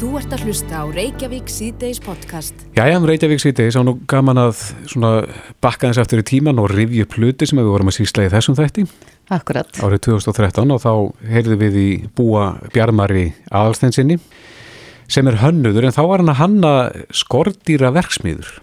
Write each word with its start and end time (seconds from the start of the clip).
Þú 0.00 0.14
ert 0.16 0.32
að 0.32 0.46
hlusta 0.48 0.78
á 0.80 0.84
Reykjavík 0.88 1.50
síðdeis 1.52 1.98
podcast. 2.00 2.62
Jæja, 2.72 2.96
um 2.96 3.04
Reykjavík 3.04 3.42
síðdeis 3.42 3.76
á 3.76 3.84
nú 3.84 3.98
gaman 4.08 4.38
að 4.40 4.62
svona 4.88 5.10
bakka 5.60 5.90
þess 5.90 6.00
eftir 6.00 6.22
í 6.22 6.24
tíman 6.30 6.62
og 6.62 6.70
rifja 6.72 7.04
upp 7.04 7.18
hluti 7.18 7.48
sem 7.50 7.60
við 7.60 7.68
vorum 7.68 7.92
að 7.92 7.98
sísla 7.98 8.24
í 8.24 8.30
þessum 8.32 8.56
þætti 8.56 8.86
Akkurat. 9.36 9.68
árið 9.76 10.02
2013 10.08 10.72
og 10.72 10.80
þá 10.80 10.92
heyrðum 11.34 11.60
við 11.66 11.78
í 11.82 11.86
búa 12.16 12.46
Bjarmari 12.72 13.26
aðalstensinni 13.52 14.16
sem 15.04 15.28
er 15.28 15.40
hönnuður 15.44 15.90
en 15.90 15.96
þá 15.98 16.02
var 16.08 16.24
hann 16.24 16.32
að 16.32 16.40
hanna 16.40 16.74
skordýra 17.12 17.92
verksmiður. 17.92 18.56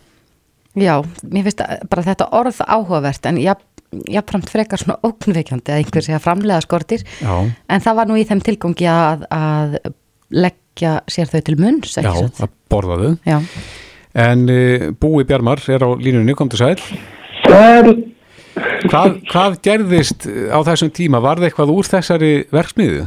Já, 0.73 0.97
mér 1.21 1.51
finnst 1.51 1.61
bara 1.85 2.09
þetta 2.09 2.31
orð 2.33 2.65
áhugavert 2.65 3.29
en 3.29 3.43
jáfnframt 3.45 4.49
frekar 4.49 4.81
svona 4.81 4.97
óknveikjandi 5.05 5.69
að 5.69 5.83
einhver 5.85 6.01
sé 6.01 6.17
að 6.17 6.25
framlega 6.25 6.65
skortir 6.65 7.05
Já, 7.21 7.45
en 7.45 7.85
það 7.85 8.01
var 8.01 8.09
nú 8.09 8.17
í 8.17 8.25
þeim 8.25 8.41
tilgangi 8.41 8.89
að, 8.89 9.29
að 9.29 9.77
leggja 10.77 11.01
sér 11.09 11.31
þau 11.31 11.41
til 11.41 11.57
munns, 11.57 11.97
já, 11.97 12.05
ekki 12.05 12.29
svo? 12.29 12.45
að 12.45 12.55
borða 12.69 12.99
þau. 13.01 13.13
Já, 13.25 13.39
En 14.17 14.47
uh, 14.49 14.87
búi 14.97 15.25
Bjarmar 15.29 15.61
er 15.69 15.83
á 15.85 15.89
línunni, 15.93 16.33
kom 16.33 16.49
til 16.49 16.57
sæl. 16.57 16.77
Sæl, 17.45 17.91
Hvað, 18.87 19.19
hvað 19.29 19.59
gerðist 19.61 20.25
á 20.25 20.57
þessum 20.65 20.89
tíma? 20.89 21.19
Var 21.21 21.37
það 21.37 21.49
eitthvað 21.51 21.73
úr 21.75 21.89
þessari 21.91 22.31
verksmiðu? 22.53 23.05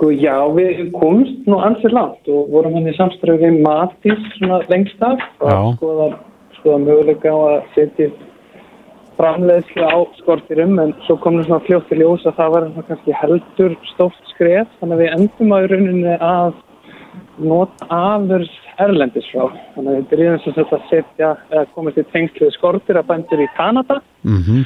sko 0.00 0.10
já, 0.16 0.32
við 0.56 0.86
komst 0.96 1.44
nú 1.44 1.58
ansið 1.60 1.92
langt 1.92 2.28
og 2.32 2.46
vorum 2.48 2.72
hann 2.78 2.88
í 2.88 2.94
samstræðu 2.96 3.42
við 3.42 3.58
Matís 3.60 4.22
svona 4.38 4.62
lengst 4.72 5.02
af 5.04 5.20
og 5.44 5.74
skoða, 5.76 6.06
skoða 6.56 6.78
möguleika 6.86 7.28
á 7.28 7.36
að 7.36 7.58
setja 7.74 8.06
framleiðslu 9.20 9.86
á 9.86 9.98
skortirum 10.22 10.74
en 10.82 10.96
svo 11.06 11.18
kom 11.20 11.38
það 11.38 11.46
svona 11.50 11.66
fljótt 11.68 11.94
í 11.94 12.00
ljós 12.00 12.26
að 12.26 12.40
það 12.40 12.56
var 12.56 12.68
kannski 12.88 13.20
heldur 13.20 13.78
stórt 13.92 14.34
skref 14.34 14.74
þannig 14.80 14.96
að 14.96 15.04
við 15.04 15.14
endum 15.18 15.54
á 15.54 15.58
rauninni 15.70 16.18
að 16.18 16.58
nota 17.40 17.88
afurs 18.00 18.52
erlendis 18.80 19.30
frá 19.30 19.48
þannig 19.76 19.90
að 19.90 19.98
við 19.98 20.06
byrjum 20.12 20.44
sagt 20.44 20.76
að 20.76 20.86
setja 20.90 21.34
eða 21.50 21.66
komast 21.74 22.00
í 22.00 22.06
tengslu 22.12 22.48
við 22.48 22.56
skortir 22.56 23.00
að 23.00 23.10
bændur 23.12 23.44
í 23.44 23.50
Kanada 23.56 24.00
Mm 24.24 24.64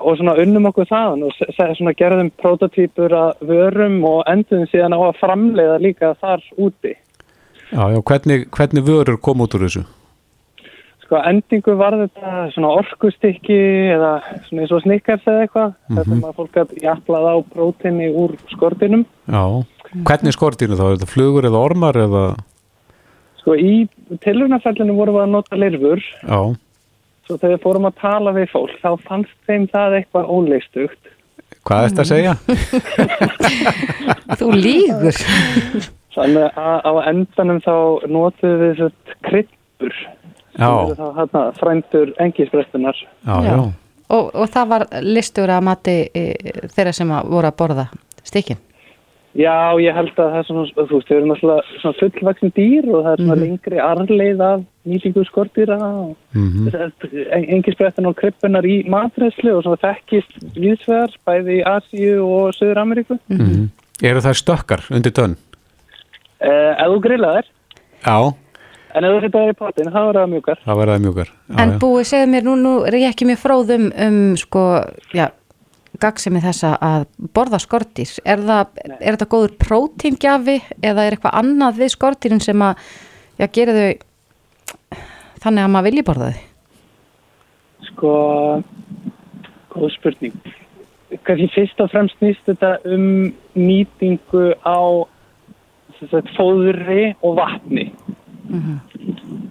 og 0.00 0.16
svona 0.18 0.36
unnum 0.40 0.68
okkur 0.70 0.88
þaðan 0.88 1.26
og 1.26 1.34
svona 1.58 1.94
gerðum 1.98 2.30
prototýpur 2.40 3.14
að 3.16 3.44
vörum 3.50 3.98
og 4.08 4.22
endum 4.30 4.66
síðan 4.70 4.96
á 4.96 5.00
að 5.00 5.20
framleiða 5.20 5.78
líka 5.82 6.14
þar 6.22 6.44
úti. 6.56 6.94
Já, 7.68 7.82
já, 7.92 8.00
hvernig, 8.10 8.48
hvernig 8.54 8.86
vörur 8.86 9.18
kom 9.20 9.44
út 9.44 9.56
úr 9.58 9.66
þessu? 9.66 9.84
Sko 11.08 11.16
endingu 11.24 11.72
var 11.80 11.94
þetta 11.96 12.32
svona 12.52 12.68
orkustykki 12.82 13.56
eða 13.94 14.10
svona 14.44 14.60
eins 14.66 14.72
og 14.76 14.82
snikkars 14.84 15.22
eða 15.24 15.46
eitthvað 15.46 15.70
mm 15.72 15.96
Mhm. 15.96 16.02
-hmm. 16.04 16.20
maður 16.20 16.36
fólk 16.36 16.56
að 16.60 16.74
japlað 16.84 17.24
á 17.32 17.34
prótinni 17.54 18.08
úr 18.12 18.34
skortinum. 18.52 19.06
Já, 19.26 19.64
hvernig 20.04 20.34
skordýru 20.36 20.76
þá? 20.76 20.84
Er 20.84 20.96
þetta 20.98 21.08
flugur 21.14 21.44
eða 21.48 21.64
ormar 21.64 21.94
eða? 21.96 22.36
Sko 23.40 23.54
í 23.56 23.88
tilrunafellinu 24.20 24.92
vorum 24.94 25.14
við 25.16 25.22
að 25.24 25.30
nota 25.32 25.56
lirfur 25.56 26.02
Já, 26.28 26.40
svo 27.26 27.36
þegar 27.38 27.56
við 27.56 27.62
fórum 27.64 27.86
að 27.88 27.94
tala 28.00 28.32
við 28.32 28.48
fólk 28.52 28.76
þá 28.84 28.90
fannst 29.08 29.32
þeim 29.48 29.66
það 29.72 29.96
eitthvað 30.02 30.28
óleistugt. 30.28 31.02
hvað 31.64 31.84
er 31.84 31.88
þetta 31.88 32.02
að 32.02 32.12
segja? 32.12 32.34
þú 34.36 34.48
lígur. 34.52 35.16
Þannig 36.14 36.52
að 36.58 36.78
á 36.84 36.92
endanum 37.08 37.60
þá 37.64 37.74
notuðum 38.10 38.60
við 38.60 38.76
þess 38.76 39.96
eru 40.58 41.10
hérna 41.18 41.42
frændur 41.58 42.14
já. 43.44 43.58
Og, 44.08 44.30
og 44.32 44.48
það 44.48 44.68
var 44.68 44.86
listur 45.04 45.50
að 45.52 45.66
mati 45.68 45.98
e, 46.16 46.22
þeirra 46.72 46.94
sem 46.96 47.10
að 47.12 47.28
voru 47.28 47.50
að 47.50 47.58
borða 47.58 47.84
stikkin. 48.24 48.60
Já, 49.36 49.76
ég 49.78 49.92
held 49.94 50.14
að 50.16 50.30
það 50.32 50.38
er 50.38 50.46
svona, 50.48 50.62
þú 50.74 50.96
veist, 50.96 51.10
erum 51.12 51.32
alltaf 51.34 51.66
svona 51.82 51.98
fullvaksin 51.98 52.52
dýr 52.56 52.86
og 52.88 53.02
það 53.04 53.10
er 53.12 53.20
svona 53.20 53.36
lengri 53.42 53.82
arleið 53.84 54.40
af 54.46 54.62
nýtingu 54.88 55.24
skortýra 55.28 55.76
og 55.78 56.16
Mm 56.32 56.70
engisbrettin 57.28 58.08
og 58.08 58.16
krippunar 58.16 58.66
í 58.66 58.80
matræslu 58.88 59.52
og 59.56 59.62
svona 59.66 59.80
þekkist 59.84 60.40
viðsvegar 60.56 61.14
bæði 61.28 61.60
í 61.60 61.66
Asíu 61.68 62.24
og 62.24 62.56
Söður 62.56 62.82
Ameríku. 62.82 63.18
Mm 63.28 63.68
Eru 64.02 64.20
það 64.22 64.36
stökkar 64.38 64.84
undir 64.94 65.10
tönn? 65.10 65.34
Uh, 66.38 66.74
ef 66.78 66.86
þú 66.86 66.98
grillaðir, 67.02 67.46
Já, 68.06 68.34
en 68.98 69.06
ef 69.06 69.14
þú 69.14 69.20
setja 69.22 69.40
það 69.40 69.50
í 69.50 69.56
pottin, 69.58 69.90
þá 69.94 70.00
er 70.02 70.18
það 70.18 70.30
mjúkar. 70.34 70.62
það 70.64 70.80
verðaði 70.82 71.04
mjúkar. 71.04 71.32
Já, 71.34 71.58
en 71.62 71.74
já. 71.74 71.78
búið, 71.82 72.06
segðu 72.10 72.30
mér, 72.32 72.46
nú, 72.48 72.54
nú 72.62 72.72
er 72.88 72.96
ég 72.98 73.12
ekki 73.12 73.28
mjög 73.28 73.40
fróð 73.42 73.74
um, 73.76 73.86
um 74.06 74.18
sko, 74.40 74.64
já, 75.16 75.26
gagsemi 76.02 76.42
þessa 76.44 76.74
að 76.84 77.06
borða 77.36 77.60
skortýr. 77.62 78.12
Er, 78.24 78.44
það, 78.48 78.82
er 78.98 79.16
þetta 79.16 79.30
góður 79.34 79.56
prótíngjafi 79.62 80.58
eða 80.82 81.06
er 81.06 81.16
eitthvað 81.16 81.38
annað 81.42 81.82
við 81.82 81.94
skortýrin 81.94 82.44
sem 82.44 82.66
að, 82.66 82.86
já, 83.40 83.48
gera 83.58 83.76
þau 83.78 83.90
þannig 85.42 85.64
að 85.64 85.74
maður 85.74 85.88
vilji 85.88 86.06
borða 86.06 86.30
þau? 86.30 86.46
Sko, 87.88 88.14
góð 89.74 89.92
spurning. 89.96 90.40
Kanski 91.24 91.46
fyrst 91.54 91.78
og 91.80 91.88
fremst 91.92 92.18
snýst 92.20 92.44
þetta 92.50 92.74
um 92.92 93.30
nýtingu 93.56 94.50
á 94.60 95.08
sem 95.98 96.10
sagt, 96.12 96.30
fóðri 96.36 97.12
og 97.24 97.38
vatni. 97.38 97.88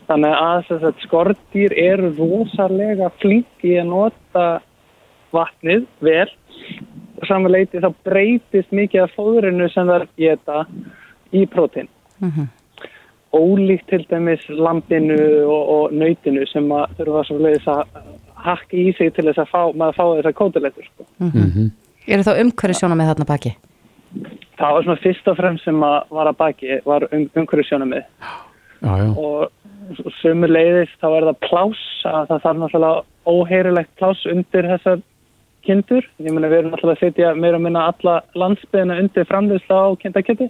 Þannig 0.07 0.33
að 0.33 0.59
sem 0.67 0.79
sagt, 0.81 1.03
skordýr 1.05 1.73
eru 1.77 2.11
rosalega 2.17 3.09
flinki 3.21 3.75
að 3.81 3.89
nota 3.91 4.45
vatnið 5.35 5.87
vel 6.01 6.29
og 7.17 7.25
samanleiti 7.27 7.81
þá 7.83 7.89
breytist 8.07 8.71
mikið 8.75 9.03
af 9.03 9.17
fóðrinu 9.17 9.67
sem 9.73 9.89
það 9.89 10.07
geta 10.19 10.63
í 11.35 11.43
prótein. 11.51 11.89
Ólíkt 13.37 13.89
til 13.91 14.05
dæmis 14.09 14.45
lambinu 14.49 15.17
og, 15.45 15.63
og 15.75 15.93
nautinu 15.93 16.45
sem 16.49 16.71
að 16.73 16.95
þurfa 16.97 17.25
svo 17.27 17.39
leiðis 17.43 17.67
að 17.69 17.83
hakka 18.47 18.77
í 18.77 18.91
sig 18.97 19.13
til 19.13 19.27
þess 19.27 19.43
að 19.43 19.51
fá, 19.51 19.61
maður 19.75 19.97
fá 19.99 20.31
kótilettur. 20.37 20.87
Sko. 20.87 21.07
Mhm. 21.19 21.71
Er 22.07 22.23
þá 22.23 22.37
umhverju 22.39 22.79
sjóna 22.79 22.95
með 22.95 23.09
þarna 23.11 23.27
baki? 23.27 23.55
Það 24.57 24.73
var 24.73 24.83
svona 24.85 25.01
fyrst 25.03 25.27
og 25.27 25.35
fremst 25.37 25.65
sem 25.67 25.81
að 25.83 25.97
var 26.15 26.29
að 26.29 26.37
baki 26.39 26.77
var 26.85 27.05
um, 27.11 27.25
umhverju 27.35 27.65
sjónamið 27.67 28.05
já, 28.81 28.93
já. 29.03 29.09
og 29.17 30.13
sömur 30.21 30.51
leiðis 30.51 30.91
þá 31.01 31.07
er 31.09 31.27
það 31.29 31.39
pláss 31.47 32.07
að 32.07 32.31
það 32.31 32.41
þarf 32.45 32.59
náttúrulega 32.61 33.03
óheirilegt 33.27 33.93
pláss 33.99 34.27
undir 34.31 34.67
þessar 34.71 35.03
kindur. 35.67 36.05
Ég 36.23 36.33
meina 36.33 36.51
við 36.51 36.61
erum 36.61 36.73
náttúrulega 36.73 36.97
að 36.97 37.05
setja 37.05 37.33
meira 37.35 37.59
og 37.59 37.65
minna 37.65 37.87
alla 37.91 38.19
landsbyðina 38.39 38.99
undir 39.03 39.27
framleiðsla 39.29 39.79
á 39.83 39.87
kindakjöti. 40.03 40.49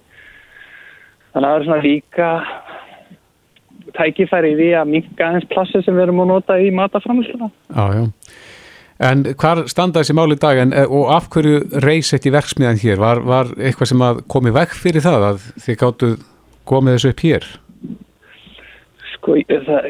Þannig 1.33 1.47
að 1.47 1.53
það 1.53 1.57
er 1.57 1.67
svona 1.67 1.85
líka 1.85 2.29
tækifæri 3.97 4.51
í 4.53 4.57
því 4.59 4.69
að 4.81 4.91
minka 4.91 5.31
eins 5.31 5.47
plassi 5.51 5.81
sem 5.85 5.95
við 5.95 6.07
erum 6.07 6.23
að 6.25 6.31
nota 6.33 6.59
í 6.59 6.69
mataframleiðsluna. 6.75 7.49
já, 7.73 7.85
já. 7.97 8.05
En 8.97 9.21
hvar 9.37 9.61
standa 9.69 10.01
þessi 10.01 10.15
máli 10.17 10.33
í 10.33 10.41
dag 10.41 10.57
en, 10.57 10.71
eh, 10.73 10.89
og 10.89 11.11
af 11.13 11.27
hverju 11.29 11.81
reysett 11.85 12.25
í 12.25 12.33
verksmiðan 12.33 12.81
hér? 12.81 12.97
Var, 12.97 13.21
var 13.21 13.51
eitthvað 13.53 13.91
sem 13.91 14.01
að 14.01 14.23
komi 14.33 14.53
vekk 14.55 14.73
fyrir 14.73 15.05
það 15.05 15.25
að 15.27 15.43
þið 15.65 15.77
gáttu 15.83 16.09
komið 16.65 16.97
þessu 16.97 17.11
upp 17.13 17.21
hér? 17.27 17.45
Sko, 19.27 19.37
það, 19.67 19.87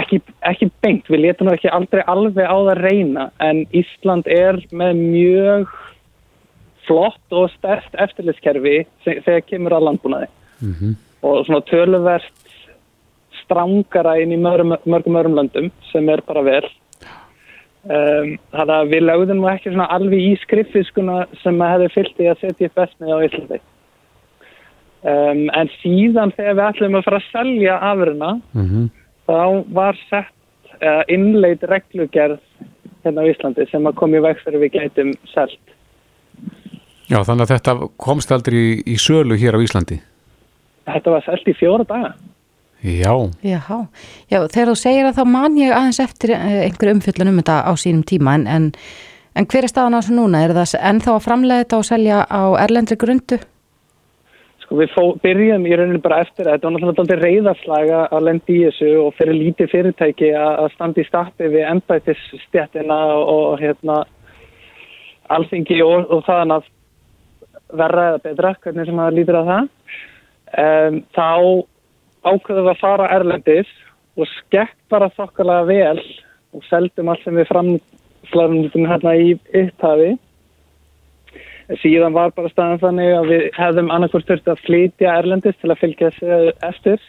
ekki, 0.00 0.20
ekki 0.50 0.70
beint, 0.82 1.08
við 1.12 1.22
letum 1.22 1.52
ekki 1.52 1.70
aldrei 1.70 2.02
alveg 2.10 2.50
á 2.50 2.56
það 2.56 2.80
reyna 2.82 3.26
en 3.38 3.64
Ísland 3.70 4.26
er 4.26 4.58
með 4.74 5.02
mjög 5.02 5.74
flott 6.86 7.34
og 7.34 7.50
stert 7.54 7.94
eftirlitskerfi 7.98 8.78
þegar 9.04 9.44
kemur 9.46 9.76
að 9.78 9.90
landbúnaði. 9.90 10.30
Mm 10.62 10.96
og 11.26 11.46
svona 11.46 11.62
töluvert 11.66 12.32
strangara 13.42 14.16
inn 14.22 14.34
í 14.34 14.40
mörgum, 14.40 14.76
mörgum 14.88 15.20
örum 15.20 15.38
löndum 15.38 15.70
sem 15.90 16.08
er 16.12 16.22
bara 16.26 16.42
vel. 16.46 16.66
Um, 17.86 18.34
þannig 18.50 18.74
að 18.76 18.92
við 18.92 19.04
lögðum 19.06 19.44
ekki 19.46 19.72
alveg 19.78 20.22
í 20.22 20.32
skriffiskuna 20.42 21.20
sem 21.44 21.60
að 21.62 21.72
hefði 21.74 21.90
fyllt 21.94 22.22
í 22.22 22.30
að 22.32 22.40
setja 22.42 22.70
upp 22.70 22.80
vestmið 22.80 23.12
á 23.14 23.18
Íslandi 23.28 23.60
um, 25.06 25.46
en 25.54 25.70
síðan 25.80 26.34
þegar 26.36 26.58
við 26.58 26.64
ætlum 26.70 26.98
að 26.98 27.06
fara 27.06 27.20
að 27.20 27.30
selja 27.30 27.78
afurina 27.90 28.32
-hmm. 28.54 28.90
þá 29.28 29.40
var 29.78 30.00
sett 30.10 30.34
uh, 30.82 31.02
innleit 31.08 31.62
reglugerð 31.62 32.42
hérna 33.04 33.22
á 33.22 33.30
Íslandi 33.30 33.66
sem 33.70 33.86
að 33.86 33.98
komi 34.00 34.20
veg 34.20 34.38
fyrir 34.42 34.62
við 34.64 34.78
gætum 34.78 35.14
selt. 35.30 35.58
Já, 37.06 37.22
þannig 37.22 37.46
að 37.46 37.52
þetta 37.54 37.74
komst 38.02 38.32
aldrei 38.34 38.58
í, 38.58 38.70
í 38.86 38.96
sölu 38.98 39.38
hér 39.38 39.54
á 39.54 39.62
Íslandi. 39.62 40.00
Þetta 40.86 41.10
var 41.10 41.26
selt 41.26 41.46
í 41.46 41.54
fjóra 41.54 41.86
daga. 41.86 42.14
Já, 42.86 43.14
Jáhá, 43.42 43.86
já, 44.30 44.38
þegar 44.52 44.68
þú 44.68 44.74
segir 44.78 45.06
að 45.08 45.16
þá 45.16 45.24
man 45.26 45.56
ég 45.58 45.72
aðeins 45.74 45.98
eftir 46.02 46.34
eh, 46.36 46.66
einhverju 46.66 46.94
umfjöllun 46.94 47.30
um 47.32 47.38
þetta 47.40 47.56
á 47.66 47.72
sínum 47.74 48.02
tíma 48.06 48.36
en, 48.36 48.44
en, 48.46 48.66
en 49.34 49.46
hver 49.48 49.64
er 49.64 49.72
staðan 49.72 49.96
á 49.96 49.98
þessu 49.98 50.14
núna? 50.18 50.42
Er 50.44 50.54
það 50.54 50.74
ennþá 50.90 51.14
að 51.14 51.24
framlega 51.24 51.64
þetta 51.64 51.78
og 51.80 51.86
selja 51.88 52.18
á 52.28 52.42
erlendri 52.62 52.98
grundu? 53.00 53.40
Sko 54.66 54.80
við 54.80 54.94
fó, 54.96 55.02
byrjum 55.22 55.66
í 55.68 55.76
rauninu 55.78 56.00
bara 56.02 56.24
eftir 56.24 56.48
þetta 56.48 56.66
var 56.66 56.72
náttúrulega 56.74 57.02
aldrei 57.04 57.20
reyðarslaga 57.22 57.98
að 58.10 58.24
lendi 58.26 58.54
í 58.56 58.64
þessu 58.64 58.88
og 59.04 59.12
fyrir 59.14 59.36
lítið 59.38 59.68
fyrirtæki 59.70 60.30
að 60.34 60.72
standa 60.72 60.98
í 60.98 61.06
stappi 61.06 61.50
við 61.52 61.68
embættisstjættina 61.70 62.96
og, 63.14 63.28
og 63.30 63.62
hérna 63.62 64.00
alþingi 65.30 65.78
og, 65.86 66.10
og 66.10 66.24
þaðan 66.26 66.56
að 66.56 66.66
verra 67.78 68.08
eða 68.10 68.22
betra, 68.24 68.52
hvernig 68.64 68.90
sem 68.90 69.00
það 69.04 69.16
lítur 69.20 69.38
að 69.38 69.52
það, 69.52 69.70
um, 70.64 71.00
þá 71.14 71.30
ákveðum 72.26 72.66
við 72.66 72.72
að 72.74 72.82
fara 72.82 73.08
erlendis 73.14 73.72
og 74.18 74.30
skekk 74.34 74.76
bara 74.90 75.12
þokkalega 75.14 75.70
vel 75.70 76.04
og 76.56 76.66
seldum 76.66 77.12
allt 77.12 77.22
sem 77.22 77.38
við 77.38 77.50
framflarum 77.52 78.88
hérna 78.90 79.14
í 79.14 79.34
upphafi. 79.36 80.14
Síðan 81.82 82.14
var 82.14 82.30
bara 82.36 82.50
staðan 82.52 82.82
þannig 82.82 83.12
að 83.16 83.28
við 83.32 83.44
hefðum 83.56 83.88
annarkvæmst 83.90 84.28
þurfti 84.30 84.52
að 84.52 84.64
flytja 84.66 85.14
erlendis 85.18 85.56
til 85.58 85.70
að 85.72 85.80
fylgja 85.80 86.10
þessu 86.14 86.52
eftir 86.68 87.00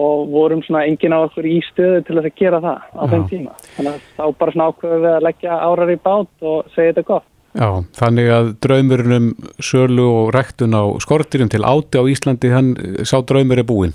og 0.00 0.30
vorum 0.32 0.62
svona 0.64 0.86
engin 0.88 1.12
á 1.12 1.20
okkur 1.20 1.44
í 1.44 1.58
stöðu 1.66 2.00
til 2.06 2.16
að 2.16 2.30
gera 2.38 2.62
það 2.64 2.86
á 2.96 3.02
þeim 3.12 3.26
tíma. 3.28 3.58
Þannig 3.76 3.92
að 3.92 4.06
þá 4.16 4.38
bara 4.38 4.54
svona 4.54 4.68
ákveðum 4.70 5.02
við 5.04 5.12
að 5.12 5.26
leggja 5.26 5.58
árar 5.68 5.92
í 5.92 5.98
bát 6.08 6.46
og 6.48 6.72
segja 6.72 6.94
þetta 6.94 7.08
gott. 7.10 7.28
Já, 7.52 7.68
þannig 7.98 8.30
að 8.32 8.46
draumurinn 8.64 9.18
um 9.18 9.26
sölu 9.60 10.06
og 10.08 10.30
rektun 10.32 10.72
á 10.72 10.88
skortirum 11.04 11.50
til 11.52 11.60
áti 11.68 12.00
á 12.00 12.08
Íslandi, 12.08 12.48
hann 12.48 12.72
sá 13.04 13.18
draumur 13.20 13.60
er 13.60 13.68
búinn. 13.68 13.92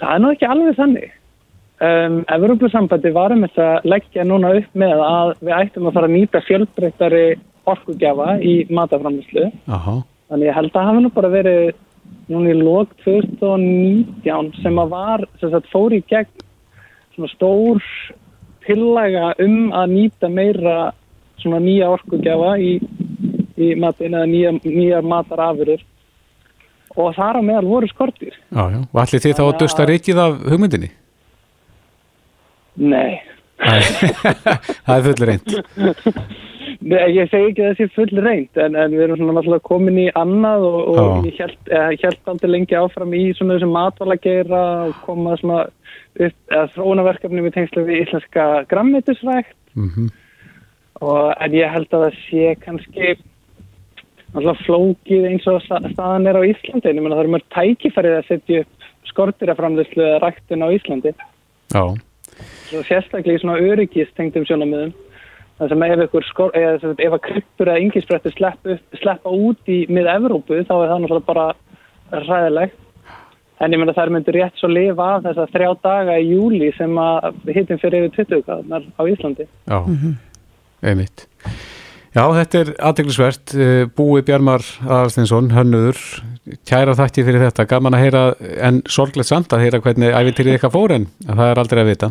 Það 0.00 0.10
er 0.10 0.24
nú 0.24 0.32
ekki 0.34 0.50
alveg 0.50 0.80
þannig. 0.80 1.12
Um, 1.76 2.22
Evrópusambandi 2.32 3.12
varum 3.14 3.44
þess 3.46 3.60
að 3.60 3.86
leggja 3.92 4.24
núna 4.26 4.54
upp 4.58 4.78
með 4.80 5.02
að 5.04 5.32
við 5.44 5.54
ættum 5.60 5.86
að 5.86 5.98
fara 5.98 6.08
að 6.08 6.14
nýta 6.16 6.42
fjölbreyttari 6.48 7.26
orkugjafa 7.66 8.36
í 8.42 8.58
mataframlýslu. 8.70 9.50
Þannig 9.66 10.48
ég 10.48 10.56
held 10.56 10.74
að 10.74 10.88
hafa 10.90 11.02
nú 11.02 11.10
bara 11.14 11.32
verið 11.32 11.74
núna 12.30 12.52
í 12.52 12.58
lók 12.58 12.92
2019 13.04 14.52
sem 14.62 14.78
að 14.82 14.92
var, 14.94 15.26
sem 15.40 15.52
sagt, 15.52 15.68
fór 15.72 15.94
í 15.94 16.02
gegn 16.10 16.46
svona 17.14 17.30
stór 17.32 17.82
tillaga 18.66 19.32
um 19.42 19.72
að 19.74 19.92
nýta 19.94 20.30
meira 20.30 20.92
svona 21.40 21.60
nýja 21.62 21.90
orkugjafa 21.94 22.56
í, 22.58 22.72
í 23.56 23.74
matin 23.78 24.16
eða 24.16 24.30
nýja, 24.30 24.52
nýja 24.64 25.02
matarafurur 25.06 25.84
og 26.96 27.14
þar 27.16 27.38
á 27.38 27.42
meðal 27.44 27.66
voru 27.68 27.88
skortir. 27.90 28.34
já, 28.50 28.62
já. 28.72 28.80
Og 28.90 29.00
allir 29.02 29.22
þið 29.22 29.38
þá 29.38 29.44
að 29.46 29.58
dusta 29.60 29.86
reikið 29.86 30.22
af 30.22 30.36
hugmyndinni? 30.50 30.90
Nei. 32.76 33.20
Það 33.56 34.96
er 34.96 35.04
full 35.06 35.26
reynd. 35.30 35.54
Nei, 36.86 37.06
ég 37.16 37.30
segi 37.32 37.48
ekki 37.50 37.62
að 37.64 37.70
það 37.70 37.78
sé 37.80 37.86
full 37.94 38.20
reynd 38.22 38.58
en, 38.62 38.76
en 38.78 38.92
við 38.94 39.04
erum 39.06 39.18
svona 39.20 39.36
náttúrulega 39.38 39.64
komin 39.66 40.00
í 40.02 40.06
annað 40.18 40.66
og, 40.68 40.76
og 40.92 41.26
ég 41.26 41.38
held, 41.40 41.70
held 42.02 42.30
aldrei 42.32 42.50
lengi 42.52 42.76
áfram 42.78 43.14
í 43.16 43.22
svona 43.38 43.56
þessum 43.56 43.72
matvælageira 43.74 44.60
og 44.90 44.98
koma 45.06 45.36
svona 45.40 45.62
upp, 45.66 46.36
eða 46.52 46.66
þróunaverkefni 46.74 47.44
við 47.46 47.54
tengslu 47.56 47.86
við 47.88 48.02
íslenska 48.04 48.46
grammetisrækt 48.70 49.56
Mm 49.76 50.08
og 51.04 51.26
en 51.44 51.52
ég 51.52 51.68
held 51.68 51.90
að 51.92 52.06
það 52.06 52.14
sé 52.24 52.44
kannski 52.62 53.08
náttúrulega 54.32 54.62
flókið 54.64 55.26
eins 55.28 55.48
og 55.52 55.58
sta- 55.66 55.80
staðan 55.92 56.24
er 56.30 56.38
á 56.40 56.48
Íslandi. 56.48 56.88
En 56.88 56.96
ég 56.96 57.04
meina 57.04 57.18
það 57.18 57.24
eru 57.26 57.32
mörg 57.34 57.44
tækifærið 57.52 58.14
að 58.16 58.30
setja 58.30 58.62
upp 58.62 58.86
skortiraframðislu 59.10 60.06
eða 60.06 60.22
ræktun 60.24 60.64
á 60.64 60.68
Íslandi. 60.72 61.12
Já, 61.74 61.82
svo 62.68 62.82
sérstaklega 62.86 63.38
í 63.38 63.42
svona 63.42 63.58
öryggistengdum 63.62 64.46
sjónamöðum 64.48 64.94
þar 65.56 65.70
sem 65.72 65.84
ef 65.86 66.02
ykkur 66.06 66.26
skor, 66.28 66.50
eða, 66.52 66.80
sem 66.80 66.90
sagt, 66.92 67.04
ef 67.06 67.14
að 67.16 67.22
kryppur 67.28 67.70
eða 67.72 67.84
yngisbrettur 67.84 68.34
slepp 68.36 68.72
upp- 68.74 68.98
sleppa 69.00 69.32
út 69.32 69.70
í 69.72 69.78
mið-Evrópu 69.88 70.58
þá 70.68 70.74
er 70.76 70.90
það 70.90 70.98
náttúrulega 71.04 71.30
bara 71.30 71.46
ræðilegt 72.26 72.82
en 73.64 73.72
ég 73.72 73.80
meina 73.80 73.94
þær 73.96 74.12
myndir 74.12 74.36
rétt 74.36 74.60
svo 74.60 74.68
lifa 74.68 75.06
af 75.14 75.22
þess 75.24 75.40
að 75.40 75.54
þrjá 75.54 75.70
daga 75.86 76.18
í 76.20 76.26
júli 76.34 76.68
sem 76.76 76.98
að 77.00 77.30
hittum 77.56 77.80
fyrir 77.80 78.04
yfir 78.10 78.26
20 78.26 78.44
gráðnar 78.44 78.84
á 79.00 79.02
Íslandi 79.08 79.46
já, 79.48 79.78
einmitt. 80.84 81.24
Já, 82.16 82.22
þetta 82.32 82.60
er 82.62 82.68
aðteglisvert. 82.88 83.52
Búi 83.96 84.22
Bjarmar 84.24 84.62
Aðarstinsson, 84.86 85.50
hönnuður, 85.52 85.98
kæra 86.64 86.94
þætti 86.96 87.24
fyrir 87.26 87.42
þetta. 87.44 87.66
Gaman 87.68 87.92
að 87.92 88.04
heyra, 88.06 88.22
en 88.64 88.78
sorglegt 88.88 89.28
samt 89.28 89.52
að 89.52 89.66
heyra 89.66 89.82
hvernig 89.84 90.16
æfintýrið 90.16 90.56
ykkar 90.56 90.72
fór 90.72 90.94
en 90.96 91.04
það 91.26 91.50
er 91.50 91.60
aldrei 91.60 91.82
að 91.82 91.90
vita. 91.90 92.08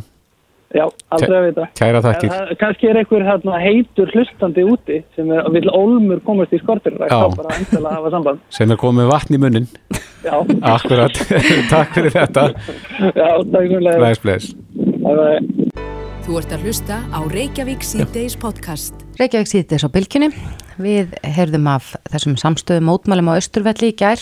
Já, 0.75 0.85
aldrei 1.15 1.35
að 1.39 1.45
vita 1.47 1.65
Kæra 1.79 2.01
það- 2.03 2.49
Kannski 2.59 2.89
er 2.91 2.97
einhver 2.99 3.23
hérna, 3.23 3.59
heitur 3.63 4.09
hlustandi 4.11 4.65
úti 4.67 4.97
sem 5.15 5.29
er, 5.31 5.47
vil 5.55 5.69
ólmur 5.71 6.19
komast 6.25 6.51
í 6.51 6.59
skortirrækt 6.59 7.11
Já. 7.13 7.21
þá 7.31 7.37
bara 7.39 7.55
endilega 7.59 7.93
hafa 7.95 8.11
samband 8.11 8.41
sem 8.49 8.71
er 8.75 8.79
komið 8.81 8.99
með 9.05 9.11
vatn 9.13 9.37
í 9.37 9.39
munnin. 9.45 9.67
Já, 10.25 10.35
Akkurat, 10.73 11.15
takk 11.73 11.93
fyrir 11.95 12.11
þetta. 12.17 12.45
já, 13.15 13.29
takk 13.53 13.71
fyrir 13.71 13.99
Bless, 14.01 14.19
bless. 14.25 14.51
að 15.05 15.73
Þú 16.25 16.39
ert 16.39 16.53
að 16.55 16.63
hlusta 16.65 16.95
á 17.13 17.19
Reykjavík 17.29 17.83
síðdeis 17.85 18.33
podcast. 18.41 18.95
Reykjavík 19.19 19.45
síðdeis 19.51 19.83
á 19.85 19.89
bylginni. 19.93 20.31
Við 20.81 21.11
heyrðum 21.21 21.67
af 21.69 21.91
þessum 22.09 22.33
samstöðu 22.41 22.81
mótmælum 22.87 23.29
á 23.29 23.37
Östurvelli 23.37 23.91
í 23.93 23.95
gær. 23.99 24.17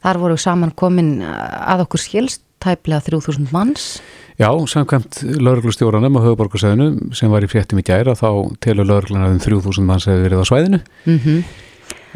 Þar 0.00 0.20
voru 0.22 0.36
saman 0.38 0.70
komin 0.70 1.18
að 1.26 1.82
okkur 1.84 1.98
skilst 2.04 2.44
tæplega 2.62 3.00
3000 3.08 3.50
manns. 3.54 3.88
Já, 4.40 4.48
samkvæmt 4.48 5.22
lauruglustjóranum 5.36 6.16
á 6.16 6.24
höfuborgarsæðinu 6.24 7.16
sem 7.16 7.32
var 7.32 7.44
í 7.44 7.50
fréttum 7.50 7.80
í 7.80 7.84
gæra 7.84 8.16
þá 8.16 8.30
telur 8.64 8.88
lauruglan 8.88 9.26
að 9.26 9.34
um 9.36 9.42
3000 9.48 9.88
manns 9.88 10.08
hefur 10.08 10.24
verið 10.28 10.44
á 10.44 10.50
svæðinu 10.50 10.80
Mm 11.04 11.42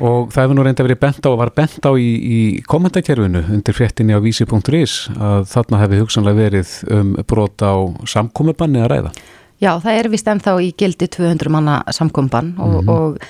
og 0.02 0.32
það 0.34 0.42
hefur 0.42 0.58
nú 0.58 0.64
reynda 0.66 0.86
verið 0.86 1.00
bent 1.04 1.26
á 1.26 1.30
og 1.30 1.38
var 1.38 1.52
bent 1.54 1.86
á 1.86 1.92
í, 1.94 2.08
í 2.08 2.38
kommentarkerfinu 2.66 3.44
undir 3.54 3.76
fréttinni 3.76 4.16
á 4.16 4.20
vísi.is 4.22 4.96
að 5.14 5.46
þarna 5.52 5.82
hefði 5.84 6.00
hugsanlega 6.02 6.40
verið 6.40 6.74
um 6.96 7.14
brot 7.28 7.62
á 7.62 7.74
samkomiðbanni 8.10 8.82
að 8.82 8.90
ræða. 8.90 9.14
Já, 9.62 9.70
það 9.80 9.98
er 9.98 10.08
vist 10.10 10.28
ennþá 10.28 10.56
í 10.60 10.72
gildi 10.76 11.06
200 11.14 11.52
manna 11.52 11.76
samkomban 11.94 12.56
og, 12.60 12.88
og 12.90 13.20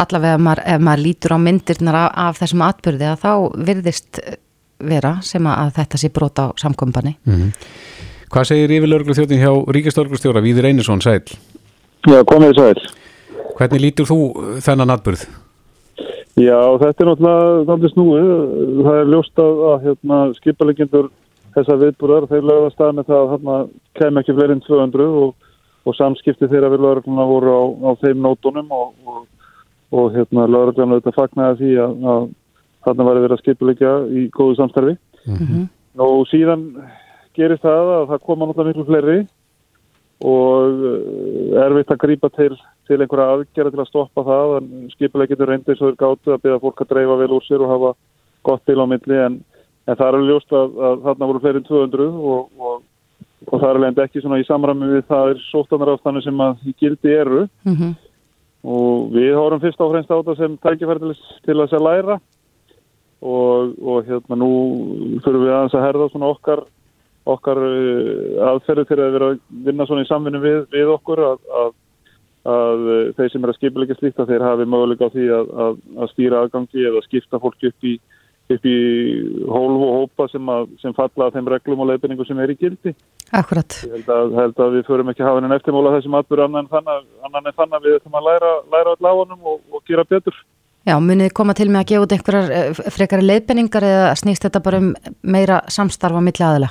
allavega 0.00 0.38
ef 0.38 0.46
maður, 0.46 0.62
ef 0.72 0.86
maður 0.88 1.04
lítur 1.04 1.36
á 1.36 1.38
myndirnar 1.44 1.98
af, 2.00 2.08
af 2.24 2.40
þessum 2.40 2.64
atbyrði 2.66 3.10
að 3.10 3.20
þá 3.20 3.32
virðist 3.68 4.22
vera 4.88 5.16
sem 5.22 5.46
að 5.46 5.74
þetta 5.80 6.00
sé 6.00 6.12
brot 6.14 6.40
á 6.40 6.46
samkombanni. 6.60 7.16
Mm 7.24 7.52
Hvað 8.34 8.48
segir 8.48 8.72
yfir 8.74 8.90
lauruglu 8.90 9.14
þjóttin 9.14 9.38
hjá 9.38 9.50
ríkistörglustjóra 9.76 10.40
Víður 10.42 10.66
Einarsson 10.66 10.98
sæl? 11.04 11.22
Já, 12.02 12.16
komið 12.26 12.56
sæl. 12.58 12.80
Hvernig 13.54 13.82
lítur 13.84 14.08
þú 14.08 14.16
þennan 14.64 14.90
atbyrð? 14.90 15.22
Já, 16.34 16.58
þetta 16.82 17.04
er 17.04 17.10
náttúrulega 17.12 17.90
snúið. 17.92 18.32
Það 18.80 18.98
er 18.98 19.12
ljóst 19.12 19.38
að, 19.38 19.60
að 19.68 19.86
hérna, 19.86 20.18
skipalegjendur 20.40 21.10
þessa 21.54 21.76
viðbúrar, 21.78 22.26
þeir 22.32 22.48
lögða 22.50 22.72
stað 22.74 22.96
með 22.98 23.10
það 23.12 23.22
að 23.22 23.32
hérna 23.34 23.58
kem 24.00 24.18
ekki 24.18 24.34
fleiri 24.34 24.56
en 24.56 24.64
200 24.66 25.06
og, 25.22 25.50
og 25.86 25.98
samskipti 26.00 26.50
þeirra 26.50 26.72
við 26.72 26.82
lögregluna 26.88 27.26
voru 27.30 27.54
á, 27.54 27.62
á 27.86 27.90
þeim 28.02 28.24
nótunum 28.24 28.74
og, 28.74 28.88
og, 29.06 29.20
og 29.94 30.10
hérna 30.16 30.48
lögregluna 30.50 30.98
auðvitað 30.98 31.20
fagnaði 31.20 31.60
því 31.62 31.76
að, 31.84 31.94
að 32.16 32.26
þarna 32.84 33.08
verið 33.10 33.32
að 33.32 33.42
skipalegja 33.42 33.94
í 34.10 34.28
góðu 34.34 34.60
samstarfi. 34.60 34.98
Mm 35.24 35.70
Nú 35.94 36.24
síðan 36.26 36.62
gerist 37.38 37.62
það 37.62 37.90
að 37.94 38.08
það 38.10 38.22
koma 38.26 38.46
náttúrulega 38.48 38.72
miklu 38.72 38.86
fleiri 38.88 39.18
og 40.24 40.84
eh, 40.88 41.58
erfitt 41.64 41.92
að 41.92 42.00
grípa 42.04 42.30
til, 42.34 42.52
til 42.88 43.00
einhverja 43.00 43.34
aðgerða 43.34 43.74
til 43.74 43.82
að 43.82 43.90
stoppa 43.90 44.24
það 44.26 44.54
en 44.58 44.70
skipulega 44.94 45.34
getur 45.34 45.50
reyndið 45.50 45.78
svo 45.78 45.90
þeir 45.90 46.00
gátu 46.00 46.34
að 46.34 46.42
byrja 46.44 46.62
fólk 46.62 46.82
að 46.84 46.90
dreifa 46.94 47.18
vel 47.20 47.30
úr 47.36 47.46
sér 47.46 47.64
og 47.64 47.72
hafa 47.74 47.92
gott 48.46 48.64
bil 48.68 48.78
á 48.82 48.86
milli 48.90 49.20
en, 49.26 49.38
en 49.86 49.98
það 50.00 50.18
er 50.18 50.26
ljóst 50.30 50.54
að, 50.54 50.78
að 50.88 51.06
þarna 51.08 51.30
voru 51.30 51.42
fleiri 51.44 51.62
en 51.62 51.68
200 51.68 52.08
og, 52.34 52.48
og, 52.58 52.82
og 53.50 53.54
það 53.54 53.68
er 53.68 53.80
alveg 53.80 54.02
ekki 54.06 54.24
svona 54.24 54.40
í 54.40 54.46
samræmi 54.48 54.92
við 54.94 55.06
það 55.10 55.32
er 55.34 55.42
sóttanar 55.48 55.94
ástæðinu 55.96 56.24
sem 56.26 56.44
að 56.46 56.64
í 56.64 56.76
gildi 56.80 57.16
eru 57.18 57.42
-hmm. 57.64 57.96
og 58.76 59.10
við 59.16 59.34
horfum 59.40 59.64
fyrst 59.66 59.82
á 59.82 59.86
fremst 59.90 60.14
á 60.14 60.18
þetta 60.20 60.38
sem 60.38 60.56
tækifæri 60.62 61.02
til, 61.02 61.18
til 61.44 61.58
að 61.58 61.70
sér 61.72 61.84
læra 61.88 62.20
og, 63.24 63.74
og 63.80 64.08
hérna 64.08 64.38
nú 64.38 64.50
þurfum 65.24 65.44
við 65.46 65.54
aðeins 65.56 65.76
að 65.78 65.86
herða 65.88 66.08
svona 66.12 66.32
okkar 66.34 66.64
okkar 67.24 67.60
uh, 67.60 68.50
aðferðu 68.50 68.84
til 68.88 68.98
að 69.00 69.14
vera 69.16 69.30
að 69.32 69.38
vinna 69.66 69.86
svona 69.88 70.04
í 70.04 70.10
samvinni 70.10 70.42
við, 70.42 70.58
við 70.74 70.90
okkur 70.92 71.22
að, 71.24 71.38
að, 71.60 71.70
að 72.54 72.88
uh, 72.88 73.06
þeir 73.16 73.30
sem 73.32 73.46
er 73.46 73.52
að 73.52 73.60
skipilegja 73.60 73.96
slíkt 74.00 74.20
að 74.20 74.34
þeir 74.34 74.44
hafi 74.48 74.66
möguleika 74.68 75.08
á 75.08 75.14
því 75.14 75.30
að, 75.38 75.54
að, 75.66 75.78
að 75.96 76.12
stýra 76.12 76.42
aðgangi 76.44 76.88
eða 76.90 77.04
skipta 77.06 77.40
fólk 77.40 77.68
upp 77.70 77.88
í, 77.88 77.94
upp 78.52 78.68
í 78.68 78.78
hólf 79.48 79.86
og 79.88 79.94
hópa 80.02 80.28
sem, 80.32 80.50
að, 80.52 80.68
sem 80.82 80.96
falla 80.96 81.30
að 81.30 81.38
þeim 81.38 81.52
reglum 81.54 81.84
og 81.84 81.92
leiðbynningu 81.92 82.28
sem 82.28 82.42
er 82.44 82.52
í 82.52 82.58
gildi. 82.60 82.92
Akkurat. 83.32 83.78
Ég 83.86 83.96
held 83.96 84.10
að, 84.12 84.34
held 84.42 84.60
að 84.66 84.76
við 84.76 84.90
förum 84.90 85.14
ekki 85.14 85.24
að 85.24 85.30
hafa 85.30 85.40
henni 85.40 85.56
eftirmála 85.56 85.94
þessum 85.96 86.18
atbyrðu 86.20 86.44
annan 86.44 86.68
en 86.68 86.74
þannig, 87.56 87.78
að 87.80 87.88
við 87.88 87.96
ætlum 87.96 88.20
að 88.20 88.28
læra, 88.28 88.52
læra 88.76 88.92
all 88.98 89.08
á 89.08 89.12
honum 89.16 89.48
og, 89.54 89.64
og 89.72 89.88
gera 89.88 90.04
betur. 90.12 90.36
Já, 90.84 90.98
munið 91.00 91.32
koma 91.32 91.54
til 91.56 91.70
með 91.72 91.80
að 91.80 91.90
gefa 91.90 92.04
út 92.04 92.14
einhverjar 92.14 92.50
eh, 92.52 92.80
frekari 92.92 93.24
leiðbenningar 93.24 93.86
eða 93.88 94.08
snýst 94.20 94.44
þetta 94.44 94.60
bara 94.64 94.80
um 94.82 94.90
meira 95.22 95.62
samstarfa 95.72 96.20
milli 96.20 96.44
aðila? 96.44 96.68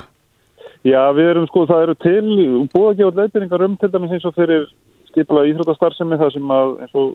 Já, 0.86 1.00
við 1.16 1.30
erum 1.32 1.48
sko, 1.48 1.64
það 1.66 1.82
eru 1.86 1.94
til 2.04 2.24
búið 2.70 2.90
að 2.90 2.98
gefa 3.00 3.10
út 3.10 3.18
leiðbyrningar 3.20 3.64
um 3.66 3.76
til 3.80 3.90
dæmis 3.90 4.14
eins 4.14 4.28
og 4.28 4.36
fyrir 4.36 4.68
skipulega 5.10 5.50
íþrótastarfsemi 5.50 6.20
þar 6.20 6.34
sem 6.34 6.54
að 6.54 6.76
eins 6.84 6.94
og 7.00 7.14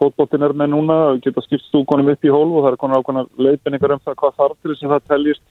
fótboltin 0.00 0.46
er 0.46 0.56
með 0.56 0.72
núna 0.72 0.98
geta 1.22 1.44
skipt 1.44 1.66
stúkonum 1.68 2.10
upp 2.10 2.24
í 2.24 2.32
hólf 2.32 2.56
og 2.56 2.64
það 2.64 2.72
er 2.72 2.80
konar 2.82 3.02
ákvæmna 3.04 3.24
leiðbyrningar 3.46 3.94
um 3.94 4.04
það 4.06 4.20
hvað 4.22 4.38
þarf 4.40 4.56
til 4.58 4.72
þess 4.72 4.86
að 4.86 4.94
það 4.94 5.08
teljist 5.12 5.44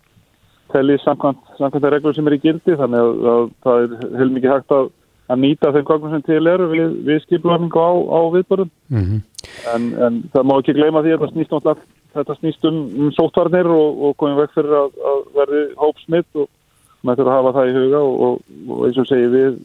teljist 0.74 1.06
samkvæmt, 1.08 1.44
samkvæmt 1.58 1.86
það 1.86 1.94
reglur 1.96 2.15
sem 2.18 2.29
er 2.29 2.36
í 2.36 2.41
gildi 2.44 2.77
þannig 2.82 3.06
að, 3.06 3.29
að 3.34 3.46
það 3.65 3.86
er 3.86 4.18
heilmikið 4.20 4.56
hægt 4.56 4.75
að 4.75 4.89
að 5.29 5.41
nýta 5.43 5.71
þeim 5.75 5.86
gögnum 5.89 6.13
sem 6.15 6.24
til 6.25 6.41
eru 6.50 6.67
við, 6.71 6.93
við 7.05 7.21
skiplarningu 7.27 7.79
á, 7.79 7.91
á 7.93 8.19
viðbörðum 8.36 8.71
Mm 8.89 9.03
-hmm. 9.05 9.19
en, 9.75 9.83
en 10.05 10.24
það 10.33 10.43
má 10.50 10.53
ekki 10.59 10.74
gleyma 10.74 11.01
því 11.05 11.12
að 11.13 11.19
þetta 11.19 11.33
snýst, 11.33 11.51
náttúrulega- 11.51 11.88
þetta 12.17 12.36
snýst 12.39 12.63
um, 12.65 12.77
um 13.03 13.12
sóttvarnir 13.13 13.67
og, 13.69 13.89
og 14.05 14.15
komið 14.17 14.39
vekk 14.41 14.53
fyrir 14.57 14.74
að, 14.83 14.89
að 15.12 15.19
verði 15.38 15.62
hópsmitt 15.77 16.31
og 16.41 16.48
maður 17.03 17.19
þurfa 17.24 17.31
að 17.31 17.38
hafa 17.38 17.53
það 17.59 17.69
í 17.69 17.75
huga 17.77 18.00
og, 18.00 18.15
og, 18.21 18.41
og 18.69 18.88
eins 18.88 18.98
og 18.98 19.07
segi 19.07 19.27
við 19.36 19.59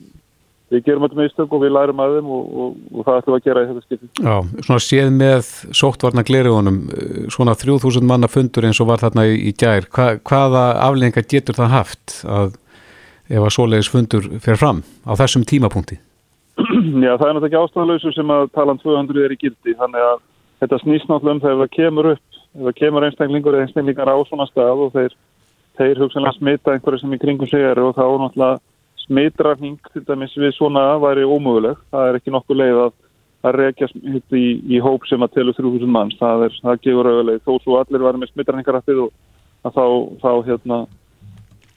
við 0.72 0.84
gerum 0.86 1.02
þetta 1.04 1.20
mistök 1.20 1.52
og 1.52 1.60
við 1.62 1.72
lærum 1.74 2.00
að 2.00 2.14
þeim 2.16 2.28
og, 2.34 2.76
það 3.06 3.18
ætlum 3.20 3.36
að 3.36 3.44
gera 3.44 3.62
í 3.62 3.66
þetta 3.68 3.82
skipti 3.84 4.06
Já, 4.24 4.36
svona 4.66 4.80
séð 4.84 5.10
með 5.14 5.50
sóttvarna 5.80 6.24
gleriðunum, 6.26 6.78
svona 7.30 7.54
3000 7.54 8.06
manna 8.08 8.28
fundur 8.32 8.64
eins 8.68 8.80
og 8.80 8.88
var 8.88 9.02
þarna 9.04 9.26
í, 9.28 9.34
í 9.48 9.52
gær, 9.52 9.86
Hva, 9.94 10.06
hvaða 10.24 10.64
aflengar 10.88 11.26
getur 11.30 11.54
það 11.58 11.74
haft 11.76 12.24
að 12.24 12.56
ef 13.30 13.40
að 13.40 13.54
svoleiðis 13.56 13.90
fundur 13.92 14.28
fer 14.44 14.60
fram 14.60 14.82
á 15.08 15.12
þessum 15.16 15.46
tímapunkti? 15.48 15.98
Já, 16.54 17.16
það 17.18 17.26
er 17.28 17.34
náttúrulega 17.34 17.48
ekki 17.48 17.60
ástæðalausu 17.62 18.14
sem 18.14 18.32
að 18.34 18.50
talan 18.54 18.80
200 18.82 19.24
er 19.24 19.34
í 19.34 19.40
gildi, 19.40 19.76
þannig 19.78 20.04
að 20.06 20.18
þetta 20.62 20.80
snýst 20.82 21.08
náttúrulega 21.10 21.34
um 21.34 21.42
þegar 21.44 21.62
það 21.62 21.72
kemur 21.78 22.10
upp, 22.12 22.38
ef 22.54 22.68
það 22.68 22.76
kemur 22.80 23.08
einstaklingur 23.08 23.56
eða 23.56 23.66
einstaklingar 23.66 24.12
á 24.12 24.16
svona 24.28 24.46
stað 24.50 24.84
og 24.86 24.94
þeir, 24.94 25.16
þeir 25.80 26.04
hugsanlega 26.04 26.38
smita 26.38 26.74
einhverju 26.76 27.02
sem 27.02 27.16
í 27.16 27.20
kringum 27.24 27.50
sig 27.50 27.66
eru 27.72 27.88
og 27.90 27.98
þá 27.98 28.06
náttúrulega 28.06 28.62
smitræfning 29.04 29.78
til 29.92 30.04
dæmis 30.08 30.34
við 30.38 30.54
svona 30.56 30.84
væri 31.02 31.26
ómöguleg. 31.28 31.80
Það 31.92 32.08
er 32.08 32.18
ekki 32.18 32.34
nokkuð 32.34 32.60
leið 32.60 32.80
að, 32.84 32.92
að 33.44 33.56
rekja 33.60 33.88
smitt 33.90 34.36
í, 34.36 34.44
í 34.72 34.80
hóp 34.84 35.06
sem 35.08 35.24
að 35.24 35.34
telur 35.36 35.56
3000 35.58 35.92
manns. 35.96 36.16
Það, 36.20 36.46
er, 36.46 36.58
það 36.64 36.82
gefur 36.86 37.10
auðvitað 37.10 37.42
þó 37.44 37.64
svo 37.64 37.78
allir 37.80 38.06
varum 38.06 38.24
með 38.24 38.32
smitræfningarættið 38.32 39.02
og 39.04 39.10
þá, 39.74 39.84
þá 40.22 40.30
hérna 40.48 40.78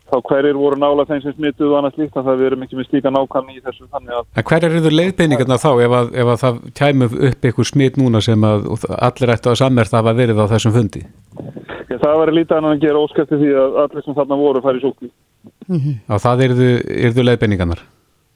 þá 0.07 0.17
hverjir 0.29 0.57
voru 0.57 0.79
nála 0.79 1.05
þeim 1.07 1.21
sem 1.23 1.35
smituð 1.35 1.71
og 1.71 1.77
annað 1.79 1.97
slíkt 1.97 2.17
að 2.19 2.27
það 2.29 2.39
við 2.39 2.47
erum 2.49 2.63
ekki 2.65 2.77
með 2.79 2.87
slíka 2.87 3.11
nákvæmni 3.11 3.57
í 3.57 3.63
þessu 3.65 3.87
þannig 3.91 4.15
að 4.17 4.39
En 4.39 4.47
hver 4.49 4.67
eru 4.67 4.91
leiðbeiningarna 4.93 5.57
þá 5.59 5.69
ef 5.83 5.95
að, 5.99 6.11
ef 6.23 6.31
að 6.33 6.39
það 6.43 6.59
kæmur 6.79 7.17
upp 7.29 7.47
einhver 7.49 7.69
smit 7.71 7.99
núna 7.99 8.21
sem 8.23 8.47
að 8.47 8.69
og 8.73 8.85
allir 8.97 9.33
ættu 9.35 9.51
að 9.51 9.59
sammerta 9.63 9.99
hafa 9.99 10.15
verið 10.17 10.39
á 10.39 10.45
þessum 10.53 10.75
fundi? 10.77 11.03
Já, 11.87 11.97
það 12.03 12.19
væri 12.21 12.37
lítið 12.37 12.57
annan 12.59 12.77
að 12.77 12.85
gera 12.85 13.03
óskæfti 13.03 13.41
því 13.41 13.51
að 13.63 13.79
allir 13.83 14.05
sem 14.05 14.17
þarna 14.17 14.39
voru 14.39 14.63
færi 14.63 14.83
sókli. 14.83 15.11
Já, 15.67 16.15
það 16.23 16.43
eru, 16.47 16.69
eru 17.07 17.27
leiðbeiningarnar. 17.27 17.83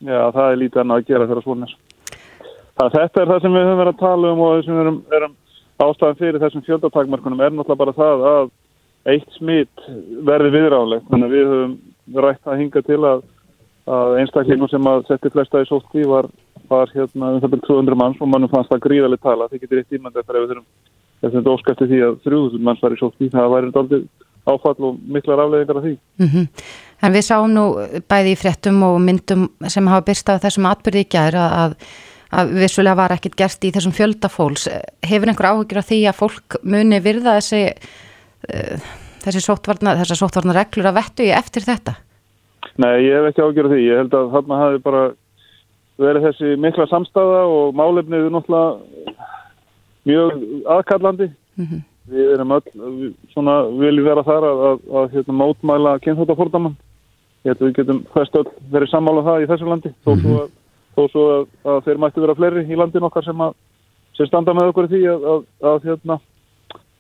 Já, 0.02 0.22
það 0.36 0.48
er 0.48 0.62
lítið 0.62 0.84
annan 0.84 0.98
að 0.98 1.12
gera 1.12 1.28
þegar 1.30 1.46
svona. 1.46 1.72
Það, 2.80 2.94
þetta 2.96 3.22
er 3.22 3.32
það 3.32 3.44
sem 3.44 3.56
við 3.56 3.68
höfum 3.68 3.82
verið 3.82 3.94
að 3.94 4.02
tala 4.02 4.32
um 4.32 4.44
og 4.48 4.72
erum 4.72 5.36
ástæðan 5.82 6.20
fyrir 6.20 6.42
þessum 6.42 6.64
fjöldatakmarkunum 6.66 7.42
er 7.42 7.54
náttúrulega 7.56 7.82
bara 7.82 7.96
það 7.98 8.26
að 8.32 8.50
eitt 9.10 9.38
smitt 9.38 9.86
verði 10.28 10.54
viðránlegt. 10.56 11.08
Þannig 11.10 11.30
að 11.30 11.36
við 11.36 11.52
höfum 11.52 12.26
rætt 12.26 12.50
að 12.50 12.62
hinga 12.62 12.84
til 12.86 13.02
að, 13.08 13.24
að 13.98 14.18
einstaklingum 14.22 14.72
sem 14.72 14.90
að 14.92 15.06
setti 15.10 15.34
flesta 15.34 15.64
í 15.64 15.70
sókli 15.70 16.08
var, 16.10 16.30
var 16.70 16.92
hérna 16.96 17.36
um 17.36 17.44
það 17.44 17.56
byrjum 17.56 17.68
200 17.70 18.02
manns 18.04 18.22
og 18.22 18.32
mannum 18.32 18.52
fannst 18.52 18.74
það 18.74 18.86
gríðarlega 18.88 19.26
tala. 19.28 19.50
Það 19.52 19.66
getur 19.66 19.82
eitt 19.82 19.98
ímænd 19.98 20.22
eftir 20.22 20.38
ef 20.38 20.46
við 20.46 20.54
þurfum 20.54 20.70
ef 21.22 21.34
þetta 21.36 21.56
óskæfti 21.56 21.90
því 21.90 22.04
að 22.06 22.20
3000 22.28 22.68
manns 22.68 22.84
var 22.84 22.96
í 22.96 23.02
sókli. 23.02 23.32
Það 23.34 23.52
væri 23.56 23.74
daldið 23.76 24.08
áfall 24.52 24.78
og 24.90 25.04
miklar 25.06 25.44
afleðingar 25.44 25.82
af 25.82 25.86
því. 25.86 25.98
Mm 26.22 26.48
En 27.02 27.16
við 27.16 27.26
sáum 27.26 27.50
nú 27.50 27.66
bæði 28.10 28.36
í 28.36 28.38
fréttum 28.38 28.82
og 28.86 29.00
myndum 29.02 29.48
sem 29.74 29.88
hafa 29.90 30.06
byrst 30.06 30.30
af 30.30 30.44
þessum 30.44 30.68
atbyrði 30.70 31.02
í 31.02 31.08
gær 31.10 31.34
að, 31.34 31.72
að, 32.30 32.52
vissulega 32.62 33.00
var 33.00 33.16
ekkit 33.16 33.38
gert 33.40 33.66
í 33.66 33.72
þessum 33.74 33.96
fjöldafólks. 33.98 34.68
Hefur 35.10 35.32
einhver 35.32 35.50
áhugir 35.50 35.82
virða 38.48 38.82
þessi, 39.22 39.44
sóttvarnar, 39.46 40.00
þessar 40.02 40.20
sóttvarnar 40.20 40.58
reglur 40.62 40.90
að 40.90 40.98
vettu 40.98 41.28
í 41.28 41.34
eftir 41.36 41.66
þetta? 41.66 41.98
Nei, 42.82 43.06
ég 43.06 43.18
hef 43.18 43.32
ekki 43.32 43.44
af 43.44 43.70
því. 43.72 43.82
Ég 43.86 44.02
held 44.02 44.16
að 44.18 44.32
þarna 44.36 44.62
hafi 44.62 44.82
bara 44.86 45.04
verið 46.02 46.28
þessi 46.30 46.56
mikla 46.62 46.88
samstæða 46.90 47.42
og 47.52 47.76
málefnið 47.78 48.28
er 48.28 48.36
náttúrulega 48.36 49.16
mjög 50.10 50.46
aðkallandi. 50.76 51.28
Mm 51.58 51.66
-hmm. 51.66 51.82
Við 52.12 52.32
erum 52.34 52.52
öll, 52.52 52.72
við, 52.74 53.12
svona 53.34 53.56
viljum 53.78 54.06
vera 54.06 54.24
þar 54.24 54.48
að, 54.48 54.64
að, 54.70 54.80
að 55.00 55.12
hérna, 55.16 55.34
mótmæla 55.42 56.00
kynþóttafórdamann. 56.06 56.78
Ég 57.46 57.52
held 57.52 57.62
að 57.62 57.68
við 57.68 57.76
getum 57.78 58.02
hvest 58.14 58.36
öll 58.36 58.48
verið 58.72 58.90
sammála 58.90 59.22
um 59.22 59.26
það 59.26 59.42
í 59.42 59.50
þessu 59.52 59.70
landi, 59.70 59.94
þó 60.06 60.12
mm 60.12 60.18
-hmm. 60.18 60.26
svo, 60.26 60.42
að, 60.42 60.50
þó 60.96 61.02
svo 61.12 61.24
að, 61.36 61.46
að 61.66 61.84
þeir 61.86 61.98
mættu 61.98 62.22
vera 62.22 62.36
fleiri 62.36 62.66
í 62.66 62.78
landin 62.78 63.04
okkar 63.04 63.24
sem, 63.24 63.42
sem 64.18 64.28
standa 64.28 64.54
með 64.54 64.72
okkur 64.72 64.88
því 64.88 65.02
að 65.62 65.86
hérna, 65.86 66.20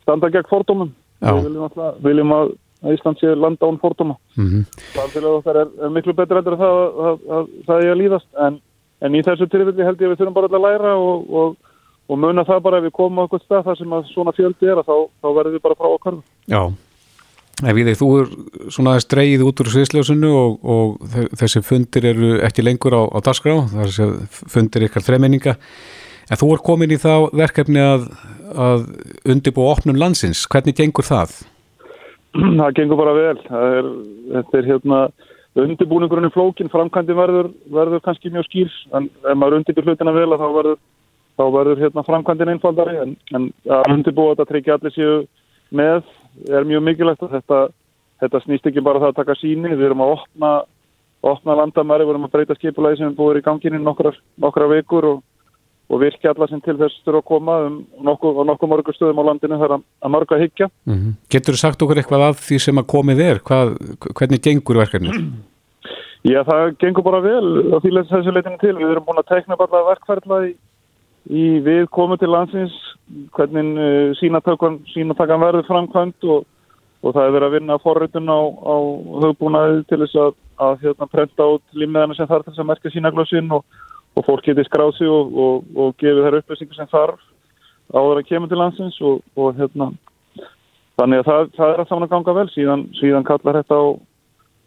standa 0.03 0.29
gegn 0.29 0.49
fórdómum. 0.49 0.93
Við 1.21 1.47
viljum, 1.47 1.63
alltaf, 1.69 2.03
viljum 2.03 2.35
að 2.37 2.53
Ísland 2.91 3.19
sé 3.21 3.33
landa 3.37 3.67
án 3.69 3.77
fórdóma. 3.77 4.15
Mm 4.35 4.47
-hmm. 4.49 5.25
Okkar 5.37 5.57
er, 5.63 5.67
er 5.85 5.89
miklu 5.89 6.13
betur 6.17 6.37
endur 6.37 6.57
að 6.57 6.63
það, 6.63 7.49
það 7.67 7.81
er 7.81 7.91
að 7.91 7.99
líðast, 8.01 8.29
en, 8.41 8.61
en 9.01 9.15
í 9.15 9.21
þessu 9.21 9.47
tilfelli 9.49 9.85
held 9.85 10.01
ég 10.01 10.07
að 10.07 10.11
við 10.11 10.19
þurfum 10.19 10.33
bara 10.33 10.49
að 10.49 10.65
læra 10.65 10.95
og, 10.97 11.29
og 11.29 11.55
og 12.11 12.19
muna 12.19 12.45
það 12.47 12.63
bara 12.65 12.79
ef 12.81 12.87
við 12.87 12.95
komum 12.97 13.21
á 13.21 13.23
eitthvað 13.23 13.43
stað 13.45 13.67
þar 13.67 13.79
sem 13.79 13.93
að 13.95 14.07
svona 14.11 14.35
fjöldi 14.35 14.71
er 14.71 14.81
þá, 14.83 14.95
þá 15.23 15.27
verður 15.37 15.55
við 15.55 15.63
bara 15.63 15.77
frá 15.79 15.89
okkar. 15.95 16.17
Já, 16.51 16.61
ef 17.61 17.77
við 17.77 17.91
þú 17.99 18.09
er 18.19 18.31
svona 18.75 18.97
dreyið 19.13 19.45
út 19.47 19.63
úr 19.63 19.71
sviðsljósunu 19.75 20.31
og, 20.41 20.57
og 20.75 21.15
þessi 21.39 21.63
fundir 21.65 22.09
eru 22.11 22.33
ekki 22.47 22.65
lengur 22.65 22.97
á, 22.99 23.01
á 23.07 23.17
það 23.23 23.51
er 23.55 23.93
þessi 23.93 24.09
fundir 24.51 24.87
ykkar 24.89 25.07
þremenninga, 25.07 25.55
en 26.31 26.39
þú 26.39 26.51
er 26.55 26.63
komin 26.65 26.93
í 26.95 26.99
þá 27.01 27.29
verkefni 27.35 27.81
að, 27.83 28.07
að 28.55 28.85
undibú 29.33 29.65
opnum 29.67 29.99
landsins, 29.99 30.45
hvernig 30.51 30.77
gengur 30.79 31.07
það? 31.07 31.41
Það 32.31 32.77
gengur 32.77 33.01
bara 33.01 33.17
vel, 33.17 33.37
er, 33.51 33.91
þetta 34.37 34.61
er 34.61 34.71
hérna 34.71 35.01
undibúningurinn 35.59 36.29
í 36.29 36.31
flókin, 36.31 36.71
framkvæmdi 36.71 37.15
verður, 37.17 37.51
verður 37.75 38.03
kannski 38.05 38.31
mjög 38.31 38.47
skýr, 38.47 38.75
en 38.95 39.09
ef 39.11 39.35
maður 39.35 39.59
undibur 39.59 39.89
hlutina 39.89 40.15
vel 40.15 40.29
þá 40.31 40.47
verður 40.47 40.79
þá 41.41 41.45
verður 41.55 41.81
hérna 41.81 42.03
framkvæmdinn 42.07 42.53
einfaldari 42.53 42.97
en, 43.01 43.13
en 43.35 43.47
að 43.71 43.93
undirbúa 43.95 44.33
þetta 44.33 44.47
tryggja 44.49 44.77
allir 44.77 44.95
séu 44.95 45.15
með 45.71 46.03
er 46.51 46.67
mjög 46.67 46.85
mikilvægt. 46.87 47.25
Að 47.25 47.35
þetta, 47.37 47.59
þetta 48.23 48.43
snýst 48.45 48.69
ekki 48.69 48.85
bara 48.85 49.01
það 49.01 49.13
að 49.13 49.19
taka 49.21 49.37
síni, 49.39 49.73
við 49.73 49.89
erum 49.89 50.03
að 50.05 50.13
opna, 50.17 50.51
opna 51.33 51.57
landamæri, 51.61 52.07
við 52.07 52.15
erum 52.15 52.27
að 52.27 52.35
breyta 52.35 52.57
skipulagi 52.59 53.01
sem 53.01 53.11
er 53.11 53.17
búið 53.17 53.41
í 53.41 53.45
ganginni 53.47 53.81
nokkra, 53.81 54.13
nokkra 54.41 54.69
vikur 54.75 55.09
og, 55.13 55.23
og 55.91 55.99
virkja 55.99 56.31
allar 56.31 56.49
sem 56.49 56.61
til 56.63 56.77
þess 56.79 57.03
þurfa 57.03 57.19
að 57.19 57.27
koma 57.27 57.57
um 57.67 57.77
nokkuð 58.07 58.41
nokku 58.47 58.69
mörgur 58.71 58.95
stöðum 58.95 59.19
á 59.19 59.27
landinu 59.27 59.59
þar 59.59 59.75
að, 59.75 59.85
að 59.99 60.13
mörgu 60.15 60.35
að 60.37 60.43
higgja. 60.45 60.67
Mm 60.87 60.97
-hmm. 60.97 61.13
Getur 61.35 61.57
þú 61.57 61.61
sagt 61.61 61.83
okkur 61.83 61.99
eitthvað 61.99 62.27
af 62.29 62.43
því 62.47 62.59
sem 62.65 62.81
að 62.81 62.91
komið 62.95 63.23
er? 63.27 63.43
Hvað, 63.43 63.75
hvernig 64.15 64.43
gengur 64.45 64.81
verkefnið? 64.83 65.15
Já, 66.31 66.43
það 66.45 66.75
gengur 66.79 67.03
bara 67.03 67.21
vel 67.21 67.73
á 67.73 67.77
því 67.81 67.91
þessu 68.07 68.31
leitinu 68.31 68.57
til. 68.61 68.75
Við 68.77 68.91
erum 68.91 69.05
búin 69.05 69.19
að 69.19 69.31
tekna 69.35 69.57
bara 69.57 69.87
verkferðla 69.91 70.45
í 70.47 70.51
í 71.29 71.59
við 71.61 71.85
komum 71.93 72.17
til 72.17 72.31
landsins 72.31 72.73
hvernig 73.35 73.77
uh, 73.77 74.15
sínatakan 74.17 75.43
verður 75.43 75.67
framkvæmt 75.67 76.25
og, 76.25 76.47
og 77.03 77.13
það 77.13 77.27
er 77.27 77.35
verið 77.35 77.47
að 77.47 77.55
vinna 77.57 77.77
forröndun 77.83 78.31
á, 78.31 78.39
á 78.41 78.75
höfbúnaði 79.25 79.83
til 79.89 80.01
þess 80.03 80.17
að, 80.23 80.33
að 80.65 80.85
hérna, 80.85 81.09
prenta 81.11 81.49
út 81.57 81.77
limmiðana 81.77 82.17
sem 82.17 82.29
þarf 82.29 82.49
þess 82.49 82.63
að 82.63 82.69
merka 82.71 82.93
sínaglössin 82.93 83.53
og, 83.57 83.65
og 84.17 84.25
fólk 84.27 84.45
getið 84.45 84.67
skráð 84.67 84.95
sig 84.97 85.09
og, 85.09 85.65
og 85.75 85.93
gefið 86.01 86.25
þær 86.25 86.39
upplýsingar 86.41 86.79
sem 86.79 86.91
þarf 86.91 87.27
áður 87.91 88.21
að 88.21 88.27
kemur 88.29 88.51
til 88.51 88.59
landsins 88.59 88.97
og 89.03 89.55
hérna 89.57 89.91
þannig 90.99 91.21
að 91.21 91.29
það, 91.29 91.49
það 91.57 91.73
er 91.73 91.81
að 91.81 91.89
saman 91.89 92.07
að 92.07 92.13
ganga 92.13 92.35
vel. 92.37 92.47
Síðan, 92.53 92.85
síðan 92.99 93.27
kallar 93.27 93.59
þetta 93.61 93.79
á, 93.79 93.85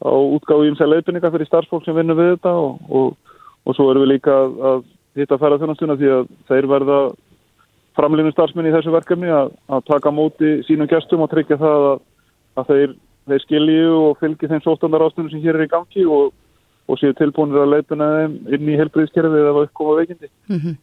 á 0.04 0.14
útgáðu 0.36 0.70
ímsæð 0.70 0.90
leifinninga 0.92 1.32
fyrir 1.34 1.50
starfsfólk 1.50 1.86
sem 1.86 1.96
vinnur 1.96 2.18
við 2.18 2.34
þetta 2.34 2.54
og 2.54 3.76
svo 3.76 3.88
erum 3.90 4.04
við 4.04 4.14
líka 4.16 4.34
að, 4.34 4.56
að 4.70 4.82
hitta 5.20 5.38
ferðarþjónastuna 5.40 5.98
því 6.00 6.10
að 6.16 6.32
þeir 6.50 6.70
verða 6.72 6.98
framlýnum 7.94 8.34
starfsmenn 8.34 8.68
í 8.68 8.74
þessu 8.74 8.92
verkefni 8.94 9.30
að, 9.30 9.52
að 9.70 9.84
taka 9.90 10.12
móti 10.14 10.56
sínum 10.66 10.90
gestum 10.90 11.22
og 11.24 11.30
tryggja 11.30 11.60
það 11.60 11.88
að, 11.90 12.00
að 12.58 12.72
þeir, 12.72 12.96
þeir 13.30 13.44
skilju 13.44 13.92
og 14.00 14.16
fylgi 14.22 14.50
þeim 14.50 14.64
sóstandar 14.64 15.04
ástunum 15.06 15.30
sem 15.30 15.44
hér 15.44 15.60
er 15.60 15.68
í 15.68 15.70
gangi 15.70 16.06
og, 16.10 16.32
og 16.84 17.00
séu 17.00 17.14
tilbúinir 17.16 17.62
að 17.62 17.72
leipina 17.72 18.06
þeim 18.12 18.32
inn 18.56 18.68
í 18.68 18.76
helbriðskerfið 18.78 19.46
eða 19.48 19.64
uppkoma 19.64 19.96
veikindi. 20.00 20.28
Mm 20.50 20.58
-hmm. 20.60 20.74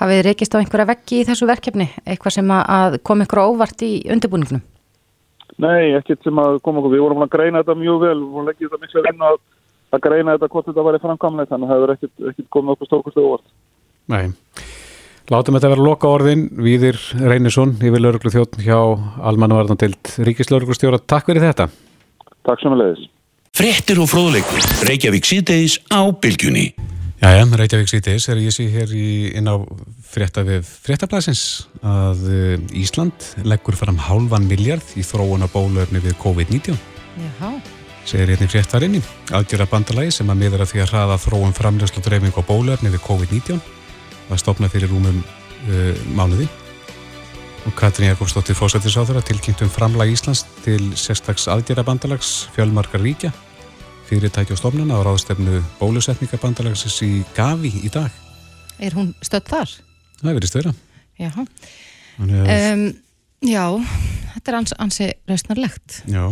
Hafið 0.00 0.16
þið 0.16 0.26
reykist 0.26 0.54
á 0.56 0.60
einhverja 0.60 0.90
veggi 0.90 1.20
í 1.20 1.26
þessu 1.28 1.48
verkefni? 1.50 1.88
Eitthvað 2.06 2.36
sem 2.36 2.50
að 2.56 2.98
kom 3.02 3.22
ykkur 3.24 3.42
óvart 3.44 3.84
í 3.84 3.92
undirbúningnum? 4.08 4.62
Nei, 5.60 5.92
ekkert 5.98 6.22
sem 6.24 6.38
að 6.38 6.60
koma 6.64 6.80
okkur. 6.80 6.94
Við 6.94 7.04
vorum 7.04 7.22
að 7.22 7.32
greina 7.36 7.60
þetta 7.60 7.76
mjög 7.76 8.00
vel. 8.00 8.18
Við 8.18 8.30
vorum 8.32 8.46
að 8.46 8.48
leggja 8.48 8.68
þetta 8.68 8.80
miklu 8.80 9.04
inn 9.12 9.26
að, 9.28 9.36
að 9.92 10.00
greina 10.00 10.32
þetta 10.36 10.48
hvort 10.48 10.66
þetta 10.70 10.86
væri 10.88 11.02
framkamlega 11.04 11.50
þannig 11.50 11.66
að 11.66 11.70
það 11.70 11.80
hefur 11.80 11.94
ekkert, 11.94 12.16
ekkert 12.30 12.50
komið 12.56 12.72
okkur 12.72 12.86
stórkustu 12.86 13.20
óvart. 13.20 13.46
Nei, 14.10 14.32
látum 15.30 15.54
þetta 15.54 15.72
vera 15.74 15.84
loka 15.84 16.08
orðin 16.08 16.48
Víðir 16.56 16.96
Reynisson, 17.20 17.76
yfir 17.78 18.00
lauruglu 18.00 18.32
þjótt 18.32 18.56
hjá 18.64 18.80
Almanvarnandild 19.20 20.16
Ríkislauruglustjóra, 20.24 20.98
takk 21.04 21.28
fyrir 21.28 21.44
þetta 21.44 21.68
Takk 22.48 22.64
samanlegis 22.64 23.04
Frettir 23.60 23.98
og 24.00 24.06
fróðleikur, 24.08 24.62
Reykjavík 24.88 25.26
síðdeis 25.28 25.74
á 25.92 26.00
bylgjunni. 26.16 26.70
Jæja, 27.20 27.42
Reykjavík 27.60 27.90
síðdeis 27.90 28.24
er 28.32 28.38
ég 28.40 28.54
sé 28.56 28.64
hér 28.72 28.94
í, 28.96 29.08
inn 29.36 29.50
á 29.52 29.60
frétta 30.08 30.40
við 30.48 30.64
fréttablasins 30.64 31.42
að 31.84 32.22
Ísland 32.72 33.26
leggur 33.44 33.76
fram 33.76 34.00
hálfan 34.00 34.46
miljard 34.48 34.94
í 34.96 35.04
þróuna 35.04 35.50
bólöfni 35.52 36.00
við 36.00 36.16
COVID-19 36.22 36.78
Jáhá 37.20 37.50
segir 38.08 38.32
einnig 38.32 38.48
fréttarinni. 38.48 39.02
Aðgjara 39.28 39.68
bandalagi 39.68 40.16
sem 40.16 40.32
að 40.32 40.40
miður 40.40 40.64
að 40.64 40.72
því 40.72 40.82
að 40.86 40.90
hraða 40.94 41.20
þróum 41.26 41.52
framlegslu 41.60 42.06
dreifing 42.06 42.40
og 42.40 42.48
bólefni 42.48 42.94
við 42.94 43.04
COVID-19 43.10 43.60
var 44.30 44.40
stopnað 44.40 44.72
fyrir 44.78 44.88
rúmum 44.94 45.20
uh, 45.20 46.00
mánuði. 46.16 46.48
Og 47.68 47.76
Katrín 47.76 48.08
Jakobsdóttir 48.08 48.56
fósættisáður 48.56 49.20
að 49.20 49.28
tilkynntum 49.34 49.68
framlag 49.68 50.16
Íslands 50.16 50.46
til 50.64 50.80
sérstaks 50.96 51.44
aðgjara 51.52 51.84
bandalags 51.84 52.48
fjölmarkar 52.56 53.04
ríkja 53.04 53.36
fyrirtæki 54.10 54.54
og 54.54 54.58
stofnuna 54.58 54.98
á 54.98 55.06
ráðstefnu 55.06 55.60
bólusetningabandalagsins 55.78 56.98
í 57.06 57.10
Gavi 57.36 57.70
í 57.86 57.90
dag. 57.94 58.10
Er 58.82 58.96
hún 58.96 59.12
stödd 59.22 59.46
þar? 59.50 59.74
Það 60.20 60.36
verið 60.38 60.50
stöðra. 60.50 60.72
Já. 61.20 61.30
Um, 62.18 62.82
já, 63.46 63.64
þetta 64.34 64.52
er 64.52 64.58
ans, 64.58 64.74
ansi 64.82 65.10
rausnarlegt. 65.30 66.02
já. 66.10 66.24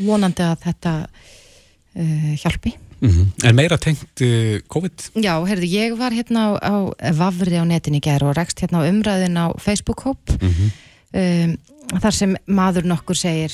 Vonandi 0.00 0.44
að 0.44 0.62
þetta 0.68 0.92
uh, 1.06 2.32
hjálpi. 2.42 2.76
Mm 3.00 3.32
En 3.44 3.54
meira 3.58 3.76
tengt 3.76 4.22
uh, 4.24 4.56
COVID? 4.72 5.10
Já, 5.20 5.34
heyrðu, 5.44 5.66
ég 5.68 5.98
var 5.98 6.14
hérna 6.16 6.46
á, 6.48 6.56
á 6.62 6.74
Vafri 7.12 7.58
á 7.58 7.64
netin 7.68 7.98
í 7.98 8.00
gerð 8.00 8.30
og 8.30 8.38
rekst 8.38 8.62
hérna 8.62 8.80
á 8.80 8.88
umræðin 8.88 9.36
á 9.36 9.52
Facebook-hóp 9.60 10.32
um, 10.40 11.56
þar 12.00 12.14
sem 12.14 12.36
maður 12.46 12.88
nokkur 12.88 13.18
segir 13.18 13.52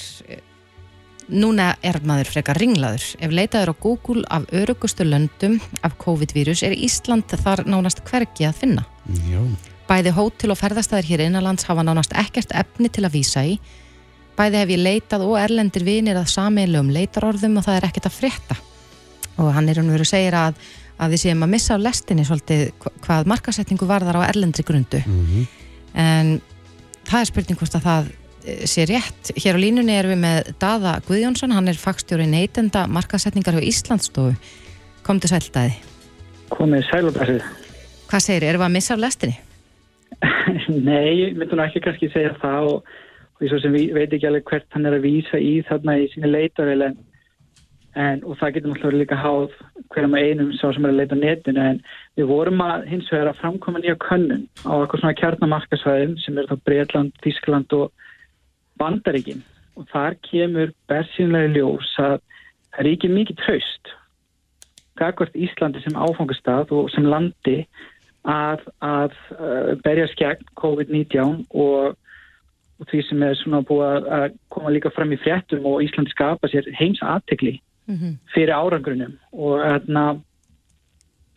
núna 1.31 1.75
er 1.85 2.01
maður 2.07 2.31
frekar 2.33 2.59
ringlaður. 2.61 3.05
Ef 3.23 3.31
leitaður 3.35 3.73
á 3.73 3.83
Google 3.83 4.25
af 4.31 4.47
örugustu 4.53 5.05
löndum 5.07 5.61
af 5.83 5.95
COVID-vírus 6.03 6.63
er 6.67 6.75
Ísland 6.75 7.31
þar 7.31 7.65
nánast 7.69 8.03
hvergi 8.09 8.49
að 8.49 8.59
finna. 8.65 8.85
Já. 9.29 9.41
Bæði 9.89 10.13
hótel 10.17 10.53
og 10.55 10.59
ferðastæðir 10.61 11.09
hér 11.11 11.25
innanlands 11.27 11.67
hafa 11.69 11.83
nánast 11.85 12.15
ekkert 12.17 12.53
efni 12.57 12.89
til 12.89 13.05
að 13.07 13.17
vísa 13.19 13.43
í. 13.47 13.59
Bæði 14.39 14.61
hef 14.63 14.71
ég 14.73 14.81
leitað 14.81 15.25
og 15.27 15.35
erlendir 15.39 15.85
vinir 15.85 16.17
að 16.17 16.31
sameiginlegum 16.33 16.93
leitarorðum 16.95 17.59
og 17.61 17.67
það 17.67 17.77
er 17.81 17.89
ekkert 17.91 18.09
að 18.09 18.17
frétta. 18.21 18.57
Og 19.43 19.51
hann 19.53 19.69
er 19.69 19.81
verið 19.83 20.07
að 20.07 20.13
segja 20.13 20.47
að, 20.49 20.63
að 21.03 21.13
við 21.15 21.23
séum 21.27 21.45
að 21.45 21.53
missa 21.53 21.77
á 21.77 21.85
lestinni 21.85 22.25
svolítið 22.25 22.63
hva- 22.81 22.95
hvað 23.05 23.29
markasetningu 23.35 23.89
varðar 23.91 24.21
á 24.25 24.29
erlendri 24.31 24.65
grundu. 24.65 25.03
Mm 25.07 25.45
En 25.95 26.41
það 27.05 27.19
er 27.21 27.27
spurning 27.29 27.59
hvort 27.61 27.75
að 27.77 27.83
það 27.85 28.07
sé 28.67 28.85
rétt. 28.91 29.33
Hér 29.39 29.57
á 29.57 29.63
línunni 29.63 29.95
erum 29.97 30.13
við 30.15 30.21
með 30.25 30.51
Daða 30.63 30.97
Guðjónsson, 31.07 31.55
hann 31.55 31.71
er 31.71 31.79
fagstjóri 31.79 32.27
neytenda 32.31 32.85
markasetningar 32.91 33.59
hjá 33.59 33.69
Íslandsstofu. 33.71 34.35
Komdu 35.07 35.31
sældaði. 35.31 35.77
Komið 36.53 36.85
sælubæsið. 36.91 37.47
Hvað 38.11 38.25
segir, 38.27 38.45
erum 38.51 38.63
við 38.63 38.69
að 38.69 38.75
missa 38.77 38.95
á 38.99 39.03
lestinni? 39.03 39.39
Nei, 40.89 41.09
ég 41.23 41.39
myndi 41.39 41.57
nú 41.57 41.65
ekki 41.65 41.81
kannski 41.83 42.11
segja 42.13 42.35
það 42.43 42.69
og, 42.75 42.91
og 43.39 43.47
ég 43.47 43.51
svo 43.51 43.63
sem 43.63 43.73
vi- 43.75 43.89
veit 43.97 44.13
ekki 44.13 44.29
alveg 44.29 44.45
hvert 44.51 44.69
hann 44.77 44.87
er 44.87 44.99
að 44.99 45.07
vísa 45.07 45.41
í 45.41 45.55
þarna 45.67 45.97
í 46.03 46.11
sinni 46.13 46.31
leitarvel 46.31 46.85
en, 46.91 46.99
en 47.99 48.21
og 48.29 48.37
það 48.41 48.53
getur 48.59 48.75
náttúrulega 48.75 49.01
líka 49.03 49.19
háð 49.23 49.57
hverjum 49.95 50.15
að 50.19 50.29
einum 50.29 50.53
sá 50.61 50.67
sem 50.77 50.85
er 50.87 50.93
að 50.93 51.01
leita 51.01 51.19
netinu 51.19 51.65
en 51.73 51.81
við 52.21 52.29
vorum 52.31 52.63
að 52.65 52.87
hins 52.93 53.11
vegar 53.13 53.33
að 53.33 53.41
framkoma 53.41 53.83
nýja 53.83 53.97
könnun 54.05 54.45
á 54.69 54.73
eitthvað 54.77 55.03
svona 55.03 55.19
kjarnamarkasvæðum 55.23 56.15
sem 56.23 56.39
er 56.39 56.49
þá 56.53 56.55
Breitland, 56.69 57.13
Þískland 57.25 57.75
og 57.81 57.91
Bandaríkin 58.83 59.43
og 59.79 59.89
þar 59.93 60.19
kemur 60.27 60.75
bersynlega 60.91 61.55
ljós 61.55 61.95
að 62.03 62.19
það 62.73 62.83
er 62.83 62.91
ekki 62.93 63.13
mikið 63.13 63.41
traust 63.41 63.97
gagvart 65.01 65.39
Íslandi 65.39 65.81
sem 65.85 65.97
áfangastað 65.97 66.75
og 66.77 66.91
sem 66.93 67.07
landi 67.09 67.63
að, 68.29 68.67
að 68.85 69.17
uh, 69.39 69.73
berjast 69.85 70.19
gegn 70.21 70.45
COVID-19 70.61 71.47
og, 71.49 71.95
og 72.79 72.91
því 72.91 73.03
sem 73.09 73.25
er 73.25 73.39
svona 73.41 73.63
búið 73.67 73.87
að, 73.89 74.11
að 74.19 74.27
koma 74.55 74.75
líka 74.75 74.93
fram 74.95 75.15
í 75.15 75.21
fréttum 75.23 75.69
og 75.69 75.81
Íslandi 75.87 76.13
skapa 76.13 76.51
sér 76.53 76.69
heims 76.79 77.01
aðtekli 77.03 77.57
-hmm. 77.87 78.19
fyrir 78.35 78.55
árangrunum 78.55 79.17
og 79.33 79.63
þarna 79.63 80.05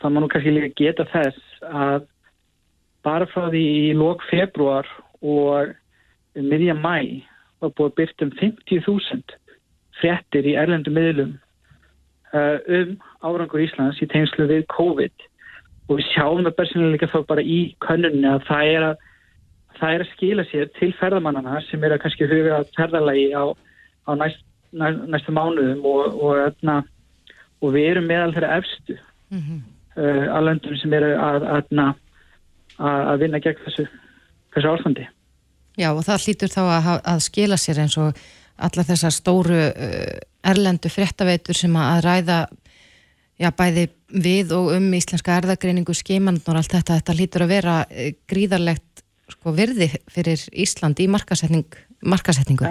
það 0.02 0.12
má 0.12 0.20
nú 0.20 0.30
kannski 0.30 0.54
líka 0.54 0.74
geta 0.76 1.08
þess 1.14 1.64
að 1.66 2.08
bara 3.06 3.30
frá 3.30 3.50
því 3.50 3.64
í 3.90 3.94
lok 3.98 4.24
februar 4.30 4.88
og 5.22 5.74
miðja 6.36 6.76
mæ 6.78 7.24
var 7.64 7.74
búið 7.78 7.92
að 7.92 7.98
byrta 8.00 8.26
um 8.26 8.34
50.000 8.42 9.36
fréttir 10.00 10.50
í 10.50 10.56
erlendum 10.60 10.98
miðlum 10.98 11.34
uh, 12.34 12.58
um 12.80 12.96
árangur 13.24 13.64
Íslands 13.64 14.02
í 14.04 14.10
tengslu 14.12 14.48
við 14.52 14.66
COVID 14.76 15.28
og 15.88 16.00
við 16.00 16.08
sjáum 16.12 16.44
það 16.44 16.58
bersinlega 16.60 16.96
líka 16.96 17.12
þá 17.14 17.20
bara 17.30 17.46
í 17.46 17.60
könnunni 17.86 18.28
að 18.30 18.48
það 18.50 18.72
er 18.74 18.88
að 18.90 19.06
það 19.76 19.94
er 19.94 20.04
að 20.04 20.12
skila 20.14 20.46
sér 20.50 20.70
til 20.80 20.92
ferðamannana 21.00 21.62
sem 21.70 21.84
er 21.84 21.96
að 21.96 22.04
kannski 22.06 22.28
huga 22.32 22.62
ferðalagi 22.78 23.26
á, 23.36 23.44
á 24.08 24.12
næst, 24.16 24.46
næ, 24.72 24.88
næstu 25.12 25.36
mánuðum 25.36 25.84
og, 25.84 26.16
og, 26.16 26.64
og, 26.64 26.88
og 27.62 27.76
við 27.76 27.90
erum 27.92 28.08
meðal 28.08 28.32
þeirra 28.36 28.56
efstu 28.62 28.96
Mm 29.30 29.42
-hmm. 29.42 29.60
uh, 30.02 30.26
að 30.38 30.44
löndum 30.44 30.78
sem 30.78 30.94
eru 30.94 31.12
að, 31.18 31.44
að, 31.44 31.64
að, 32.78 33.02
að 33.12 33.20
vinna 33.20 33.40
gegn 33.40 33.64
þessu, 33.66 33.86
þessu 34.54 34.70
ástandi. 34.70 35.08
Já 35.80 35.92
og 35.92 36.04
það 36.08 36.26
hlýtur 36.26 36.54
þá 36.54 36.62
að, 36.64 36.90
að 37.14 37.24
skila 37.26 37.60
sér 37.60 37.82
eins 37.84 37.98
og 38.00 38.20
alla 38.56 38.86
þessar 38.88 39.14
stóru 39.14 39.60
uh, 39.68 40.16
erlendu 40.46 40.92
fréttaveitur 40.92 41.58
sem 41.58 41.76
að 41.76 42.04
ræða 42.06 42.40
já, 43.42 43.50
bæði 43.52 43.90
við 44.16 44.54
og 44.56 44.72
um 44.78 44.90
íslenska 44.96 45.36
erðagreiningu 45.42 45.96
skimand 45.98 46.46
og 46.48 46.62
allt 46.62 46.78
þetta, 46.78 47.00
þetta 47.02 47.18
hlýtur 47.18 47.46
að 47.46 47.56
vera 47.58 47.78
uh, 47.84 48.12
gríðarlegt 48.32 49.06
sko, 49.34 49.56
virði 49.58 49.90
fyrir 50.12 50.42
Ísland 50.54 51.00
í 51.02 51.10
markasetning, 51.12 51.80
markasetningu. 52.06 52.70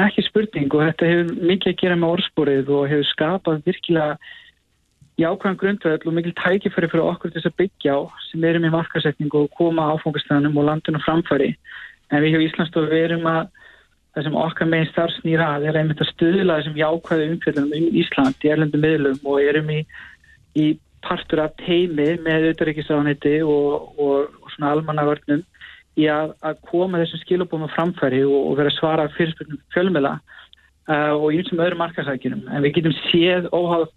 Ekki 0.00 0.22
spurning 0.22 0.70
og 0.70 0.84
þetta 0.86 1.08
hefur 1.08 1.32
mikið 1.50 1.72
að 1.72 1.80
gera 1.80 1.96
með 1.98 2.14
orðsporið 2.14 2.70
og 2.76 2.84
hefur 2.92 3.08
skapað 3.10 3.64
virkilega 3.66 4.18
jákvæðan 5.20 5.58
grundvöld 5.60 6.06
og 6.06 6.14
mikil 6.16 6.32
tækifæri 6.38 6.88
fyrir 6.88 7.08
okkur 7.10 7.32
til 7.32 7.40
þess 7.40 7.50
að 7.50 7.58
byggja 7.60 7.96
á 7.98 8.00
sem 8.30 8.44
erum 8.46 8.66
í 8.68 8.72
markasetningu 8.72 9.42
og 9.42 9.56
koma 9.58 9.90
áfangastæðanum 9.96 10.60
og 10.62 10.68
landinu 10.68 11.02
framfæri. 11.04 11.50
En 12.10 12.24
við 12.24 12.34
hjá 12.34 12.44
Íslandsstofu 12.48 12.96
erum 12.98 13.26
að 13.30 13.48
það 14.14 14.26
sem 14.26 14.38
okkar 14.42 14.70
megin 14.70 14.90
starfsnýra 14.90 15.48
að 15.56 15.66
er 15.70 15.78
einmitt 15.80 16.00
að 16.02 16.10
stuðla 16.10 16.56
þessum 16.58 16.78
jákvæðu 16.80 17.26
umfjöldunum 17.30 17.74
um 17.76 17.98
Ísland 18.00 18.46
í 18.46 18.50
erlendu 18.50 18.80
miðlum 18.82 19.20
og 19.30 19.44
erum 19.44 19.70
í, 19.70 19.80
í 20.58 20.66
partur 21.06 21.44
af 21.44 21.54
teimi 21.62 22.08
með 22.18 22.48
auðvitaðrikisraðaniti 22.48 23.36
og, 23.46 23.94
og, 23.96 24.34
og 24.42 24.52
svona 24.54 24.74
almannavörnum 24.74 25.44
í 26.00 26.08
að, 26.10 26.34
að 26.46 26.60
koma 26.70 27.00
þessum 27.02 27.22
skilabóma 27.22 27.70
framfæri 27.74 28.24
og, 28.26 28.50
og 28.50 28.58
vera 28.58 28.72
að 28.72 28.78
svara 28.78 29.08
fyrirspurnum 29.14 29.62
fjölmjöla 29.74 30.16
uh, 30.18 31.14
og 31.14 31.30
í 31.30 31.40
þessum 31.40 31.62
öðrum 31.64 31.82
markasækjunum. 31.84 32.44
En 32.50 32.66
við 32.66 32.76
getum 32.78 32.96
séð 33.06 33.48
óháð 33.54 33.88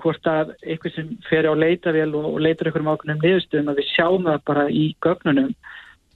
hvort 0.00 0.30
að 0.32 0.54
eitthvað 0.64 0.96
sem 0.96 1.12
fer 1.28 1.48
á 1.48 1.52
leitavél 1.52 2.14
og, 2.16 2.30
og 2.32 2.40
leitar 2.40 2.70
einhverjum 2.70 2.92
ákveðnum 2.94 3.24
niðurstöðum 3.24 3.72
að 3.72 3.82
við 3.82 3.90
sjáum 3.92 4.28
það 4.30 4.44
bara 4.48 4.66
í 4.72 4.84
gögnunum 5.04 5.52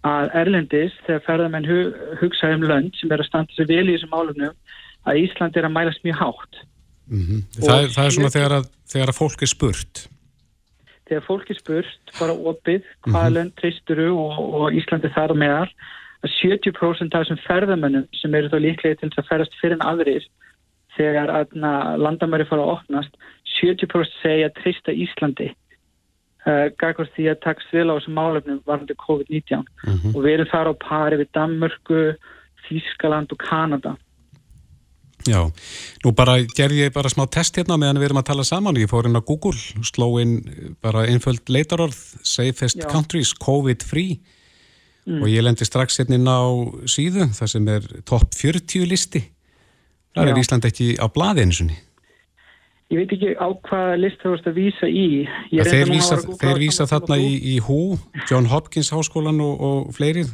að 0.05 0.31
Erlendis 0.41 0.95
þegar 1.07 1.25
ferðamenn 1.27 1.69
hu, 1.69 1.81
hugsa 2.21 2.53
um 2.55 2.65
lönd 2.69 2.97
sem 2.99 3.13
er 3.13 3.23
að 3.23 3.31
standa 3.31 3.57
sér 3.57 3.71
vel 3.71 3.87
í 3.89 3.95
þessum 3.97 4.13
málunum 4.13 4.57
að 5.09 5.21
Ísland 5.25 5.57
er 5.57 5.69
að 5.69 5.77
mælast 5.77 6.05
mjög 6.05 6.21
hátt. 6.21 6.61
Mm 7.09 7.41
það, 7.61 7.79
er, 7.79 7.89
það 7.95 8.05
er 8.05 8.15
svona 8.17 8.35
þegar 8.37 8.57
að, 8.59 8.69
þegar 8.93 9.13
að 9.13 9.19
fólk 9.19 9.43
er 9.43 9.53
spurt. 9.53 10.05
Þegar 11.09 11.27
fólk 11.27 11.51
er 11.53 11.59
spurt 11.59 12.15
bara 12.19 12.37
opið 12.53 12.87
hvaða 13.05 13.35
lönd 13.35 13.53
treysturu 13.61 14.09
og, 14.13 14.39
og 14.61 14.79
Íslandi 14.79 15.13
þar 15.13 15.37
á 15.37 15.37
meðal 15.37 15.69
að 16.25 16.33
70% 16.41 17.13
af 17.13 17.25
þessum 17.25 17.43
ferðamennum 17.45 18.07
sem 18.17 18.35
eru 18.35 18.49
þá 18.49 18.59
líklega 18.65 19.01
til 19.01 19.11
þess 19.11 19.21
að 19.21 19.29
ferðast 19.29 19.59
fyrir 19.61 19.77
en 19.77 19.85
aðrir 19.85 20.29
þegar 20.97 21.33
landamæri 22.01 22.47
fara 22.49 22.65
að 22.65 22.73
opnast 22.79 23.17
70% 23.59 24.17
segja 24.23 24.53
treysta 24.57 24.95
Íslandi 24.95 25.51
uh, 26.47 26.71
gagvart 26.81 27.13
því 27.17 27.29
að 27.33 27.43
takast 27.45 27.75
vel 27.75 27.89
á 27.91 27.97
þessum 27.97 28.19
málefnum 28.19 28.63
varandi 28.69 28.97
COVID-19 29.03 30.15
og 30.15 30.21
við 30.23 30.33
erum 30.37 30.51
þar 30.53 30.73
á 30.73 30.75
pari 30.85 31.21
við 31.21 31.31
Danmörku, 31.37 32.01
Þískaland 32.69 33.35
og 33.35 33.41
Kanada. 33.43 33.97
Já, 35.25 35.41
nú 36.05 36.13
bara 36.13 36.37
gerði 36.53 36.83
ég 36.83 36.93
bara 36.93 37.09
smá 37.09 37.25
test 37.33 37.57
hérna 37.57 37.79
meðan 37.81 37.97
við 37.97 38.11
erum 38.11 38.21
að 38.21 38.29
tala 38.29 38.45
saman. 38.45 38.77
Ég 38.77 38.91
fór 38.91 39.09
inn 39.09 39.17
á 39.17 39.25
Google, 39.25 39.57
sló 39.81 40.11
inn 40.21 40.37
bara 40.85 41.07
einföld 41.09 41.49
leitarorð, 41.49 41.97
safest 42.21 42.83
Já. 42.83 42.89
countries, 42.93 43.33
COVID-free 43.41 44.19
og 45.05 45.29
ég 45.29 45.45
lendi 45.45 45.67
strax 45.69 45.99
hérna 46.01 46.17
inn 46.17 46.29
á 46.29 46.45
síðu, 46.89 47.29
það 47.37 47.51
sem 47.53 47.67
er 47.73 47.89
topp 48.09 48.37
40 48.37 48.87
listi. 48.89 49.25
Já. 50.15 50.23
er 50.23 50.39
Ísland 50.39 50.65
ekki 50.69 50.95
á 51.01 51.07
blaði 51.13 51.45
einu 51.45 51.57
sinni. 51.57 51.77
Ég 52.93 53.01
veit 53.01 53.13
ekki 53.17 53.33
á 53.41 53.49
hvaða 53.65 53.97
list 53.97 54.21
þú 54.21 54.35
vorst 54.35 54.49
að 54.51 54.59
vísa 54.61 54.89
í. 54.91 55.07
Reyndi 55.51 55.71
þeir 55.71 55.87
að 55.87 55.95
vísa, 55.95 56.19
að 56.19 56.39
þeir 56.43 56.61
vísa 56.61 56.87
þarna 56.91 57.17
í, 57.17 57.31
í 57.55 57.55
HÚ, 57.65 57.81
John 58.29 58.49
Hopkins 58.53 58.93
háskólan 58.93 59.41
og, 59.41 59.65
og 59.65 59.95
fleiri, 59.97 60.27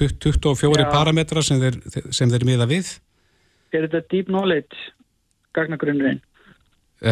24 0.00 0.80
Já. 0.80 0.88
parametra 0.88 1.44
sem 1.44 1.60
þeir, 1.60 1.78
sem 2.08 2.32
þeir 2.32 2.48
miða 2.48 2.66
við. 2.70 2.94
Er 3.76 3.86
þetta 3.86 4.02
deep 4.08 4.32
knowledge 4.32 4.88
gagnagrunnurinn? 5.56 6.22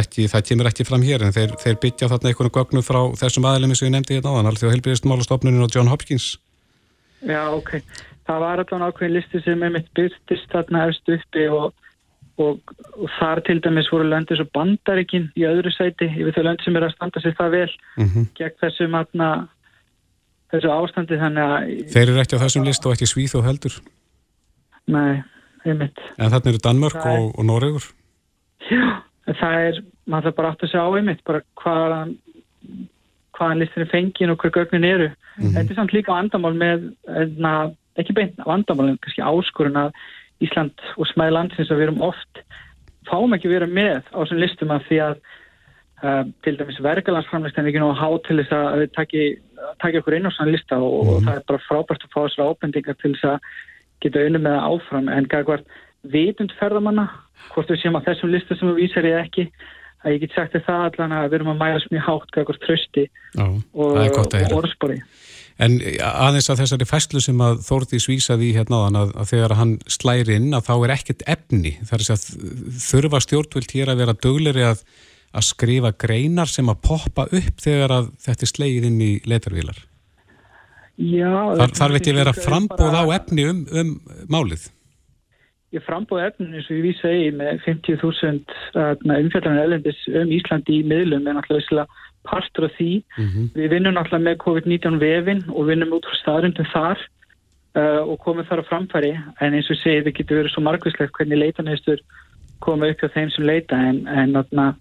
Ekki, 0.00 0.28
það 0.30 0.46
kemur 0.48 0.68
ekki 0.70 0.86
fram 0.86 1.02
hér 1.02 1.24
en 1.26 1.34
þeir, 1.34 1.52
þeir 1.60 1.78
byggja 1.82 2.08
þarna 2.12 2.30
einhvern 2.30 2.52
gögnum 2.54 2.84
frá 2.86 3.00
þessum 3.18 3.48
aðlemi 3.50 3.76
sem 3.76 3.88
ég 3.88 3.94
nefndi 3.96 4.16
hérna 4.16 4.36
áðan, 4.36 4.50
alþjóð 4.52 4.74
heilbyrðistmálastofnunin 4.76 5.66
og 5.66 5.74
John 5.74 5.90
Hopkins. 5.90 6.32
Já, 7.26 7.42
ok. 7.52 7.74
Það 8.28 8.42
var 8.44 8.62
allan 8.62 8.84
ákveðin 8.86 9.16
listi 9.16 9.40
sem 9.42 9.64
er 9.66 9.72
mitt 9.74 9.88
byrtist 9.98 10.52
þarna 10.54 10.86
efst 10.88 11.10
uppi 11.10 11.48
og, 11.50 11.74
og, 12.40 12.74
og 12.96 13.08
þar 13.18 13.42
til 13.46 13.60
dæmis 13.64 13.88
voru 13.92 14.08
löndi 14.08 14.36
svo 14.38 14.46
bandaríkin 14.54 15.28
í 15.38 15.46
öðru 15.48 15.72
sæti 15.74 16.08
yfir 16.10 16.36
þau 16.36 16.44
löndi 16.48 16.66
sem 16.66 16.76
eru 16.78 16.88
að 16.88 16.94
standa 16.96 17.22
sér 17.24 17.36
það 17.38 17.56
vel 17.56 17.72
Mm 18.00 18.28
gegn 18.38 18.58
þessu 18.62 18.88
matna 18.92 19.30
þessu 20.50 20.70
ástandi. 20.74 21.18
Þannig 21.20 21.44
að 21.46 21.90
Þeir 21.94 22.08
eru 22.08 22.22
ekki 22.24 22.38
á 22.38 22.42
þessum 22.44 22.66
list 22.66 22.86
og 22.86 22.96
ekki 22.96 23.08
svíð 23.10 23.36
og 23.40 23.46
heldur? 23.46 23.76
Nei, 24.90 25.22
einmitt. 25.64 26.00
En 26.18 26.32
þarna 26.32 26.52
eru 26.52 26.62
Danmörk 26.64 27.00
er- 27.04 27.20
og, 27.20 27.34
og 27.38 27.46
Noregur? 27.46 27.86
Já, 28.70 29.02
það 29.26 29.58
er, 29.68 29.82
maður 30.10 30.30
þarf 30.30 30.38
bara 30.40 30.52
átt 30.52 30.64
að 30.64 30.72
segja 30.72 30.86
á 30.86 30.96
einmitt, 30.98 31.22
bara 31.26 31.42
hvaðan, 31.62 32.16
hvaðan 33.38 33.62
listin 33.62 33.84
er 33.84 33.92
fengin 33.92 34.32
og 34.34 34.42
hver 34.42 34.54
gögnin 34.56 34.88
eru. 34.88 35.10
Þetta 35.40 35.68
er 35.70 35.78
samt 35.78 35.94
líka 35.96 36.12
vandamál 36.12 36.56
með, 36.58 36.90
na, 37.40 37.54
ekki 38.00 38.16
beint 38.16 38.42
vandamál, 38.46 38.90
en 38.90 38.98
kannski 39.04 39.24
áskorun 39.24 39.78
að 39.80 39.94
Ísland 40.44 40.84
og 40.96 41.08
smæði 41.10 41.36
landsins 41.36 41.70
að 41.70 41.80
við 41.80 41.88
erum 41.88 42.02
oft, 42.08 42.42
fáum 43.08 43.36
ekki 43.36 43.50
að 43.50 43.56
vera 43.58 43.70
með 43.70 44.02
á 44.12 44.18
þessum 44.18 44.42
listum 44.42 44.74
að 44.74 44.86
því 44.88 45.00
að 45.06 45.14
uh, 46.04 46.22
til 46.44 46.54
dæmis 46.58 46.80
vergalansframlist 46.84 47.58
en 47.60 47.70
ekki 47.70 47.82
nú 47.82 47.90
að 47.92 48.00
há 48.02 48.08
til 48.26 48.38
þess 48.40 48.56
að 48.56 48.84
við 48.84 48.94
taki 49.80 50.00
okkur 50.00 50.16
inn 50.16 50.28
á 50.28 50.34
svona 50.36 50.54
lista 50.54 50.80
og, 50.80 51.00
og 51.00 51.26
það 51.26 51.34
er 51.36 51.48
bara 51.50 51.64
frábært 51.66 52.06
að 52.06 52.14
fá 52.14 52.20
þessar 52.22 52.52
ábendingar 52.54 53.00
til 53.00 53.12
þess 53.16 53.28
að 53.34 53.50
geta 54.00 54.24
unni 54.28 54.40
með 54.40 54.56
það 54.56 54.70
áfram. 54.70 55.10
En 55.12 55.28
gagvart 55.28 55.76
vitund 56.14 56.54
ferðamanna 56.60 57.10
hvort 57.50 57.70
við 57.72 57.82
séum 57.82 57.98
að 57.98 58.08
þessum 58.08 58.32
lista 58.32 58.56
sem 58.56 58.70
við 58.70 58.82
vísar 58.84 59.08
ég 59.08 59.20
ekki 59.20 59.46
að 60.00 60.14
ég 60.14 60.22
get 60.22 60.36
sagt 60.36 60.56
það 60.64 60.86
allan 60.86 61.16
að 61.16 61.26
við 61.28 61.38
erum 61.40 61.52
að 61.52 61.60
mæla 61.60 61.80
mjög 61.92 62.06
hátt 62.06 62.30
gagvart 62.36 62.62
trösti 62.64 63.04
og, 63.36 63.98
er 64.00 64.54
orðspori 64.56 65.00
En 65.60 65.76
aðeins 66.00 66.48
að 66.48 66.62
þessari 66.62 66.88
fæslu 66.88 67.20
sem 67.20 67.40
að 67.44 67.60
Þórði 67.66 68.00
svísaði 68.00 68.48
í 68.48 68.56
hérna 68.56 68.80
áðan 68.80 68.98
að, 69.02 69.12
að 69.20 69.30
þegar 69.34 69.56
hann 69.58 69.76
slæri 69.92 70.38
inn 70.40 70.56
að 70.56 70.66
þá 70.70 70.72
er 70.78 70.94
ekkert 70.96 71.26
efni. 71.28 71.74
Þar 71.90 72.06
er 72.06 72.14
að 72.14 72.24
þurfa 72.86 73.22
stjórnvöld 73.26 73.76
hér 73.76 73.92
að 73.92 74.02
vera 74.04 74.16
dögleri 74.24 74.66
að, 74.70 74.82
að 75.36 75.46
skrifa 75.50 75.92
greinar 76.00 76.50
sem 76.50 76.72
að 76.72 76.82
poppa 76.88 77.28
upp 77.28 77.62
þegar 77.62 77.96
að 77.98 78.10
þetta 78.24 78.46
er 78.46 78.52
slegið 78.54 78.90
inn 78.90 79.00
í 79.04 79.12
leitarvílar 79.28 79.84
Já, 81.00 81.32
Þar, 81.56 81.72
þarf 81.78 81.96
ekki 81.96 82.12
að 82.12 82.18
vera 82.20 82.32
frambóð 82.36 82.92
á 83.00 83.04
efni 83.16 83.46
um, 83.48 83.60
um 83.72 83.92
málið? 84.28 84.66
Ég 85.72 85.84
frambóð 85.86 86.26
efnin 86.26 86.58
eins 86.58 86.66
og 86.68 86.76
ég 86.76 86.82
vísa 86.90 87.12
í 87.14 87.30
með 87.32 87.62
50.000 87.64 88.56
umfjallarinn 88.98 89.62
elendis 89.62 90.00
um 90.10 90.32
Íslandi 90.34 90.80
í 90.80 90.86
miðlum 90.90 91.28
en 91.30 91.40
alltaf 91.40 91.56
visslega 91.56 91.86
partur 92.28 92.68
af 92.68 92.76
því. 92.76 92.90
Við 93.56 93.72
vinnum 93.72 93.98
alltaf 94.00 94.20
með 94.22 94.40
COVID-19 94.44 95.00
vefin 95.00 95.42
og 95.48 95.70
vinnum 95.70 95.94
út 95.96 96.06
frá 96.08 96.18
staðrundum 96.20 96.68
þar 96.72 97.00
uh, 97.78 98.02
og 98.04 98.18
komum 98.24 98.46
þar 98.48 98.64
á 98.64 98.68
framfæri 98.68 99.12
en 99.16 99.56
eins 99.56 99.70
og 99.70 99.78
ég 99.78 99.82
segi 99.82 100.04
það 100.04 100.16
getur 100.18 100.40
verið 100.40 100.54
svo 100.54 100.64
margvíslegt 100.66 101.16
hvernig 101.16 101.40
leitanæstur 101.40 102.04
koma 102.60 102.90
upp 102.92 103.04
á 103.04 103.08
þeim 103.14 103.32
sem 103.32 103.46
leita 103.48 103.78
en, 103.88 104.02
en 104.06 104.36
atna, 104.36 104.74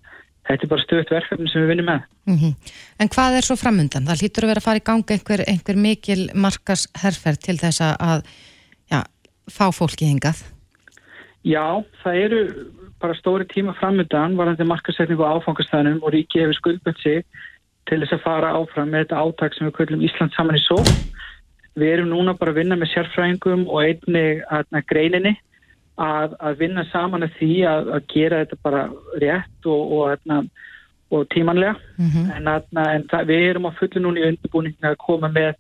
þetta 0.49 0.65
er 0.65 0.71
bara 0.73 0.83
stöðt 0.83 1.13
verkefni 1.15 1.49
sem 1.51 1.63
við 1.63 1.73
vinnum 1.73 1.91
með. 1.93 2.07
Mm 2.27 2.53
En 2.99 3.07
hvað 3.07 3.37
er 3.39 3.45
svo 3.47 3.55
framundan? 3.55 4.07
Það 4.09 4.21
hlýtur 4.21 4.43
að 4.43 4.51
vera 4.51 4.59
að 4.59 4.67
fara 4.67 4.81
í 4.81 4.87
gangi 4.89 5.15
einhver, 5.15 5.43
einhver 5.47 5.77
mikil 5.79 6.29
markas 6.35 6.87
herferð 6.99 7.39
til 7.45 7.57
þess 7.61 7.81
að 7.81 8.25
já, 8.91 9.03
fá 9.47 9.71
fólki 9.71 10.09
hingað. 10.09 10.43
Já, 11.47 11.79
það 12.03 12.15
eru 12.25 12.41
bara 13.01 13.17
stóri 13.17 13.45
tíma 13.47 13.73
framöndan 13.79 14.37
varandi 14.37 14.65
markasetningu 14.67 15.23
á 15.23 15.37
áfangastæðanum 15.39 16.03
og 16.03 16.13
ríki 16.13 16.41
hefur 16.41 16.57
skuldbönd 16.57 16.99
sig 17.03 17.23
til 17.89 17.99
þess 18.01 18.15
að 18.17 18.25
fara 18.25 18.55
áfram 18.57 18.91
með 18.91 19.05
þetta 19.05 19.21
átak 19.23 19.55
sem 19.55 19.67
við 19.67 19.77
köllum 19.79 20.03
Ísland 20.05 20.33
saman 20.35 20.59
í 20.59 20.63
só. 20.63 20.77
Við 21.79 21.93
erum 21.93 22.09
núna 22.11 22.35
bara 22.37 22.51
að 22.51 22.59
vinna 22.61 22.77
með 22.77 22.91
sérfræðingum 22.93 23.67
og 23.69 23.85
einnig 23.85 24.43
að 24.49 24.83
greininni 24.89 25.35
að, 25.99 26.35
að 26.39 26.59
vinna 26.63 26.85
saman 26.91 27.25
að 27.27 27.35
því 27.39 27.53
að, 27.69 27.91
að 27.95 28.07
gera 28.13 28.41
þetta 28.43 28.59
bara 28.63 28.83
rétt 29.23 29.69
og, 29.69 29.93
og, 29.97 30.29
og, 30.35 30.49
og 31.15 31.27
tímanlega. 31.33 31.75
En, 32.37 32.47
að, 32.47 32.69
en 32.83 33.05
það, 33.11 33.27
við 33.31 33.45
erum 33.49 33.69
á 33.69 33.77
fullu 33.79 34.03
núna 34.03 34.23
í 34.23 34.29
undirbúningi 34.31 34.89
að 34.89 34.99
koma 35.03 35.31
með 35.33 35.53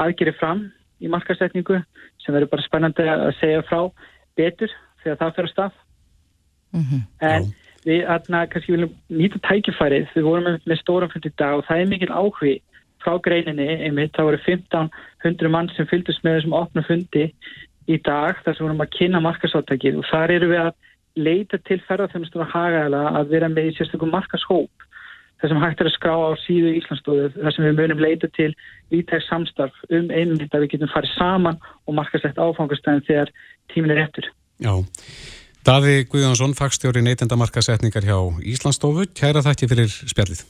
aðgeri 0.00 0.34
fram 0.38 0.66
í 1.00 1.10
markasetningu 1.10 1.80
sem 2.22 2.34
verður 2.34 2.52
bara 2.54 2.66
spennandi 2.66 3.08
að 3.10 3.30
segja 3.40 3.64
frá 3.68 3.80
betur 4.38 4.72
þegar 5.02 5.20
það 5.20 5.34
fyrir 5.36 5.50
að 5.50 5.54
stað. 5.54 5.80
En 7.20 7.50
við 7.84 8.06
aðna, 8.08 8.46
kannski 8.48 8.72
viljum 8.74 8.94
nýta 9.12 9.40
tækifærið, 9.44 10.08
við 10.14 10.24
vorum 10.24 10.46
með, 10.48 10.60
með 10.66 10.80
stóran 10.80 11.12
fund 11.12 11.26
í 11.28 11.34
dag 11.36 11.58
og 11.58 11.66
það 11.68 11.82
er 11.82 11.90
mikil 11.90 12.12
áhugi 12.12 12.54
frá 13.04 13.18
greininni, 13.20 13.68
einmitt, 13.84 14.14
það 14.16 14.30
voru 14.30 14.40
1500 14.46 15.52
mann 15.52 15.68
sem 15.76 15.88
fylgdust 15.90 16.24
með 16.24 16.38
þessum 16.38 16.56
opna 16.56 16.84
fundi 16.86 17.26
í 17.84 17.98
dag 18.00 18.40
þar 18.44 18.56
sem 18.56 18.64
vorum 18.64 18.80
að 18.80 18.94
kynna 18.96 19.20
markasáttakið 19.20 20.00
og 20.00 20.08
þar 20.08 20.32
eru 20.38 20.48
við 20.54 20.62
að 20.62 20.72
leita 21.14 21.60
til 21.68 21.78
ferðarþjónustur 21.84 22.42
og 22.42 22.50
hagaðala 22.54 23.02
að 23.20 23.34
vera 23.34 23.50
með 23.52 23.70
í 23.70 23.76
sérstökum 23.76 24.12
markashóp 24.14 24.88
þar 25.42 25.52
sem 25.52 25.62
hægt 25.62 25.82
er 25.82 25.90
að 25.90 25.96
skrá 25.98 26.14
á 26.16 26.30
síðu 26.46 26.72
Íslandsdóðu 26.78 27.28
þar 27.36 27.54
sem 27.54 27.66
við 27.68 27.78
munum 27.78 28.02
leita 28.02 28.30
til 28.34 28.50
vítæg 28.92 29.24
samstarf 29.28 29.76
um 29.90 30.08
einmitt 30.08 30.54
að 30.56 30.64
við 30.64 30.74
getum 30.74 30.92
farið 30.94 31.14
saman 31.18 31.60
og 31.84 31.98
markasett 32.00 32.40
áfangastæðin 32.40 33.04
þegar 33.08 33.32
tímin 33.74 33.92
er 33.92 34.04
eftir. 34.06 34.30
Já, 34.64 34.72
Daði 35.64 36.02
Guðjónsson, 36.12 36.52
fagstjóri 36.52 37.00
neytendamarkasetningar 37.06 38.04
hjá 38.04 38.18
Íslandsstofu, 38.52 39.06
kæra 39.16 39.40
þakki 39.40 39.68
fyrir 39.70 39.88
spjallið. 39.88 40.42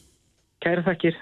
Kæra 0.64 0.82
þakkir. 0.82 1.20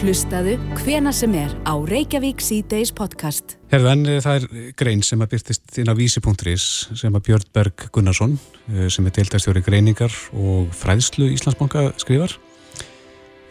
Hlustaðu 0.00 0.54
hvena 0.78 1.12
sem 1.12 1.36
er 1.36 1.52
á 1.68 1.76
Reykjavík 1.76 2.40
C-Days 2.40 2.94
podcast. 2.96 3.58
Herðu, 3.74 3.90
en 3.92 4.06
eh, 4.08 4.22
það 4.24 4.38
er 4.38 4.72
grein 4.80 5.04
sem 5.04 5.20
að 5.20 5.34
byrtist 5.34 5.76
inn 5.82 5.92
á 5.92 5.94
vísi.is 6.00 6.64
sem 6.96 7.12
að 7.12 7.26
Björn 7.28 7.52
Berg 7.52 7.86
Gunnarsson, 7.92 8.38
eh, 8.72 8.88
sem 8.88 9.04
er 9.04 9.16
deildastjóri 9.20 9.60
greiningar 9.68 10.16
og 10.32 10.72
fræðslu 10.72 11.28
Íslandsbanka 11.36 11.90
skrifar. 12.00 12.38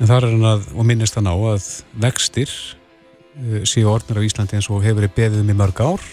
En 0.02 0.10
þar 0.10 0.32
er 0.32 0.34
hann 0.34 0.50
að, 0.56 0.66
og 0.74 0.90
minnist 0.90 1.22
hann 1.22 1.30
á 1.30 1.38
að 1.38 1.70
vextir 2.08 2.50
eh, 2.50 3.62
séu 3.70 3.86
orðnir 3.94 4.18
á 4.18 4.26
Íslandi 4.26 4.58
eins 4.58 4.74
og 4.74 4.82
hefur 4.82 5.06
beðið 5.14 5.46
um 5.46 5.54
í 5.54 5.62
mörg 5.62 5.86
ár. 5.86 6.12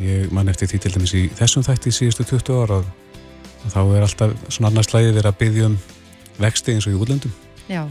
Ég 0.00 0.30
man 0.32 0.48
eftir 0.48 0.70
því 0.70 0.78
til 0.80 0.92
dæmis 0.94 1.12
í 1.12 1.26
þessum 1.36 1.64
þætti 1.66 1.92
síðustu 1.92 2.24
20 2.30 2.62
ára 2.62 2.78
að, 2.80 2.86
að 3.66 3.74
þá 3.74 3.80
er 3.82 4.06
alltaf 4.06 4.32
svona 4.48 4.70
annars 4.70 4.88
slæði 4.88 5.10
verið 5.18 5.28
að 5.28 5.38
beðið 5.42 5.66
um 5.66 5.76
vexti 6.40 6.72
eins 6.72 6.88
og 6.88 6.94
í 6.94 7.00
útlöndum. 7.02 7.34
Já, 7.68 7.82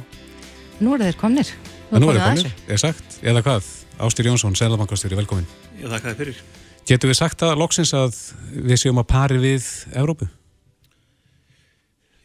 nú 0.81 0.95
eru 0.95 1.05
þeir 1.05 1.19
komnir. 1.21 1.51
Nú 1.91 2.09
er 2.09 2.17
að 2.17 2.23
það 2.23 2.33
þessu. 2.39 2.49
komið, 2.49 2.73
er 2.73 2.81
sagt, 2.81 3.19
eða 3.21 3.45
hvað? 3.45 3.69
Ástyr 4.01 4.31
Jónsson, 4.31 4.57
Sælabankastjóri, 4.57 5.19
velkomin. 5.19 5.45
Já, 5.77 5.85
þakka 5.91 6.07
þér 6.07 6.19
fyrir. 6.23 6.41
Getur 6.89 7.11
við 7.11 7.19
sagt 7.19 7.43
að 7.45 7.57
loksins 7.61 7.93
að 7.93 8.17
við 8.55 8.81
séum 8.81 9.01
að 9.03 9.09
pari 9.11 9.37
við 9.43 9.67
Evrópu? 9.93 10.25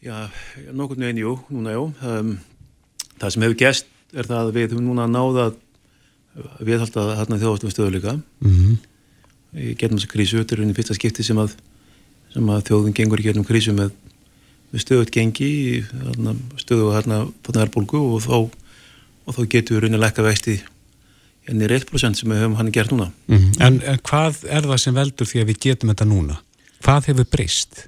Já, 0.01 0.31
nokkurnu 0.73 1.11
einn, 1.11 1.21
jú, 1.21 1.37
núna 1.53 1.75
jú. 1.75 1.87
Um, 2.01 2.37
það 3.21 3.35
sem 3.35 3.45
hefur 3.45 3.61
gæst 3.61 3.93
er 4.17 4.29
það 4.29 4.41
að 4.41 4.53
við 4.57 4.69
höfum 4.71 4.87
núna 4.87 5.09
náða 5.11 5.51
viðhalda 6.65 7.09
þarna 7.21 7.41
þjóðastum 7.43 7.73
stöðuleika. 7.75 8.17
Mm 8.45 8.55
-hmm. 8.57 8.77
Í 9.57 9.73
getnum 9.79 10.01
þessa 10.01 10.13
krísu, 10.13 10.41
þetta 10.43 10.57
er 10.57 10.63
unni 10.65 10.77
fyrsta 10.77 10.97
skipti 10.97 11.25
sem 11.25 11.39
að, 11.41 11.57
sem 12.35 12.53
að 12.53 12.65
þjóðun 12.69 12.97
gengur 12.97 13.23
í 13.23 13.27
getnum 13.27 13.47
krísu 13.49 13.73
með, 13.77 13.95
með 14.73 14.85
stöðut 14.85 15.13
gengi, 15.15 15.51
stöðu 16.61 16.91
og 16.91 16.97
þarna, 16.99 17.21
þarna 17.47 17.67
erbólgu 17.67 18.03
og 18.05 18.25
þá, 18.27 18.37
og 19.27 19.39
þá 19.39 19.43
getur 19.57 19.79
við 19.79 19.87
raunin 19.87 20.01
að 20.01 20.05
lekka 20.05 20.27
vexti 20.27 20.59
ennir 21.47 21.73
1% 21.79 22.19
sem 22.19 22.33
við 22.33 22.43
höfum 22.43 22.57
hann 22.59 22.73
gert 22.75 22.93
núna. 22.93 23.11
en, 23.63 23.79
en 23.81 24.01
hvað 24.07 24.43
er 24.51 24.67
það 24.67 24.81
sem 24.83 24.97
veldur 24.97 25.31
því 25.31 25.43
að 25.43 25.53
við 25.53 25.61
getum 25.69 25.93
þetta 25.93 26.09
núna? 26.11 26.41
Hvað 26.85 27.13
hefur 27.13 27.29
breyst? 27.31 27.87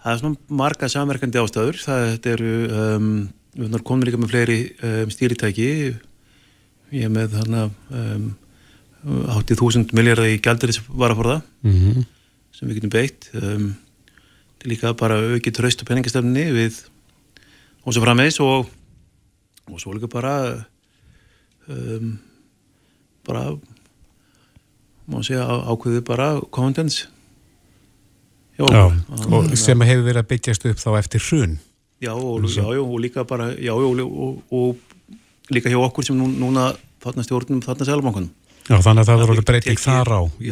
Það 0.00 0.12
er 0.12 0.20
svona 0.22 0.58
marga 0.60 0.88
samverkandi 0.88 1.40
ástæður. 1.40 1.80
Það 1.82 2.28
eru, 2.30 2.52
um, 2.72 3.08
við 3.56 3.80
komin 3.88 4.08
líka 4.08 4.20
með 4.20 4.32
fleiri 4.32 4.58
um, 4.86 5.10
stýritæki. 5.12 5.70
Ég 6.96 7.08
er 7.08 7.12
með 7.12 7.36
þarna 7.36 7.66
um, 7.68 8.30
80.000 9.04 9.94
miljardar 9.96 10.26
í 10.28 10.40
gælduris 10.44 10.80
varaforða 10.88 11.40
Mm 11.62 11.72
-hmm. 11.72 12.04
sem 12.52 12.68
við 12.68 12.74
getum 12.74 12.90
beitt. 12.90 13.30
Um, 13.34 13.76
er 14.64 14.68
líka 14.68 14.92
bara 14.92 15.14
aukið 15.14 15.52
tröst 15.56 15.80
og 15.82 15.86
peningastefni 15.88 16.44
við 16.52 16.84
og 17.86 17.94
svo 17.94 18.02
frammeins 18.02 18.40
og, 18.40 18.66
og 19.72 19.80
svo 19.80 19.92
líka 19.94 20.06
bara 20.08 20.64
um, 21.68 22.18
bara 23.26 23.56
má 25.08 25.22
segja 25.24 25.44
ákveðið 25.46 26.00
bara 26.04 26.40
confidence. 26.52 27.06
Já, 28.58 28.64
Já, 28.70 28.90
að- 29.10 29.32
og 29.32 29.56
sem 29.58 29.80
hefur 29.80 30.04
verið 30.04 30.16
að 30.22 30.28
byggjast 30.28 30.64
upp 30.66 30.76
þá 30.76 30.98
eftir 30.98 31.20
hrun. 31.30 31.58
Já 32.00 32.12
og, 32.12 32.44
já, 32.44 32.62
og 32.64 33.00
líka 33.00 33.24
bara 33.24 33.54
já, 33.56 33.72
og, 33.72 34.00
og, 34.00 34.42
og 34.52 34.76
líka 35.50 35.68
hjá 35.70 35.78
okkur 35.80 36.04
sem 36.04 36.16
nú, 36.16 36.28
núna 36.28 36.74
þarna 37.02 37.22
stjórnum 37.24 37.60
þarna 37.62 37.84
selabankunum 37.84 38.30
Já, 38.70 38.76
þannig 38.86 39.02
að 39.02 39.08
það 39.10 39.26
voru 39.32 39.44
breyting 39.50 39.80
þar 39.82 40.10
á 40.14 40.20
í, 40.38 40.50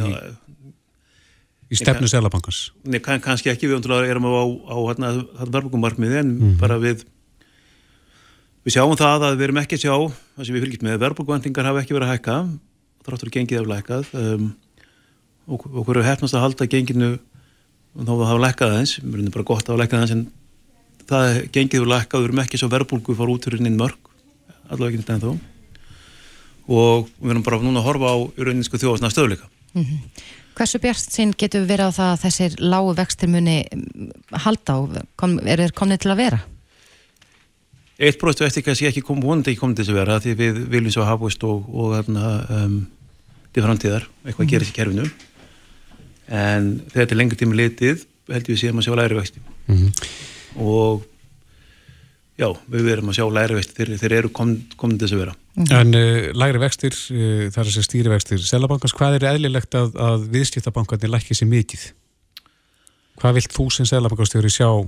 í 1.71 1.77
stefnu 1.79 2.09
Sælabankans. 2.11 2.59
nei, 2.89 2.99
kann, 3.05 3.21
kannski 3.23 3.53
ekki 3.53 3.69
við 3.71 3.79
erum 4.09 4.27
á, 4.27 4.43
á 4.67 4.77
hérna, 4.89 5.11
þarna 5.39 5.53
verðbúkumarkmiði 5.59 6.19
en 6.23 6.33
Mhm. 6.39 6.57
bara 6.59 6.79
við 6.83 7.05
við 8.67 8.75
sjáum 8.75 8.97
það 8.99 9.23
að 9.29 9.37
við 9.39 9.45
erum 9.49 9.61
ekki 9.63 9.77
að 9.79 9.85
sjá 9.85 9.95
það 10.37 10.45
sem 10.47 10.55
við 10.57 10.65
fylgjum 10.67 10.89
með, 10.89 10.99
verðbúkuvendingar 11.05 11.65
hafa 11.69 11.81
ekki 11.85 11.95
verið 11.97 12.09
að 12.09 12.15
hækka 12.17 12.37
þráttur 13.09 13.31
gengið 13.33 13.61
af 13.63 13.69
lækkað 13.73 14.11
um, 14.19 14.49
og 15.49 15.65
okkur 15.81 15.97
er 16.03 16.09
hefnast 16.11 16.35
að 16.37 16.45
halda 16.45 16.67
genginu 16.69 17.19
þá 17.99 18.13
hafa 18.19 18.43
lækkað 18.45 18.75
aðeins, 18.75 18.97
mér 19.01 19.23
finnst 19.23 19.33
bara 19.39 19.45
gott 19.49 19.65
að 19.65 19.73
hafa 19.73 19.83
lækkað 19.85 20.03
aðeins 20.03 20.17
en 20.17 20.27
það 21.09 21.39
gengið 21.55 21.81
við 21.85 21.89
lækkað, 21.95 22.21
við 22.21 22.29
erum 22.29 22.43
ekki 22.45 22.59
svo 22.61 22.69
verbulgu 22.69 23.17
fór 23.17 23.33
út 23.33 23.45
fyrir 23.49 23.65
inn 23.65 23.79
mörg, 23.81 23.97
allavega 24.69 24.99
ekki 24.99 25.39
og 26.69 27.09
við 27.19 27.33
erum 27.33 27.47
bara 27.47 27.61
núna 27.63 27.81
að 27.81 27.89
horfa 27.89 28.13
á 28.13 28.17
rauninsku 28.49 28.81
þjóðasna 28.81 29.11
stöðleika. 29.13 29.49
Hversu 30.59 30.81
bjart 30.83 31.15
sinn 31.15 31.33
getur 31.39 31.63
við 31.63 31.73
verið 31.73 31.91
á 31.95 31.99
það 31.99 32.13
að 32.13 32.23
þessir 32.27 32.55
lágu 32.61 32.95
vextir 32.99 33.31
muni 33.31 33.57
mm, 33.65 34.09
halda 34.45 34.75
á, 34.75 34.79
kom, 35.17 35.37
er 35.47 35.63
þeir 35.63 35.75
komnið 35.79 36.03
til 36.03 36.13
að 36.13 36.21
vera? 36.23 36.41
Eitt 37.99 38.19
bróðstu 38.21 38.47
eftir 38.47 38.67
kannski 38.67 38.89
ekki 38.91 39.03
kom, 39.07 39.23
vonandi 39.23 39.53
ekki 39.53 39.63
komið 39.63 39.81
til 39.81 39.89
að 39.93 40.01
vera 40.01 40.19
því 40.23 40.35
við 40.39 40.61
viljum 40.71 40.95
svo 40.95 41.07
hafust 41.07 41.47
og, 41.47 41.67
og 41.71 41.95
þarna 41.97 42.33
um, 42.59 42.77
til 43.55 43.65
framtíðar, 43.65 44.07
eitthvað 44.27 44.45
mm. 44.45 44.53
gerist 44.53 44.75
í 44.75 44.77
kerfinu 44.77 45.07
en 46.29 46.73
þegar 46.91 47.07
þetta 47.07 47.15
er 47.15 47.21
lengur 47.23 47.41
tími 47.41 47.57
litið 47.57 48.03
heldur 48.29 48.53
við 48.53 48.61
séum 48.61 48.83
að 48.83 48.89
sjá 48.89 48.99
læri 48.99 49.17
vexti 49.19 49.47
Mhm. 49.69 49.93
og 50.65 51.03
já, 52.41 52.49
við 52.73 52.87
verum 52.87 53.11
að 53.11 53.19
sjá 53.19 53.27
læri 53.29 53.59
vexti 53.59 53.75
þeir, 53.77 53.91
þeir 54.01 54.15
eru 54.17 54.31
kom, 54.33 54.55
komið 54.81 55.03
til 55.03 55.09
að 55.11 55.21
vera 55.21 55.35
En 55.59 55.91
uh, 55.97 56.29
lægri 56.39 56.61
vextir, 56.63 56.95
uh, 56.95 57.49
það 57.51 57.61
er 57.63 57.71
þessi 57.71 57.85
stýrivextir 57.87 58.43
Selabankans, 58.47 58.95
hvað 58.95 59.19
er 59.19 59.27
eðlilegt 59.33 59.75
að, 59.79 59.97
að 59.99 60.29
viðskiptabankarnir 60.37 61.11
lækki 61.11 61.35
sér 61.35 61.51
mikið? 61.51 61.89
Hvað 63.19 63.41
vilt 63.41 63.57
þú 63.57 63.67
sem 63.75 63.89
Selabankastjóri 63.91 64.53
sjá 64.55 64.69
uh, 64.71 64.87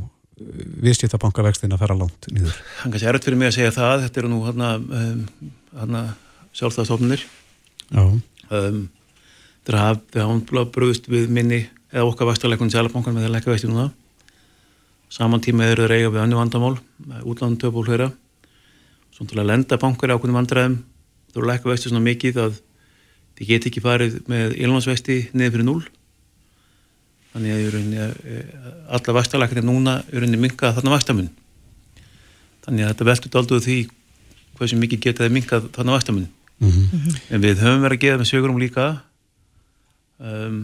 viðskiptabankavextin 0.86 1.74
að 1.74 1.82
fara 1.82 1.98
langt 1.98 2.30
nýður? 2.30 2.54
hann 2.82 2.94
kannski 2.94 3.08
er 3.08 3.16
erfitt 3.16 3.26
fyrir 3.26 3.40
mig 3.42 3.50
að 3.50 3.56
segja 3.58 3.74
það 3.80 4.06
þetta 4.06 4.22
eru 4.22 4.30
nú 4.30 4.40
hann 4.46 4.64
um, 4.70 5.98
sjálfstæðastofnunir 6.54 7.26
Já, 7.90 8.04
um, 8.06 8.80
þegar 9.66 9.80
haf, 9.82 10.06
þegar 10.14 10.30
hann 10.30 10.70
bröðust 10.76 11.10
við 11.10 11.34
minni 11.34 11.64
eða 11.90 12.06
okkar 12.12 12.30
vakstarleikunni 12.30 12.76
Sælabankan 12.76 13.16
með 13.16 13.26
að 13.26 13.34
leggja 13.34 13.56
vexti 13.56 13.70
núna. 13.70 13.90
Saman 15.10 15.42
tíma 15.42 15.66
eru 15.66 15.88
þeir 15.88 15.96
eiga 15.96 16.10
við 16.14 16.22
önnu 16.22 16.38
vandamál 16.38 16.76
útlandutöp 17.26 17.74
og 17.74 17.88
hlera 17.90 18.12
svo 19.20 19.28
til 19.28 19.38
að 19.38 19.50
lenda 19.52 19.78
bankar 19.80 20.10
í 20.10 20.16
ákveðnum 20.16 20.40
vandræðum. 20.40 20.76
Þú 21.30 21.38
eru 21.38 21.46
að 21.46 21.52
leggja 21.52 21.70
vexti 21.70 21.92
svona 21.92 22.04
mikið 22.08 22.40
að 22.46 22.58
þið 23.36 23.52
get 23.52 23.68
ekki 23.70 23.84
farið 23.84 24.18
með 24.32 24.56
ilmansvexti 24.64 25.18
niður 25.36 25.54
fyrir 25.54 25.68
núl 25.68 25.84
þannig 27.30 27.52
að 27.54 27.68
rauninni, 27.76 28.08
eh, 28.26 28.66
alla 28.90 29.14
vakstarleikunni 29.20 29.62
núna 29.62 30.00
í 30.10 30.18
rauninni 30.18 30.40
minka 30.40 30.72
þarna 30.74 30.96
vakstamun 30.96 31.30
þannig 32.66 32.84
að 32.84 32.90
þetta 32.90 33.06
veldur 33.06 33.32
dalduð 33.36 33.62
því 33.68 33.78
hversu 34.58 34.80
mikið 34.80 35.04
getaði 35.04 35.34
minkað 35.36 35.70
þarna 35.76 35.94
vakstamun 35.94 36.26
En 36.60 37.40
við 37.40 37.62
höfum 37.62 37.84
verið 37.86 37.96
að 37.96 38.02
geða 38.02 38.16
með 38.20 38.28
sögurum 38.28 38.58
líka 38.60 38.86
um, 40.20 40.58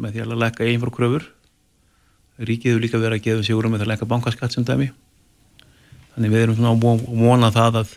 með 0.00 0.14
því 0.14 0.22
að 0.22 0.38
lekka 0.40 0.64
einfór 0.64 0.92
kröfur. 0.94 1.26
Ríkið 2.40 2.72
hefur 2.72 2.84
líka 2.84 3.00
verið 3.02 3.18
að 3.18 3.26
geða 3.26 3.44
sögurum 3.44 3.74
með 3.74 3.82
því 3.82 3.86
að 3.86 3.90
lekka 3.92 4.08
bankaskatt 4.08 4.56
sem 4.56 4.64
dæmi. 4.64 4.88
Þannig 6.16 6.32
við 6.32 6.42
erum 6.46 6.56
svona 6.56 6.72
að 6.72 6.82
von- 6.86 7.06
vona 7.20 7.50
það 7.52 7.78
að, 7.82 7.90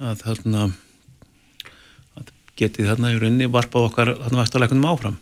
að, 0.00 0.22
þarna, 0.24 0.62
að 2.18 2.30
getið 2.60 2.88
þarna 2.90 3.12
í 3.12 3.18
rauninni 3.20 3.48
varpað 3.52 3.88
okkar 3.90 4.12
þarna 4.22 4.40
vaxtaleikunum 4.42 4.88
áfram. 4.88 5.18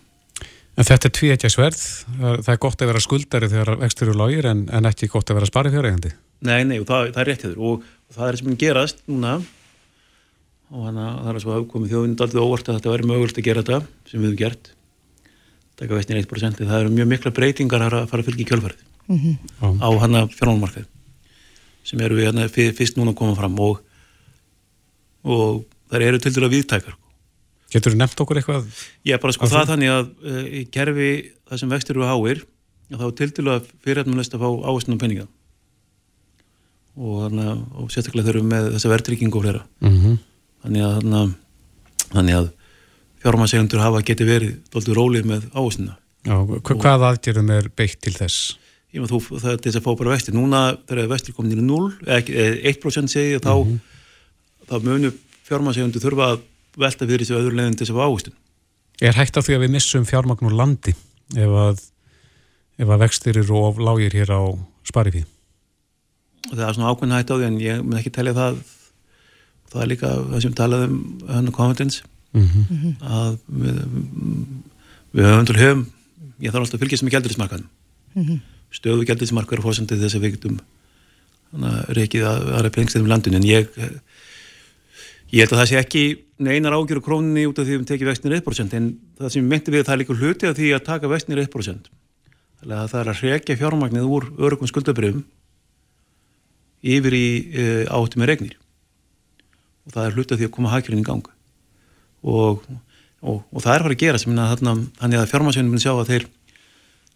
en 0.78 0.86
þetta 0.88 1.08
er 1.10 1.14
tvíætjasverð 1.18 1.80
það 2.46 2.52
er 2.54 2.60
gott 2.64 2.80
að 2.82 2.88
vera 2.92 3.00
skuldari 3.04 3.48
þegar 3.52 3.74
vextir 3.82 4.08
eru 4.08 4.14
lágir 4.22 4.46
en, 4.48 4.62
en 4.72 4.86
ekki 4.88 5.08
gott 5.12 5.28
að 5.28 5.36
vera 5.40 5.48
sparið 5.50 5.74
fjáreigandi 5.76 6.12
Nei, 6.42 6.62
nei, 6.66 6.78
það, 6.82 7.10
það 7.12 7.20
er 7.22 7.28
rétt 7.28 7.42
hefur 7.46 7.58
og, 7.62 7.82
og 8.08 8.14
það 8.16 8.28
er 8.32 8.38
sem 8.40 8.56
gerast 8.62 9.02
núna 9.10 9.34
og 10.72 10.86
að 10.88 10.96
það 11.02 11.28
er 11.34 11.40
svo 11.44 11.58
komið 11.74 11.92
þjóðin 11.92 12.14
daldið 12.22 12.40
óvart 12.46 12.70
að 12.72 12.78
þetta 12.78 12.94
væri 12.94 13.10
mögulegt 13.10 13.38
að 13.42 13.46
gera 13.50 13.62
þetta 13.66 14.08
sem 14.08 14.22
við 14.22 14.30
höfum 14.30 14.38
gert. 14.40 14.70
Taka 15.76 15.98
veistin 15.98 16.18
1% 16.22 16.62
það 16.64 16.78
eru 16.80 16.94
mjög 16.96 17.10
mikla 17.12 17.32
breytingar 17.36 17.84
að 17.90 17.98
fara 18.08 18.24
að 18.24 18.30
fylgja 18.30 18.44
í 18.46 18.48
kjölfarið 18.48 18.80
Já. 19.12 19.68
á 19.84 19.88
hann 20.00 20.18
að 20.22 20.32
fjármálmarkað 20.38 20.88
sem 21.84 22.00
eru 22.00 22.16
við 22.18 22.28
hérna 22.30 22.48
fyr- 22.52 22.74
fyrst 22.78 22.96
núna 22.98 23.10
að 23.14 23.18
koma 23.22 23.34
fram 23.38 23.58
og, 23.60 23.80
og 25.24 25.64
það 25.90 26.06
eru 26.08 26.18
til 26.22 26.32
dæla 26.36 26.48
viðtækar 26.52 26.98
Getur 27.72 27.94
þú 27.94 27.98
nefnt 28.02 28.20
okkur 28.20 28.36
eitthvað? 28.36 28.64
Er 29.08 29.18
bara 29.22 29.32
sko 29.32 29.46
það 29.48 29.70
þannig 29.70 29.88
að 29.94 30.08
uh, 30.28 30.42
í 30.60 30.64
kerfi 30.68 31.10
það 31.48 31.60
sem 31.62 31.70
vextir 31.72 31.96
eru 31.96 32.08
háir 32.10 32.42
þá 32.92 33.06
til 33.16 33.30
dæla 33.38 33.54
fyrirhættumlega 33.84 34.36
að 34.36 34.42
fá 34.42 34.48
áherslu 34.68 34.92
um 34.92 34.98
peninga 35.00 35.24
og, 36.92 37.14
þarna, 37.24 37.46
og 37.80 37.88
sérstaklega 37.94 38.28
þurfum 38.28 38.50
með 38.52 38.66
þessa 38.74 38.90
verðtrykkingu 38.92 39.38
og 39.40 39.46
flera 39.46 39.62
Mm 39.80 39.94
-hmm. 40.02 40.18
þannig 40.66 40.82
að, 40.84 40.92
þarna, 40.98 41.22
þannig 42.12 42.36
að 42.42 42.50
fjármasegundur 43.22 43.80
hafa 43.80 44.02
geti 44.02 44.24
verið 44.28 44.52
doldið 44.74 44.94
rólið 44.98 45.24
með 45.32 45.42
áhersluna 45.56 45.96
Já, 46.26 46.34
hva- 46.46 46.76
hvað 46.82 47.06
aðgerðum 47.08 47.50
er 47.56 47.68
beitt 47.76 48.00
til 48.04 48.12
þess? 48.14 48.58
Ég 48.92 49.00
maður 49.00 49.12
þú, 49.14 49.40
það 49.40 49.52
er 49.52 49.60
þess 49.64 49.78
að 49.78 49.84
fá 49.86 49.92
bara 49.98 50.12
vexti 50.14 50.32
núna 50.36 50.60
þegar 50.88 51.08
vestir 51.12 51.34
komin 51.36 51.52
í 51.56 51.62
0 51.64 51.92
eða 52.06 52.18
ekki- 52.20 52.36
eða 52.36 52.56
1% 52.72 53.08
segi 53.12 53.34
ég 53.36 53.40
þá 53.44 53.54
þá 54.68 54.74
munu 54.84 55.12
fjármasegundur 55.48 56.02
þurfa 56.04 56.26
að 56.32 56.40
velta 56.76 57.06
fyrir 57.08 57.24
þessu 57.24 57.38
öðru 57.38 57.56
leiðin 57.56 57.76
til 57.76 57.86
þess 57.86 57.94
að 57.94 58.00
fá 58.00 58.06
áherslun 58.08 58.38
Er 59.02 59.16
hægt 59.18 59.36
á 59.36 59.40
því 59.42 59.54
að 59.56 59.62
við 59.64 59.70
missum 59.74 60.04
fjármagn 60.06 60.46
úr 60.46 60.54
landi 60.54 60.92
ef 61.34 61.56
að, 61.64 61.80
ef 62.78 62.88
að 62.88 63.02
vextir 63.02 63.38
eru 63.40 63.56
of 63.64 63.78
lágir 63.82 64.12
hér 64.12 64.30
á 64.30 64.40
sparifí? 64.84 65.24
og 66.50 66.56
það 66.58 66.68
er 66.68 66.74
svona 66.76 66.90
ákveðin 66.92 67.16
hætt 67.16 67.30
á 67.32 67.36
því 67.38 67.46
en 67.48 67.58
ég 67.62 67.82
mun 67.82 67.98
ekki 67.98 68.10
telja 68.12 68.34
það 68.36 68.56
það 69.72 69.82
er 69.82 69.88
líka 69.88 70.08
það 70.30 70.40
sem 70.42 70.54
talað 70.54 70.88
um 70.88 70.96
hann 71.28 71.52
confidence 71.52 72.02
Mm 72.32 72.48
-hmm. 72.48 72.92
að 73.04 73.34
við, 73.60 73.76
við 75.12 75.24
höfum 75.28 75.46
til 75.46 75.56
höfum 75.60 75.82
ég 76.40 76.48
þarf 76.52 76.62
alltaf 76.64 76.78
að 76.78 76.80
fylgjast 76.80 77.04
með 77.04 77.12
gældurismarkaðum 77.12 77.66
mm 78.14 78.22
-hmm. 78.24 78.38
Stöðu 78.72 79.06
gældurismarkaður 79.08 79.62
er 79.62 79.66
fórsendið 79.66 80.04
þess 80.06 80.18
að 80.18 80.26
við 80.26 80.36
getum 80.36 80.60
reikið 81.92 82.28
að 82.28 82.46
aðra 82.56 82.72
peningstæðum 82.72 83.10
landinu. 83.12 83.40
En 83.40 83.48
ég 83.48 83.68
ég 85.32 85.42
held 85.42 85.52
að 85.52 85.60
það 85.62 85.68
sé 85.70 85.80
ekki 85.80 86.04
neinar 86.42 86.76
ágjör 86.76 87.00
á 87.00 87.06
króninni 87.06 87.44
út 87.48 87.60
af 87.60 87.66
því 87.68 87.76
að 87.76 87.82
við 87.82 87.90
tekið 87.90 88.10
vextinir 88.10 88.38
1% 88.40 88.74
en 88.76 88.88
það 89.18 89.34
sem 89.34 89.42
ég 89.42 89.48
meinti 89.48 89.72
við 89.72 89.86
það 89.86 89.94
er 89.94 90.00
líka 90.02 90.16
hluti 90.18 90.48
af 90.48 90.56
því 90.58 90.72
að 90.76 90.86
taka 90.88 91.10
vextinir 91.12 91.42
1% 91.44 91.92
þannig 92.62 92.76
að 92.78 92.90
það 92.92 93.00
er 93.00 93.10
að 93.12 93.22
reikja 93.26 93.58
fjármagnið 93.60 94.10
úr 94.16 94.26
örugum 94.42 94.70
skuldabrifum 94.70 95.22
yfir 96.82 97.16
í 97.16 97.26
uh, 97.54 97.94
áttu 97.94 98.20
með 98.20 98.32
regnir. 98.32 98.56
Og 99.86 99.94
það 99.94 100.06
er 100.06 100.16
hluti 100.16 100.34
af 100.34 100.40
því 100.40 100.48
að 100.48 100.54
koma 100.56 100.72
hagkjörinn 100.72 101.02
í 101.02 101.06
gang. 101.06 101.28
Og, 102.22 102.62
og, 103.22 103.42
og 103.50 103.62
það 103.62 103.74
er 103.74 103.84
hvað 103.84 103.94
að 103.94 104.02
gera 104.02 104.20
sem 104.22 104.36
þannig 104.36 105.18
að 105.18 105.28
fjármarsjónum 105.30 105.74
muni 105.74 105.82
sjá 105.82 105.92
að 105.94 106.10
þeir, 106.10 106.26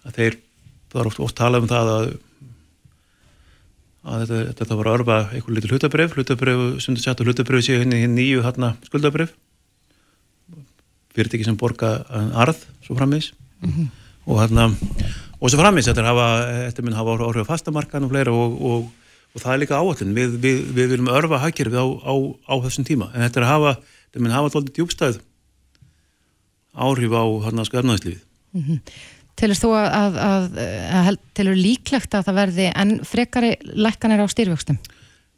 að 0.06 0.18
þeir 0.18 0.38
það 0.96 1.02
er 1.04 1.10
oft, 1.12 1.22
oft 1.28 1.36
talað 1.36 1.66
um 1.66 1.70
það 1.70 1.90
að, 1.92 2.06
að 4.06 4.22
þetta, 4.24 4.40
þetta 4.60 4.78
var 4.80 4.88
að 4.88 4.98
örfa 4.98 5.18
einhver 5.36 5.56
litur 5.56 5.74
hlutabrif, 5.76 6.16
hlutabrif 6.16 6.64
sem 6.84 6.96
þú 6.96 7.04
sett 7.04 7.20
og 7.20 7.28
hlutabrif 7.28 7.66
séu 7.66 7.82
henni 7.82 8.00
hinn 8.00 8.16
nýju 8.16 8.44
hérna, 8.46 8.74
skuldabrif 8.88 9.34
fyrirtæki 11.16 11.46
sem 11.46 11.56
borga 11.60 11.98
arð 12.36 12.64
svo 12.84 12.96
frammeins 12.96 13.32
og 14.26 14.40
hérna 14.40 14.70
og 15.40 15.50
svo 15.50 15.60
frammeins 15.60 15.88
þetta 15.88 16.02
er 16.02 16.10
hafa, 16.10 16.28
þetta 16.68 16.84
minn 16.86 16.96
hafa 16.96 17.16
áhrif 17.26 17.48
á 17.48 17.50
fastamarkan 17.52 18.06
og 18.06 18.12
fleira 18.12 18.32
og, 18.32 18.56
og, 18.56 18.86
og 19.34 19.42
það 19.42 19.52
er 19.52 19.62
líka 19.62 19.80
áallin 19.80 20.14
við, 20.16 20.38
við, 20.40 20.62
við 20.76 20.92
viljum 20.94 21.12
örfa 21.12 21.40
hagkerfið 21.44 21.80
á, 21.80 21.86
á, 22.08 22.14
á 22.48 22.54
þessum 22.64 22.86
tíma. 22.88 23.10
En 23.12 23.24
þetta 23.26 23.42
er 23.42 23.46
að 23.46 23.52
hafa, 23.52 23.74
þetta 24.08 24.24
minn 24.24 24.36
hafa 24.36 24.50
alltaf 24.50 24.72
djúbstæð 24.76 25.20
áhrif 26.76 27.16
á 27.16 27.24
hérna 27.46 27.66
sko 27.68 27.80
efnaðislífið 27.82 28.22
Telur 29.36 29.58
þú 29.60 29.72
að, 29.76 30.14
að, 30.16 30.44
að, 30.96 31.16
telur 31.36 31.58
líklegt 31.60 32.14
að 32.16 32.28
það 32.28 32.38
verði 32.38 32.68
enn 32.72 32.94
frekari 33.04 33.50
lækkanir 33.76 34.22
á 34.24 34.26
stýrvöxtum? 34.32 34.78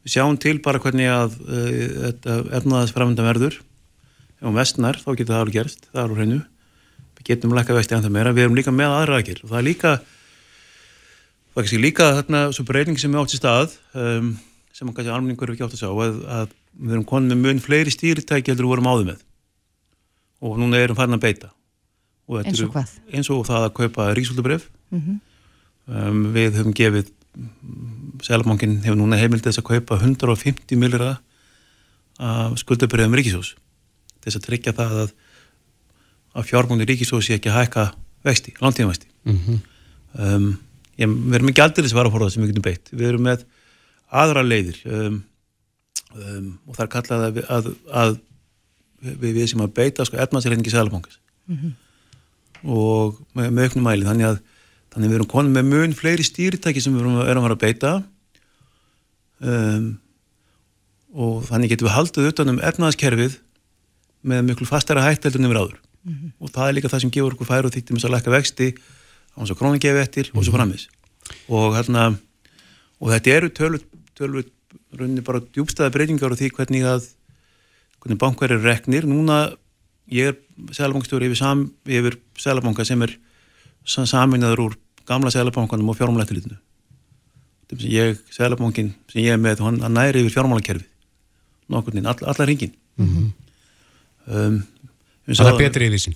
Við 0.05 0.13
sjáum 0.13 0.37
til 0.39 0.55
bara 0.63 0.79
hvernig 0.79 1.09
að 1.11 1.35
þetta 2.05 2.37
efnaðisframöndan 2.61 3.27
verður. 3.27 3.57
Ef 4.39 4.47
hún 4.47 4.55
vestnar 4.55 5.01
þá 5.01 5.09
getur 5.11 5.33
það 5.33 5.41
alveg 5.43 5.57
gerst 5.57 5.89
það 5.89 6.01
er 6.03 6.13
á 6.15 6.15
hreinu, 6.15 6.39
við 7.19 7.27
getum 7.27 7.55
lækka 7.57 7.75
vexti 7.75 7.97
en 7.97 8.05
það 8.05 8.15
meira, 8.15 8.31
við 8.35 8.47
erum 8.47 8.55
líka 8.55 8.71
með 8.71 8.95
aðra 8.95 9.19
aðgjör 9.19 9.41
og 9.43 9.51
það 9.51 9.59
er 9.59 9.67
líka 9.67 9.91
það 9.99 11.59
er 11.59 11.65
kannski 11.65 11.81
líka 11.83 12.07
þarna 12.21 12.43
svo 12.55 12.65
breyning 12.69 13.01
sem 13.01 13.11
er 13.11 13.19
átt 13.19 13.35
í 13.35 13.39
stað 13.41 13.75
um, 13.99 14.31
sem 14.71 14.93
kannski 14.93 15.11
almenningur 15.11 15.51
er 15.51 15.57
ekki 15.57 15.67
átt 15.67 15.75
að 15.75 15.83
sjá 15.83 15.91
að, 15.91 16.21
að 16.37 16.55
við 16.79 16.95
erum 16.95 17.07
konið 17.11 17.35
með 17.35 17.43
mun 17.43 17.63
fleiri 17.65 17.91
stýritæki 17.91 18.53
heldur 18.53 18.69
við 18.69 18.77
vorum 18.77 18.87
áður 18.93 19.09
með. 19.09 19.23
Og 20.39 20.55
núna 20.55 20.79
erum 20.79 20.95
farin 20.95 21.19
að 21.19 21.25
beita 21.25 21.51
Eins 22.29 22.61
og 22.61 22.73
hvað? 22.75 22.91
eins 23.13 23.29
og 23.33 23.45
það 23.47 23.63
að 23.67 23.73
kaupa 23.79 24.09
ríksuldabrif 24.17 24.67
Mhm. 24.91 25.19
um, 25.87 26.19
við 26.33 26.57
höfum 26.59 26.73
gefið 26.77 27.09
Sælabankin 28.25 28.81
hefur 28.83 28.97
núna 28.99 29.17
heimild 29.19 29.43
þess 29.45 29.61
að 29.61 29.67
kaupa 29.69 29.97
150 30.01 30.75
millira 30.77 31.19
af 32.19 32.57
skuldabriðum 32.59 33.15
ríkisós 33.15 33.53
þess 34.25 34.35
að 34.39 34.45
tryggja 34.47 34.73
það 34.75 34.95
að, 35.05 35.11
að 36.35 36.47
fjármónu 36.49 36.85
ríkisós 36.89 37.25
sé 37.29 37.37
ekki 37.37 37.49
að 37.53 37.59
hækka 37.63 37.85
vexti, 38.27 38.53
langtíðanvexti 38.59 39.07
Mhm. 39.25 39.59
um, 40.19 40.49
ég, 40.97 41.07
við 41.07 41.35
erum 41.39 41.49
ekki 41.53 41.63
aldrei 41.63 41.87
svara 41.89 42.11
fór 42.11 42.25
það 42.25 42.33
sem 42.33 42.43
við 42.43 42.51
getum 42.53 42.67
beitt 42.67 42.91
við 42.91 43.07
erum 43.13 43.23
með 43.29 43.45
aðra 44.11 44.43
leiðir 44.43 44.79
um, 44.89 45.23
um, 46.15 46.59
og 46.67 46.75
það 46.75 46.83
er 46.85 46.91
kallað 46.97 47.25
að, 47.29 47.39
að, 47.49 47.69
að 48.03 48.19
við, 49.21 49.33
við 49.37 49.47
sem 49.53 49.61
að 49.63 49.73
beita 49.79 50.05
sko, 50.05 50.17
efnaðsreiningi 50.17 50.73
Sælabankis 50.73 51.19
og 52.63 53.19
með, 53.37 53.51
með 53.55 53.67
auknum 53.67 53.89
mæli. 53.89 54.07
Þannig 54.07 54.29
að 54.29 54.39
þannig 54.89 55.11
við 55.11 55.19
erum 55.19 55.31
konum 55.31 55.57
með 55.57 55.67
mun 55.69 55.97
fleiri 55.97 56.25
stýritæki 56.25 56.81
sem 56.81 56.95
við 56.95 57.03
erum, 57.03 57.19
erum 57.23 57.43
að 57.43 57.47
fara 57.47 57.57
að 57.57 57.65
beita. 57.65 57.91
Um, 59.39 59.89
og 61.15 61.43
þannig 61.49 61.73
getum 61.73 61.89
við 61.89 61.95
haldið 61.95 62.31
utanum 62.31 62.63
efnaðaskerfið 62.69 63.37
með 64.29 64.47
miklu 64.49 64.67
fastara 64.69 65.05
hætteldur 65.05 65.41
nefnir 65.43 65.61
áður. 65.61 65.77
Og 66.39 66.51
það 66.53 66.67
er 66.67 66.75
líka 66.77 66.91
það 66.91 67.03
sem 67.05 67.13
gefur 67.13 67.35
okkur 67.35 67.49
færu 67.49 67.71
til 67.73 67.83
þess 67.85 68.07
að 68.07 68.15
lækka 68.15 68.33
vexti 68.33 68.69
þess 69.39 69.53
að 69.53 69.59
krónin 69.59 69.83
gefi 69.83 70.01
eftir 70.01 70.29
og 70.33 70.43
svo 70.43 70.55
framvis 70.55 70.87
og 71.47 71.75
hérna 71.77 72.09
og 72.99 73.11
þetta 73.13 73.35
eru 73.35 73.49
tölvut 73.55 73.85
tölvut 74.17 74.49
rauninni 74.97 75.23
bara 75.23 75.41
djúbstæða 75.43 75.93
breytingar 75.93 76.33
og 76.33 76.39
því 76.39 76.49
hvernig 76.57 76.85
að 76.87 77.07
hvernig 77.99 78.19
bankar 78.19 78.51
eru 78.51 78.63
reknir. 78.65 79.05
Núna 79.07 79.53
ég 80.11 80.31
er 80.31 80.37
selabankstjóri 80.75 81.27
yfir, 81.29 81.37
sam, 81.39 81.65
yfir 81.85 82.17
selabanka 82.39 82.85
sem 82.85 83.01
er 83.05 83.13
sa- 83.85 84.05
saminnaður 84.09 84.63
úr 84.69 84.77
gamla 85.09 85.31
selabankanum 85.33 85.89
og 85.89 85.97
fjármálættilitinu 85.99 86.57
ég, 87.85 88.17
selabankin 88.33 88.93
sem 89.11 89.21
ég 89.23 89.33
er 89.35 89.37
með 89.41 89.59
hann, 89.61 89.77
næri 89.93 90.23
yfir 90.23 90.33
fjármálakerfið. 90.39 90.87
Nokkurnin, 91.69 92.07
all, 92.09 92.17
allar 92.25 92.47
hringin 92.49 92.71
um, 92.97 93.33
eins 95.27 95.39
og 95.39 95.45
Það 95.45 95.51
er 95.53 95.59
betri 95.61 95.89
yfir 95.89 96.01
sín. 96.07 96.15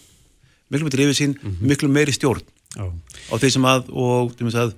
miklu 0.74 0.88
betri 0.90 1.06
yfir 1.06 1.18
sín, 1.20 1.36
miklu 1.62 1.90
meiri 1.94 2.14
stjórn. 2.16 2.42
Já. 2.74 2.88
á 3.30 3.34
því 3.38 3.50
sem 3.54 3.66
að 3.70 3.90
og 3.94 4.32
þess 4.40 4.58
að, 4.58 4.72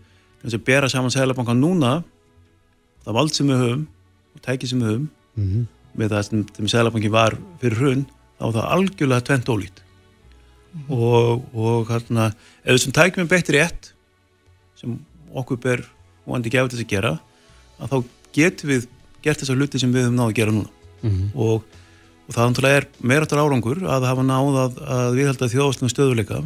að 0.51 0.63
bera 0.67 0.89
saman 0.91 1.13
Sælabankan 1.13 1.61
núna 1.63 2.03
það 3.05 3.13
vald 3.15 3.31
sem 3.37 3.47
við 3.47 3.61
höfum 3.63 3.85
og 4.35 4.41
tæki 4.43 4.67
sem 4.67 4.81
við 4.83 4.89
höfum 4.91 5.07
Mhm. 5.35 5.63
með 5.95 6.09
það 6.11 6.23
sem, 6.27 6.67
Sælabankin 6.67 7.11
var 7.11 7.37
fyrir 7.61 7.77
hrun 7.79 8.05
þá 8.39 8.45
það 8.49 8.71
algjörlega 8.75 9.27
tvent 9.29 9.51
ólít 9.53 9.81
og, 10.91 11.45
og 11.55 11.87
hérna 11.89 12.29
ef 12.63 12.75
þessum 12.75 12.95
tækjum 12.95 13.23
er 13.23 13.31
betri 13.31 13.61
rétt 13.61 13.91
sem 14.79 14.97
okkur 15.35 15.59
ber 15.63 15.85
vonandi 16.25 16.51
gefið 16.51 16.75
þess 16.75 16.85
að 16.85 16.91
gera 16.91 17.13
að 17.79 17.93
þá 17.93 17.97
getum 18.35 18.71
við 18.73 18.87
gert 19.25 19.41
þessar 19.41 19.59
hluti 19.59 19.81
sem 19.81 19.93
við 19.93 20.07
höfum 20.07 20.19
náðu 20.19 20.33
að 20.33 20.37
gera 20.39 20.55
núna. 20.55 20.71
Mhm. 21.05 21.25
og, 21.35 21.63
og 22.25 22.33
það 22.33 22.47
náttúrulega 22.49 22.81
er 22.81 22.87
meira 22.99 23.27
áttur 23.27 23.41
árangur 23.41 23.81
að 23.83 24.07
hafa 24.09 24.23
náð 24.25 24.59
að, 24.63 24.79
að 24.97 25.17
við 25.17 25.29
held 25.29 25.43
að 25.45 25.53
þjóðastlum 25.53 25.91
stöðuleika 25.93 26.39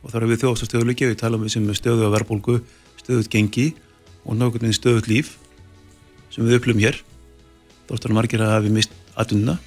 og 0.00 0.10
þar 0.10 0.24
er 0.24 0.30
við 0.32 0.42
þjóðastlum 0.42 0.70
stöðuleiki 0.70 1.10
við 1.10 1.20
talum 1.20 1.44
við 1.44 1.54
sem 1.54 1.68
er 1.68 1.78
stöðu 1.78 2.08
að 2.08 2.16
verðbólgu 2.16 2.58
stöðut 3.00 3.30
gengi 3.30 3.68
og 4.24 4.36
nákvæmlega 4.36 4.76
stöðut 4.76 5.10
líf 5.10 5.36
sem 6.34 6.46
við 6.46 6.58
upplum 6.58 6.82
hér. 6.82 6.98
Þóttur 7.88 8.14
margir 8.14 8.42
að 8.44 8.56
hafi 8.56 8.74
mist 8.74 8.94
aðunna 9.18 9.58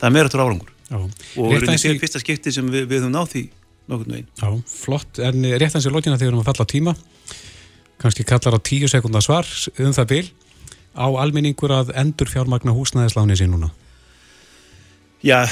það 0.00 0.08
er 0.08 0.14
meira 0.16 0.30
áttur 0.30 0.42
árangur. 0.44 0.72
Já. 0.86 0.96
og 1.02 1.10
það 1.50 1.64
aðeins 1.66 1.84
er 1.88 1.96
í- 1.96 2.00
fyrsta 2.04 2.20
skipti 2.22 2.52
sem 2.54 2.68
við, 2.70 2.84
við 2.86 3.00
höfum 3.02 3.14
náð 3.16 3.30
því 3.32 3.42
nákvæmlega 3.90 4.18
einn 4.20 4.28
Já, 4.38 4.48
flott, 4.70 5.18
en 5.18 5.46
rétt 5.58 5.74
hans 5.74 5.86
í 5.88 5.90
lókina 5.94 6.14
þegar 6.18 6.26
við 6.28 6.32
erum 6.34 6.42
að 6.44 6.50
falla 6.50 6.66
á 6.66 6.72
tíma. 6.72 6.92
Kannski 8.02 8.26
kallar 8.28 8.54
á 8.54 8.60
tíu 8.62 8.88
sekundar 8.90 9.24
svar 9.24 9.46
um 9.82 9.92
það 9.96 10.08
bil. 10.12 10.26
Á 10.96 11.06
almenningur 11.20 11.72
að 11.74 11.90
endur 11.98 12.30
fjármagna 12.30 12.72
húsnæðisláni 12.76 13.36
sín 13.36 13.50
núna? 13.56 13.70
Já, 15.26 15.42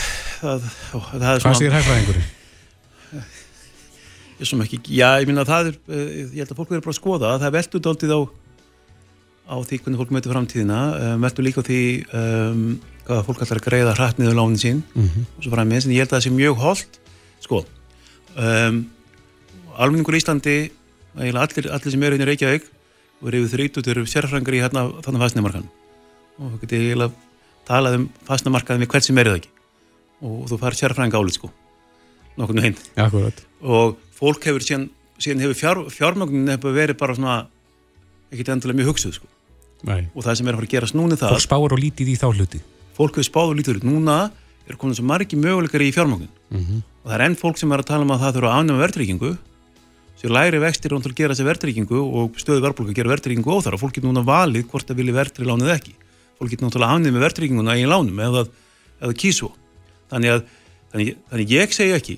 það, 0.41 0.67
ó, 0.95 0.99
það 1.11 1.29
er 1.35 1.43
Hvað 1.45 1.59
segir 1.59 1.75
hægfræðingurinn? 1.75 2.31
ég 4.41 4.49
sem 4.51 4.63
ekki, 4.65 4.81
já, 4.99 5.09
ég 5.23 5.29
minna 5.31 5.45
það 5.47 5.71
er 5.71 5.77
eh, 5.95 6.09
ég 6.35 6.41
held 6.43 6.51
að 6.53 6.59
fólk 6.59 6.73
verður 6.73 6.85
bara 6.87 6.95
að 6.95 6.99
skoða 6.99 7.31
það. 7.35 7.45
Er 7.49 7.55
veldur 7.59 7.85
daldið 7.87 8.15
á 8.15 8.21
á 9.45 9.57
því 9.61 9.79
hvernig 9.85 10.01
fólk 10.01 10.15
mötur 10.17 10.33
framtíðina. 10.35 10.79
Um, 11.15 11.25
veldur 11.27 11.45
líka 11.47 11.63
á 11.63 11.69
því 11.69 11.81
um, 12.19 12.65
hvað 13.05 13.25
fólk 13.27 13.43
ætlar 13.45 13.61
að 13.61 13.67
greiða 13.69 13.95
hratt 13.99 14.21
niður 14.21 14.39
lánin 14.39 14.61
sín. 14.61 14.83
Mhm. 14.95 15.27
og 15.37 15.43
svo 15.45 15.53
framins, 15.53 15.87
en 15.87 15.93
ég 15.93 16.05
held 16.05 16.13
að 16.13 16.19
það 16.19 16.27
sé 16.27 16.33
mjög 16.35 16.57
holdt 16.63 16.99
sko 17.45 17.65
um, 18.37 18.79
almenningur 19.77 20.17
í 20.17 20.21
Íslandi 20.23 20.57
allir, 21.15 21.69
allir 21.71 21.93
sem 21.95 22.03
eru 22.03 22.17
inn 22.17 22.25
í 22.25 22.29
Reykjavík 22.31 22.71
og 23.21 23.29
eru 23.31 23.45
yfir 23.45 23.59
þrýtut 23.59 23.91
eru 23.93 24.07
sérfrangar 24.09 24.57
í 24.57 24.63
hérna 24.65 24.87
þannig 25.05 25.25
fastnæmarkan 25.25 25.69
og 26.39 26.55
þú 26.55 26.61
getur 26.65 26.81
eiginlega 26.81 27.13
talað 27.69 27.99
um 28.01 28.09
fastnæmarkaðin 28.29 28.85
við 28.85 28.91
hvert 28.93 29.07
sem 29.07 29.19
eru 29.23 29.31
það 29.35 29.39
ekki. 29.41 29.53
Og 30.25 30.49
þú 30.51 30.59
fær 30.61 30.77
sérfranga 30.79 31.21
álit 31.21 31.37
sko. 31.39 31.51
Nokkurnu 32.37 32.65
hinn 32.65 32.77
og 33.63 33.97
fólk 34.19 34.49
hefur 34.49 34.65
síðan, 34.65 34.89
síðan 35.23 35.45
hefur 35.45 35.59
fjár, 35.61 35.81
fjármögnin 35.95 36.51
hefur 36.51 36.75
verið 36.75 36.99
bara 36.99 37.15
svona 37.15 37.37
ekkit 38.33 38.51
endilega 38.57 38.81
mjög 38.81 38.93
hugsuð 38.93 39.17
sko. 39.21 39.31
Nei. 39.85 40.07
og 40.15 40.25
það 40.25 40.39
sem 40.39 40.49
er 40.49 40.55
að 40.55 40.61
fara 40.61 40.67
að 40.67 40.73
gerast 40.73 40.97
núna 40.97 41.13
er 41.13 41.21
það 41.21 41.35
Fólk 41.35 41.45
spáur 41.45 41.75
og 41.77 41.81
lítið 41.83 42.09
í 42.09 42.17
þá 42.17 42.29
hluti 42.33 42.61
fólk 42.97 43.17
hefur 43.19 43.27
spáð 43.29 43.51
og 43.53 43.57
lítur 43.59 43.79
út. 43.81 43.85
Núna 43.87 44.31
er 44.69 44.77
komin 44.81 44.95
svo 44.97 45.05
margi 45.05 45.37
möguleikar 45.37 45.83
í 45.85 45.93
fjármögnin 45.93 46.31
Mhm. 46.51 46.83
og 47.05 47.11
það 47.11 47.15
er 47.19 47.25
enn 47.27 47.37
fólk 47.37 47.59
sem 47.59 47.73
er 47.73 47.79
að 47.83 47.87
tala 47.91 48.03
um 48.07 48.11
að 48.15 48.21
það 48.23 48.35
þurfa 48.37 48.51
að 48.51 48.59
afnema 48.61 48.83
verðtryggingu. 48.87 49.39
Sér 50.23 50.31
læri 50.31 50.59
vextir 50.63 50.93
og 50.95 51.03
að 51.03 51.15
gera 51.15 51.35
sér 51.35 51.49
verðtryggingu 51.51 51.99
og 52.01 52.37
stöðu 52.41 52.63
verðbólka 52.65 52.95
gera 52.95 53.11
verðtryggingu 53.13 53.51
óþar 53.51 53.75
og 53.75 53.81
fólk 53.83 53.93
getur 53.99 54.09
núna 54.13 54.25
valið 54.25 54.65
hvort 54.71 54.87
það 54.87 54.97
vilji 54.97 55.13
verðtri 55.13 55.45
lánið 55.45 55.73
ekki. 55.75 55.93
Fólk 56.39 56.51
getur 56.51 56.65
náttúrulega 56.69 56.95
afnið 56.97 57.13
með 57.13 57.25
verðtrygginguna 57.27 57.75
í 57.77 57.85
lánum 57.85 58.19
eða, 58.25 58.47
eða 59.03 59.15
kísvo. 59.21 59.51
Þannig 60.11 60.31
að 60.33 60.45
þannig, 60.95 61.17
þannig 61.31 61.49
ég 61.51 61.73
segi 61.75 61.93
ekki 61.99 62.17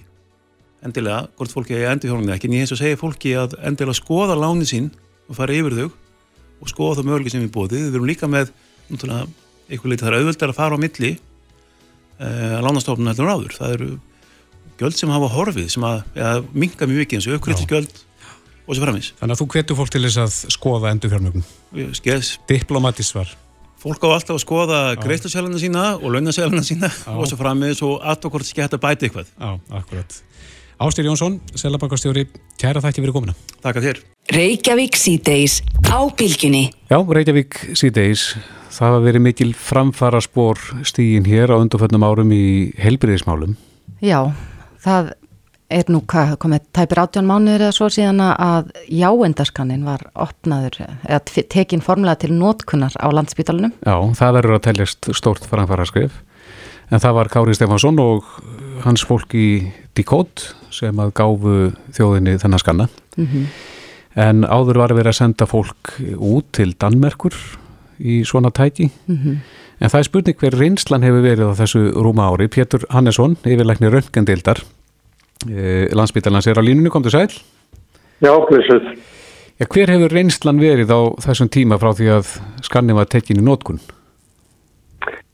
endilega 0.85 1.29
hvort 1.37 1.51
fólki 1.51 1.75
er 1.75 1.91
endur 1.91 2.11
hjálmið 2.13 2.35
ekki 2.37 2.45
en 2.51 2.53
ég 2.57 2.63
hins 2.63 2.73
og 2.77 2.79
segi 2.79 2.99
fólki 3.01 3.33
að 3.35 3.57
endilega 3.65 3.97
skoða 3.97 4.37
lánið 4.39 4.69
sín 4.71 4.91
og 5.29 5.35
fara 5.39 5.57
yfir 5.57 5.75
þau 5.75 5.89
og 6.63 6.69
skoða 6.71 6.99
það 7.01 7.09
möguleik 7.09 7.33
sem 7.33 7.43
við 7.43 7.53
bóðið 7.57 7.81
við 7.89 7.95
erum 7.97 8.07
líka 8.07 8.29
með 8.31 8.53
náttúrulega 8.93 9.27
eitthvað 9.69 9.93
leiti 9.93 10.05
það 10.05 10.11
er 10.13 10.19
auðveldar 10.21 10.53
að 10.53 10.59
fara 10.59 10.79
á 10.79 10.83
milli 10.83 11.13
uh, 11.17 12.59
lánastofnun 12.67 13.11
heldur 13.13 13.29
en 13.29 13.35
áður. 13.37 13.57
Það 13.57 13.77
eru 13.77 13.89
gjöld 14.81 14.99
sem 14.99 15.13
hafa 15.13 15.31
horfið 15.33 15.71
sem 15.73 15.87
að 15.87 16.03
ja, 16.19 16.35
minka 16.53 16.89
mjög 16.89 17.03
mikið 17.05 17.19
eins 17.19 17.29
og 17.31 17.39
aukriðt 17.39 17.65
gjöld 17.71 18.03
og 18.67 18.75
svo 18.75 18.83
framins 18.83 19.13
Þannig 19.21 19.37
að 19.37 19.41
þú 19.41 19.49
hvetur 19.55 19.79
fólk 19.79 19.93
til 19.95 20.03
þess 20.05 20.21
að 20.21 20.55
skoða 20.57 20.93
endur 20.93 21.13
fjármögnum 21.13 21.95
Skeðs, 21.97 22.33
Diplomatist 22.51 23.15
svar. 23.15 23.33
Fólk 23.81 24.03
á 24.03 24.09
alltaf 24.09 24.35
að 24.35 24.43
skoða 24.43 24.81
greiðslusæluna 25.01 25.61
sína 25.63 25.85
og 26.01 26.17
launasæluna 26.17 26.65
sína 26.67 26.91
og 27.15 27.29
svo 27.31 27.39
framins 27.41 27.83
og 27.87 28.01
alltaf 28.01 28.33
hvort 28.33 28.49
hægt 28.49 28.75
að 28.75 28.83
bæta 28.83 29.07
eitthvað. 29.07 29.31
Já, 29.37 29.51
akkurat. 29.79 30.19
Ástir 30.77 31.07
Jónsson, 31.09 31.39
Selabankastjóri, 31.57 32.27
kæra 32.61 32.83
þætti 32.85 33.05
fyrir 33.05 33.17
komuna. 33.17 33.37
Takk 33.63 33.79
að 33.81 33.91
þér 33.91 34.03
Reykjavík 34.35 34.97
síðdeis 34.99 35.61
á 35.87 36.03
bylgjunni. 36.19 36.65
Já, 36.91 36.99
Reykjavík 36.99 37.55
síðdeis 37.79 38.33
það 38.75 38.89
hafa 38.89 39.03
verið 39.05 39.23
mikil 39.23 39.53
framfara 39.55 40.19
spór 40.25 40.59
stígin 40.87 41.29
hér 41.29 41.53
á 41.55 41.57
undanföllum 41.63 42.03
árum 42.05 42.33
í 42.35 42.41
helbriðismálum 42.83 43.55
Já, 44.03 44.35
það 44.83 45.13
er 45.71 45.87
nú 45.95 46.01
hvað, 46.11 46.35
komið 46.43 46.67
tæpir 46.77 47.01
átjón 47.05 47.27
mánuður 47.31 47.65
eða 47.69 47.77
svo 47.79 47.89
síðan 47.91 48.21
að 48.27 48.73
jáendarskannin 48.93 49.87
var 49.87 50.03
opnaður 50.13 50.81
eða 50.85 51.21
t- 51.31 51.47
tekin 51.57 51.83
formulega 51.83 52.21
til 52.27 52.35
nótkunnar 52.35 52.99
á 52.99 53.07
landsbítalunum. 53.15 53.73
Já, 53.87 53.97
það 54.19 54.37
verður 54.41 54.59
að 54.59 54.67
teljast 54.67 55.11
stórt 55.17 55.47
framfara 55.47 55.87
skrif 55.89 56.19
en 56.91 57.03
það 57.03 57.17
var 57.19 57.31
Kári 57.33 57.55
Stefansson 57.59 57.99
og 58.03 58.27
hans 58.85 59.07
fólk 59.07 59.35
í 59.39 59.47
Decode 59.97 60.51
sem 60.75 60.99
að 61.03 61.15
gáfu 61.19 61.57
þjóðinni 61.95 62.37
þennan 62.43 62.63
skanna. 62.67 62.91
Mm 63.17 63.47
en 64.17 64.45
áður 64.49 64.79
var 64.81 64.95
verið 64.97 65.13
að 65.13 65.19
senda 65.21 65.47
fólk 65.47 65.95
út 66.17 66.47
til 66.57 66.73
Danmerkur 66.81 67.35
í 68.01 68.23
svona 68.25 68.51
tæki 68.51 68.91
Mhm. 69.09 69.37
en 69.81 69.89
það 69.93 69.99
er 69.99 70.09
spurning 70.09 70.37
hver 70.41 70.57
reynslan 70.57 71.03
hefur 71.05 71.23
verið 71.23 71.51
á 71.53 71.59
þessu 71.61 71.83
rúma 71.93 72.31
ári 72.33 72.49
Pétur 72.49 72.85
Hannesson, 72.91 73.37
yfirleikni 73.45 73.91
röntgendildar 73.93 74.63
eh, 75.51 75.89
landsbítalans 75.93 76.47
er 76.49 76.57
á 76.57 76.63
línunni, 76.65 76.91
kom 76.91 77.03
til 77.03 77.13
sæl 77.13 77.29
Já, 78.23 78.33
blessuð. 78.49 78.97
Já, 79.61 79.67
hver 79.69 79.89
hefur 79.93 80.09
reynslan 80.13 80.59
verið 80.61 80.89
á 80.89 81.01
þessum 81.21 81.49
tíma 81.53 81.77
frá 81.79 81.93
því 81.93 82.07
að 82.17 82.31
skanni 82.65 82.95
var 82.97 83.05
tekin 83.05 83.37
í 83.41 83.45
nótkun? 83.45 83.81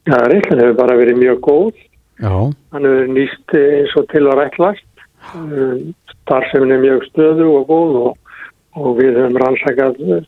Já, 0.06 0.18
reyndan 0.26 0.58
hefur 0.58 0.74
bara 0.74 0.96
verið 0.98 1.18
mjög 1.22 1.38
góð. 1.46 1.74
Já, 2.18 2.34
Hann 2.72 2.82
hefur 2.82 3.06
nýst 3.14 3.54
eins 3.54 3.94
og 3.96 4.08
til 4.10 4.26
að 4.26 4.38
rætlast. 4.42 4.84
Starfsemin 6.24 6.72
er 6.74 6.82
mjög 6.82 7.06
stöðu 7.12 7.46
og 7.60 7.66
góð 7.70 7.96
og, 8.02 8.18
og 8.78 8.96
við 9.00 9.18
höfum 9.18 9.38
rannsakað 9.42 10.00
eh, 10.06 10.24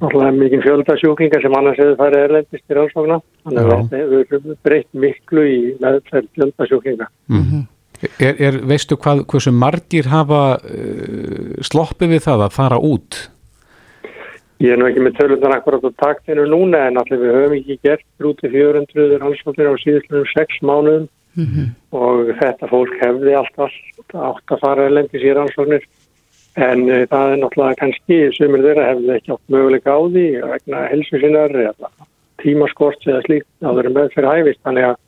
náttúrulega 0.00 0.36
mikið 0.38 0.62
fjöldasjúklingar 0.66 1.44
sem 1.44 1.56
annars 1.58 1.80
hefur 1.80 1.98
farið 2.00 2.24
erlendist 2.28 2.64
í 2.72 2.78
rannsókna. 2.78 3.18
Þannig 3.44 3.60
að 3.60 3.74
þetta 3.74 4.00
hefur 4.04 4.56
breytt 4.68 4.88
miklu 5.04 5.44
í 5.48 5.58
meðferð 5.82 6.30
fjöldasjúklinga. 6.38 7.10
er, 8.20 8.40
er, 8.40 8.62
veistu 8.70 8.96
hvað, 8.96 9.26
hversu 9.28 9.52
margir 9.52 10.08
hafa 10.08 10.42
uh, 10.56 11.60
sloppið 11.66 12.16
við 12.16 12.24
það 12.28 12.46
að 12.46 12.56
fara 12.56 12.80
út? 12.80 13.20
Ég 14.60 14.74
er 14.74 14.80
nú 14.80 14.88
ekki 14.90 15.00
með 15.04 15.16
tölunar 15.16 15.56
akkurat 15.56 15.84
á 15.88 15.90
taktinu 16.02 16.44
núna 16.48 16.82
en 16.90 17.00
allir 17.00 17.20
við 17.22 17.36
höfum 17.36 17.54
ekki 17.56 17.78
gert 17.86 18.04
brúti 18.20 18.50
400 18.52 19.16
rannsóknir 19.22 19.72
á 19.72 19.74
síðustlunum 19.80 20.28
6 20.28 20.58
mánuðum 20.68 21.06
og 21.96 22.32
þetta 22.40 22.68
fólk 22.68 22.92
hefði 23.00 23.36
alltaf 23.38 23.72
átt 24.12 24.52
að 24.52 24.60
fara 24.60 24.84
erlendis 24.90 25.24
í 25.24 25.32
rannsóknir 25.32 25.86
en 26.56 26.86
uh, 26.88 27.04
það 27.10 27.34
er 27.34 27.42
náttúrulega 27.42 27.78
kannski 27.80 28.18
sumir 28.36 28.64
þeirra 28.64 28.88
hefði 28.90 29.12
ekki 29.16 29.34
átt 29.36 29.54
möguleika 29.54 29.94
á 29.94 30.00
því 30.02 30.24
vegna 30.54 30.82
helsu 30.90 31.20
sinnar 31.22 31.54
tímaskort 32.40 33.06
eða 33.06 33.22
slíkt 33.26 33.48
áður 33.62 33.90
en 33.90 33.96
með 33.98 34.12
fyrir 34.16 34.30
hæfist 34.32 34.62
þannig 34.64 34.88
að 34.88 34.98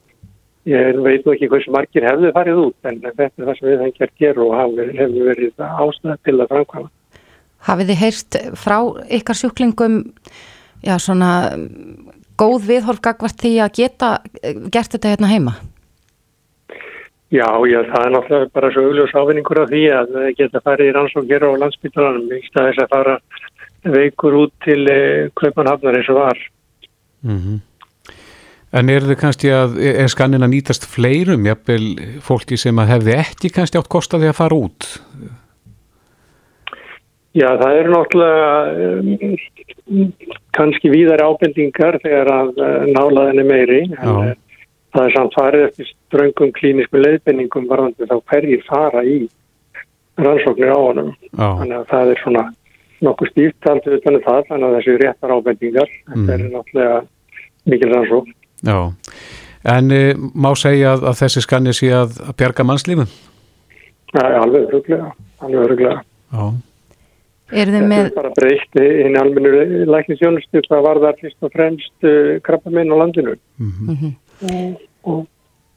ég 0.71 0.99
veit 1.03 1.25
nú 1.27 1.33
ekki 1.35 1.49
hversu 1.51 1.73
margir 1.75 2.07
hefði 2.07 2.33
farið 2.37 2.61
út 2.67 2.89
en 2.91 3.01
þetta 3.03 3.25
er 3.27 3.47
það 3.49 3.57
sem 3.59 3.69
við 3.71 3.81
hengi 3.87 4.05
að 4.07 4.13
gera 4.23 4.45
og 4.45 4.53
hafi- 4.61 4.91
hefur 5.01 5.31
verið 5.33 5.65
ástæða 5.67 6.17
til 6.23 6.37
að 6.37 6.53
framkvæma. 6.53 6.91
Hafið 7.63 7.91
þið 7.91 8.01
heyrt 8.03 8.39
frá 8.59 8.77
ykkar 9.19 9.39
sjúklingum 9.39 9.99
já, 10.83 10.95
svona 10.99 11.31
góð 12.39 12.69
viðhorf 12.71 13.03
gagvart 13.03 13.39
því 13.43 13.53
að 13.63 13.77
geta 13.81 14.13
eh, 14.43 14.55
gert 14.71 14.95
þetta 14.95 15.15
hérna 15.15 15.31
heima? 15.31 15.57
Já, 17.33 17.49
já, 17.65 17.79
það 17.89 18.03
er 18.05 18.13
náttúrulega 18.13 18.53
bara 18.53 18.71
svo 18.75 18.87
augljós 18.87 19.15
ávinningur 19.17 19.63
af 19.63 19.71
því 19.73 19.83
að 19.97 20.15
það 20.15 20.31
geta 20.37 20.61
farið 20.67 20.91
í 20.91 20.95
rannsók 20.99 21.29
hér 21.31 21.47
á 21.49 21.51
landsbytalanum 21.63 22.35
í 22.37 22.41
staðis 22.45 22.81
að 22.83 22.91
fara 22.93 23.19
veikur 23.83 24.37
út 24.45 24.53
til 24.67 24.81
uh, 24.85 25.31
Kaupanhafnar 25.41 25.97
eins 25.99 26.11
og 26.13 26.21
var. 26.21 26.43
Mm 27.25 27.61
En 28.73 28.89
er 28.89 29.05
þið 29.05 29.19
kannski 29.21 29.51
að, 29.53 29.75
er 29.85 30.09
skannin 30.09 30.45
að 30.47 30.55
nýtast 30.55 30.87
fleirum, 30.89 31.45
jafnvel 31.45 31.87
fólki 32.25 32.57
sem 32.57 32.79
að 32.81 32.95
hefði 32.95 33.17
ekki 33.21 33.51
kannski 33.53 33.77
átt 33.77 33.91
kostaði 33.93 34.31
að 34.31 34.39
fara 34.39 34.57
út? 34.57 34.87
Já, 37.37 37.51
það 37.61 37.77
eru 37.81 37.93
náttúrulega 37.93 38.47
um, 38.97 40.09
kannski 40.57 40.93
víðar 40.93 41.25
ábendingar 41.25 42.01
þegar 42.01 42.33
að 42.33 42.63
uh, 42.65 42.89
nálaðin 42.97 43.43
er 43.45 43.49
meiri, 43.51 43.83
en 43.93 44.09
Já. 44.09 44.33
uh, 44.33 44.52
það 44.93 45.07
er 45.07 45.15
samt 45.17 45.37
farið 45.37 45.67
eftir 45.69 45.91
ströngum 45.93 46.53
klínisku 46.57 47.01
leiðbendingum 47.01 47.69
varðandi 47.71 48.09
þá 48.11 48.17
hverjir 48.33 48.65
fara 48.69 49.05
í 49.09 49.21
rannsóknir 50.21 50.73
á 50.73 50.79
honum. 50.79 51.13
Já, 51.33 51.47
Þannig 51.61 51.77
að 51.79 51.87
það 51.93 52.13
er 52.13 52.23
svona 52.23 52.45
nokkuð 53.03 53.31
stíft 53.33 53.69
aldrei 53.73 53.97
utan 53.99 54.19
um 54.19 54.25
það, 54.27 54.43
þannig 54.51 54.67
að 54.69 54.77
þessi 54.79 54.97
réttar 55.03 55.35
ábendingar, 55.37 55.95
þetta 56.11 56.35
er 56.37 56.45
náttúrulega 56.53 56.99
mikil 57.73 57.93
rannsókn. 57.95 58.35
já. 58.69 58.79
En 59.63 59.93
e, 59.95 60.01
má 60.35 60.49
segja 60.59 60.97
að, 60.97 61.05
að 61.07 61.19
þessi 61.21 61.41
skanni 61.45 61.73
sé 61.79 61.93
að, 61.95 62.17
að 62.27 62.35
bjarga 62.41 62.65
mannslífum? 62.67 63.11
Það 64.11 64.25
er 64.27 64.39
alveg 64.41 64.65
öruglega, 64.67 65.11
alveg 65.39 65.67
öruglega. 65.69 66.01
Já, 66.33 66.47
Eru 67.53 67.69
þið 67.69 67.83
Þetta 67.83 67.89
með, 67.91 68.07
er 68.07 68.15
bara 68.17 68.31
breytt 68.33 68.79
inn 68.81 69.17
almennu 69.21 69.83
læknisjónustu 69.93 70.63
hvað 70.67 70.85
var 70.87 71.01
það 71.03 71.19
fyrst 71.21 71.47
og 71.47 71.51
fremst 71.53 72.07
uh, 72.09 72.31
krabbaminn 72.47 72.91
á 72.91 72.97
landinu. 73.03 73.35
Og 74.43 75.25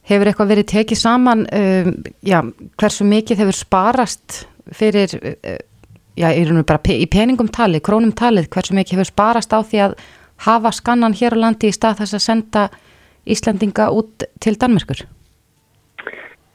hefur 0.09 0.30
eitthvað 0.30 0.51
verið 0.53 0.68
tekið 0.72 1.01
saman, 1.01 1.45
um, 1.49 1.95
já, 2.26 2.39
hversu 2.82 3.07
mikið 3.09 3.41
hefur 3.43 3.57
sparast 3.57 4.43
fyrir, 4.76 5.16
uh, 5.22 5.57
já, 6.18 6.30
í 6.30 6.45
pe 6.86 6.99
í 6.99 7.07
peningum 7.09 7.49
talið, 7.49 7.84
krónum 7.86 8.13
talið, 8.13 8.49
hversu 8.53 8.78
mikið 8.78 8.99
hefur 8.99 9.11
sparast 9.11 9.53
á 9.53 9.59
því 9.61 9.82
að 9.88 9.97
hafa 10.45 10.72
skannan 10.76 11.16
hér 11.18 11.38
á 11.38 11.43
landi 11.47 11.72
í 11.72 11.76
stað 11.76 12.03
þess 12.03 12.18
að 12.18 12.26
senda 12.28 12.70
Íslandinga 13.26 13.89
út 13.89 14.28
til 14.43 14.53
Danmerkur? 14.61 15.05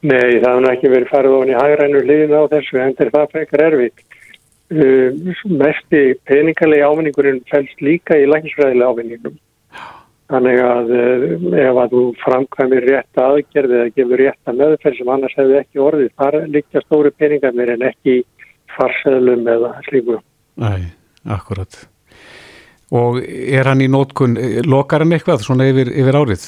Nei, 0.01 0.39
það 0.39 0.47
hefur 0.47 0.63
nú 0.63 0.71
ekki 0.71 0.93
verið 0.93 1.11
farið 1.11 1.35
ofan 1.37 1.51
í 1.51 1.59
hægrænu 1.59 2.03
hliðin 2.05 2.39
á 2.39 2.43
þessu, 2.55 2.79
en 2.79 2.95
það 2.97 3.31
frekar 3.35 3.67
erfitt. 3.67 4.05
Uh, 4.71 5.35
mesti 5.51 6.13
peningalegi 6.23 6.85
ávinningurinn 6.87 7.41
fælst 7.51 7.83
líka 7.83 8.15
í 8.15 8.29
læknisfræðilega 8.31 8.93
ávinningum. 8.93 9.35
Þannig 10.31 10.59
að 10.63 10.91
uh, 10.95 11.23
ef 11.59 11.79
að 11.83 11.93
þú 11.95 12.01
framkvæmir 12.21 12.85
rétt 12.87 13.19
aðgerð 13.19 13.77
eða 13.77 13.93
gefur 13.97 14.21
rétt 14.23 14.51
að 14.51 14.59
meðferð 14.61 14.99
sem 14.99 15.13
annars 15.15 15.37
hefði 15.39 15.57
ekki 15.59 15.81
orðið, 15.83 16.11
þar 16.21 16.37
líka 16.55 16.83
stóru 16.85 17.11
peningarnir 17.19 17.73
en 17.75 17.87
ekki 17.89 18.21
farseðlum 18.77 19.47
eða 19.51 19.73
slíku. 19.89 20.19
Æ, 20.61 20.71
akkurat. 21.35 21.81
Og 22.91 23.19
er 23.23 23.67
hann 23.67 23.83
í 23.83 23.89
nótkun, 23.91 24.37
lokar 24.67 25.03
hann 25.03 25.15
eitthvað 25.15 25.43
svona 25.43 25.67
yfir, 25.71 25.91
yfir 25.99 26.17
árið? 26.19 26.47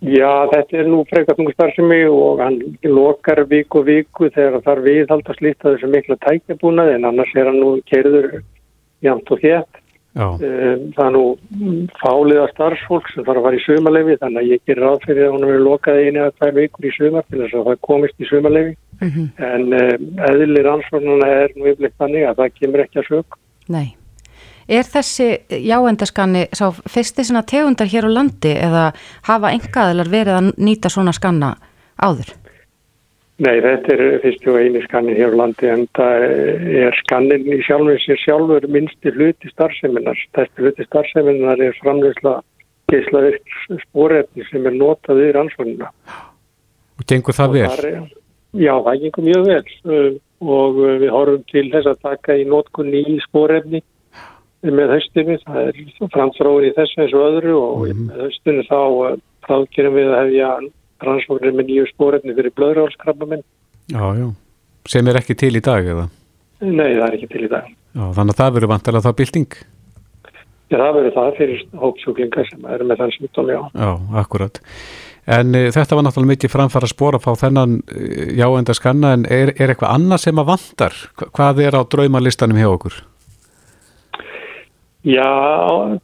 Já, 0.00 0.48
þetta 0.48 0.78
er 0.80 0.86
nú 0.88 1.02
frekar 1.10 1.36
tungu 1.36 1.52
starfsemi 1.52 1.98
og 2.08 2.40
hann 2.40 2.56
lokar 2.86 3.42
viku 3.50 3.82
viku 3.84 4.30
þegar 4.32 4.62
þar 4.64 4.80
viðhalda 4.86 5.36
slíta 5.36 5.74
þessu 5.74 5.90
mikla 5.92 6.16
tækjabúnaði 6.24 6.94
en 6.96 7.04
annars 7.10 7.34
er 7.36 7.50
hann 7.50 7.60
nú 7.60 7.74
kerður 7.90 8.30
jæmt 9.04 9.28
og 9.34 9.42
þétt. 9.42 9.79
Já, 10.10 10.26
Um, 10.40 10.90
Það 10.96 11.04
er 11.06 11.12
nú 11.14 11.24
fáliða 12.00 12.46
starfsfólk 12.50 13.06
sem 13.12 13.22
þarf 13.22 13.38
að 13.38 13.44
fara 13.46 13.58
í 13.58 13.62
sumarleifi 13.62 14.16
þannig 14.18 14.40
að 14.40 14.48
ég 14.50 14.64
gerir 14.66 14.82
ráð 14.82 15.04
fyrir 15.04 15.26
að 15.28 15.34
hún 15.36 15.44
er 15.46 15.60
lokað 15.62 16.00
einu 16.00 16.22
eða 16.24 16.32
tvær 16.38 16.56
vikur 16.56 16.88
í 16.88 16.90
sumar 16.96 17.26
til 17.28 17.38
þess 17.44 17.54
að 17.54 17.68
það 17.68 17.78
komist 17.86 18.18
í 18.18 18.26
sumarleifi 18.26 18.74
en 19.50 19.68
um, 19.78 20.08
eðlir 20.26 20.70
ansvörnuna 20.72 21.30
er 21.44 21.54
nú 21.54 21.70
yfirleitt 21.70 21.94
þannig 22.02 22.26
að 22.26 22.42
það 22.42 22.58
kemur 22.58 22.84
ekki 22.84 23.02
að 23.04 23.08
sög. 23.12 23.38
Nei. 23.70 23.88
Er 24.70 24.86
þessi 24.86 25.28
jáendaskanni 25.70 26.44
sá 26.58 26.66
fyrsti 26.74 27.24
svona 27.26 27.46
tegundar 27.46 27.90
hér 27.90 28.06
á 28.06 28.16
landi 28.18 28.52
eða 28.54 28.90
hafa 29.30 29.54
engaðilar 29.54 30.10
verið 30.10 30.36
að 30.40 30.52
nýta 30.58 30.90
svona 30.90 31.14
skanna 31.14 31.54
áður? 32.02 32.34
Nei, 33.40 33.56
þetta 33.64 33.94
er 33.94 34.18
fyrstu 34.20 34.52
og 34.52 34.58
eini 34.60 34.80
skannin 34.84 35.16
hér 35.16 35.32
á 35.32 35.38
landi 35.40 35.68
en 35.72 35.86
það 35.96 36.24
er 36.84 36.96
skannin 36.98 37.46
í 37.48 37.60
sjálfur 37.64 38.00
sér 38.02 38.18
sjálfur 38.20 38.66
minnsti 38.68 39.12
hluti 39.14 39.48
starfseminar. 39.48 40.18
Stærsti 40.28 40.60
hluti 40.66 40.84
starfseminar 40.84 41.62
er 41.64 41.78
framleysla 41.80 42.34
geislavirk 42.92 43.54
spórefni 43.86 44.44
sem 44.50 44.66
er 44.68 44.76
notað 44.76 45.22
við 45.22 45.32
rannsóknina. 45.38 45.88
og 47.00 47.06
gengur 47.08 47.32
það 47.32 47.54
vel? 47.54 47.68
þar 47.70 47.86
er- 47.90 48.10
Já, 48.52 48.74
það 48.82 49.00
gengur 49.04 49.24
mjög 49.24 49.46
vel 49.46 49.64
uh, 49.94 50.10
og 50.40 50.78
uh, 50.82 50.98
við 51.00 51.10
horfum 51.14 51.44
til 51.52 51.70
þess 51.72 51.86
að 51.86 52.00
taka 52.02 52.36
í 52.36 52.44
notkunni 52.44 53.00
í 53.06 53.16
spórefni 53.28 53.80
með 54.66 54.92
haustinni. 54.96 55.38
Það 55.46 55.70
er 55.70 56.10
framþróin 56.12 56.68
í 56.68 56.74
þessu 56.76 57.00
eins 57.06 57.14
og 57.16 57.24
öðru 57.30 57.54
og 57.56 57.86
með 57.88 58.20
haustinni 58.26 58.66
þá 58.68 58.80
uh, 58.82 59.16
ráðgerum 59.48 59.96
við 59.96 60.12
að 60.12 60.20
hefja 60.26 60.50
rannsóknir 61.06 61.54
með 61.56 61.68
nýju 61.70 61.88
spórefni 61.90 62.34
fyrir 62.36 62.54
blöðrálskrabbamenn. 62.58 63.42
Já, 63.90 64.04
já. 64.20 64.28
Sem 64.88 65.08
er 65.12 65.18
ekki 65.20 65.36
til 65.38 65.52
í 65.56 65.62
dag 65.64 65.84
eða? 65.94 66.06
Nei, 66.60 66.94
það 66.96 67.04
er 67.08 67.14
ekki 67.18 67.28
til 67.34 67.44
í 67.46 67.50
dag. 67.52 67.68
Já, 67.96 68.04
þannig 68.16 68.34
að 68.36 68.40
það 68.42 68.54
verður 68.56 68.72
vantilega 68.74 69.04
þá 69.08 69.16
bylting? 69.20 69.54
Já, 70.70 70.76
það 70.78 70.96
verður 70.96 71.14
það 71.18 71.30
fyrir 71.40 71.62
hópsjúklingar 71.82 72.46
sem 72.50 72.66
eru 72.76 72.84
með 72.86 73.00
þann 73.02 73.14
sjúkdóm, 73.16 73.48
já. 73.50 73.60
Já, 73.74 73.90
akkurat. 74.22 74.60
En 75.30 75.54
e, 75.54 75.64
þetta 75.74 75.96
var 75.98 76.04
náttúrulega 76.06 76.32
mikið 76.34 76.52
framfara 76.52 76.88
spór 76.90 77.16
að 77.18 77.24
fá 77.26 77.32
þennan 77.44 77.74
e, 77.90 78.28
jáenda 78.38 78.74
skanna 78.78 79.10
en 79.16 79.24
er, 79.30 79.50
er 79.58 79.72
eitthvað 79.74 79.92
annað 79.96 80.22
sem 80.24 80.38
að 80.42 80.48
vantar? 80.52 80.96
Hva- 81.18 81.28
Hvað 81.36 81.60
er 81.66 81.76
á 81.76 81.82
draumalistanum 81.90 82.58
hjá 82.60 82.68
okkur? 82.70 82.96
Já, 85.08 85.28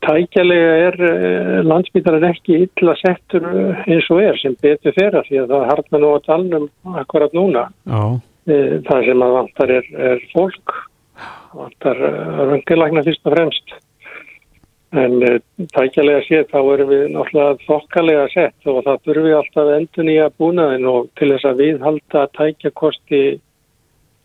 tækjalega 0.00 0.68
er 0.86 0.94
uh, 1.04 1.56
landsbytarinn 1.68 2.30
ekki 2.30 2.62
illa 2.64 2.94
settur 2.96 3.44
uh, 3.44 3.82
eins 3.84 4.06
og 4.12 4.22
er 4.24 4.38
sem 4.40 4.54
betur 4.62 4.94
fyrir 4.96 5.26
því 5.26 5.42
að 5.42 5.52
það 5.52 5.64
harnar 5.70 6.02
nú 6.02 6.12
á 6.16 6.18
talnum 6.24 6.68
akkurat 7.04 7.36
núna. 7.36 7.68
Já, 7.84 8.22
Uh, 8.46 8.76
það 8.86 9.00
sem 9.08 9.22
að 9.26 9.32
vantar 9.34 9.70
er, 9.74 9.86
er 9.98 10.20
fólk, 10.30 10.72
vantar 11.50 11.98
röngilækna 12.46 13.02
fyrst 13.02 13.24
og 13.26 13.34
fremst. 13.34 13.72
En 14.94 15.16
tækjalega 15.74 16.20
séð 16.28 16.44
þá 16.52 16.60
erum 16.76 16.92
við 16.92 17.02
náttúrulega 17.16 17.56
þokkalega 17.66 18.28
sett 18.30 18.70
og 18.70 18.78
það 18.86 19.00
þurfum 19.08 19.26
við 19.26 19.34
alltaf 19.40 19.72
endur 19.74 20.06
nýja 20.06 20.28
búnaðin 20.38 20.86
og 20.92 21.08
til 21.18 21.32
þess 21.32 21.48
að 21.50 21.64
viðhalda 21.64 22.22
tækjakosti 22.38 23.22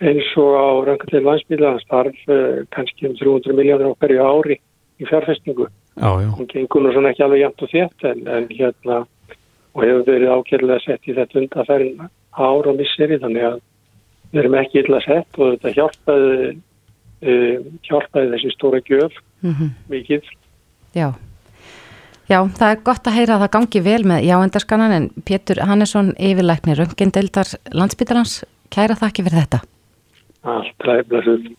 eins 0.02 0.30
og 0.42 0.52
á 0.58 0.68
röngileg 0.90 1.26
landsbytarinn 1.28 1.84
starf 1.84 2.28
uh, 2.28 2.62
kannski 2.74 3.10
um 3.10 3.16
300 3.20 3.56
miljónir 3.58 3.92
á 3.94 4.00
hverju 4.02 4.26
ári 4.26 4.58
í 5.02 5.08
fjárfestingu 5.10 5.68
já, 5.68 6.10
já. 6.24 6.30
hún 6.38 6.50
gengur 6.50 6.82
nú 6.82 6.94
svona 6.94 7.12
ekki 7.12 7.26
alveg 7.26 7.44
jæmt 7.44 7.66
og 7.66 7.74
þétt 7.74 8.08
en, 8.10 8.28
en 8.28 8.48
hérna 8.50 8.98
og 9.72 9.84
hefur 9.86 10.06
verið 10.08 10.34
ákjörlega 10.36 10.84
sett 10.86 11.08
í 11.08 11.16
þetta 11.16 11.40
undanferðin 11.42 12.06
ár 12.32 12.70
og 12.72 12.78
misseri 12.80 13.20
þannig 13.22 13.48
að 13.50 13.58
við 14.32 14.44
erum 14.44 14.60
ekki 14.62 14.84
illa 14.84 15.02
sett 15.06 15.40
og 15.40 15.56
þetta 15.56 15.76
hjálpaði 15.78 16.38
uh, 16.52 17.58
hjálpaði 17.88 18.32
þessi 18.36 18.56
stóra 18.56 18.82
gjöf 18.88 19.20
mikið. 19.90 20.26
Já. 20.96 21.12
Já, 22.30 22.40
það 22.48 22.70
er 22.70 22.84
gott 22.86 23.08
að 23.10 23.18
heyra 23.18 23.36
að 23.36 23.44
það 23.44 23.54
gangi 23.56 23.82
vel 23.84 24.04
með 24.08 24.26
jáendaskannan 24.30 24.96
en 24.96 25.08
Pétur 25.28 25.60
Hannesson 25.68 26.14
yfirlæknir 26.16 26.80
Röngendeldar 26.80 27.50
landsbytarans 27.76 28.38
kæra 28.72 28.96
þakki 28.96 29.26
fyrir 29.28 29.42
þetta. 29.42 29.62
Allt 30.42 30.80
ræðblasuð. 30.82 31.52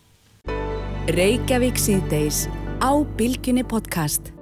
Reykjavík 1.15 1.77
síðdeis 1.79 2.49
á 2.83 2.91
Bilginni 3.15 3.63
podcast. 3.63 4.33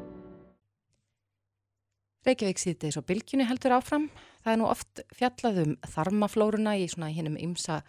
Reykjavík 2.24 2.62
síðdeis 2.62 2.97
og 2.97 3.05
bylgjunni 3.11 3.45
heldur 3.45 3.74
áfram. 3.76 4.07
Það 4.41 4.55
er 4.55 4.59
nú 4.62 4.68
oft 4.70 5.03
fjallað 5.12 5.61
um 5.66 5.74
þarmaflóruna 5.93 6.72
í 6.80 6.88
svona 6.88 7.11
hinnum 7.12 7.36
ymsa 7.36 7.82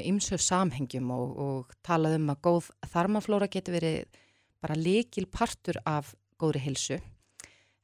ymsu 0.00 0.40
samhengjum 0.40 1.12
og, 1.12 1.36
og 1.36 1.76
talað 1.84 2.16
um 2.22 2.32
að 2.32 2.42
góð 2.48 2.70
þarmaflóra 2.94 3.52
getur 3.52 3.76
verið 3.76 4.20
bara 4.64 4.80
likil 4.80 5.28
partur 5.28 5.76
af 5.84 6.14
góðri 6.40 6.64
hilsu. 6.70 7.02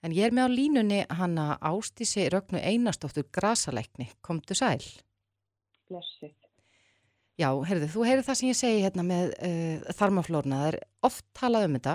En 0.00 0.16
ég 0.16 0.30
er 0.30 0.32
með 0.32 0.48
á 0.48 0.56
línunni 0.56 1.02
hana 1.12 1.58
Ástísi 1.60 2.24
Rögnu 2.32 2.56
Einarstóttur 2.56 3.28
Grasalækni. 3.28 4.08
Komdu 4.24 4.56
sæl. 4.56 4.80
Blessið. 5.92 6.41
Já, 7.40 7.48
heyrðu, 7.64 7.88
þú 7.94 8.06
heyrðu 8.06 8.24
það 8.26 8.38
sem 8.38 8.50
ég 8.50 8.58
segi 8.58 8.80
hérna 8.84 9.04
með 9.08 9.30
uh, 9.38 9.92
þarmaflóruna. 9.96 10.58
Það 10.62 10.70
er 10.72 10.78
oft 11.08 11.24
talað 11.36 11.68
um 11.68 11.76
þetta 11.78 11.94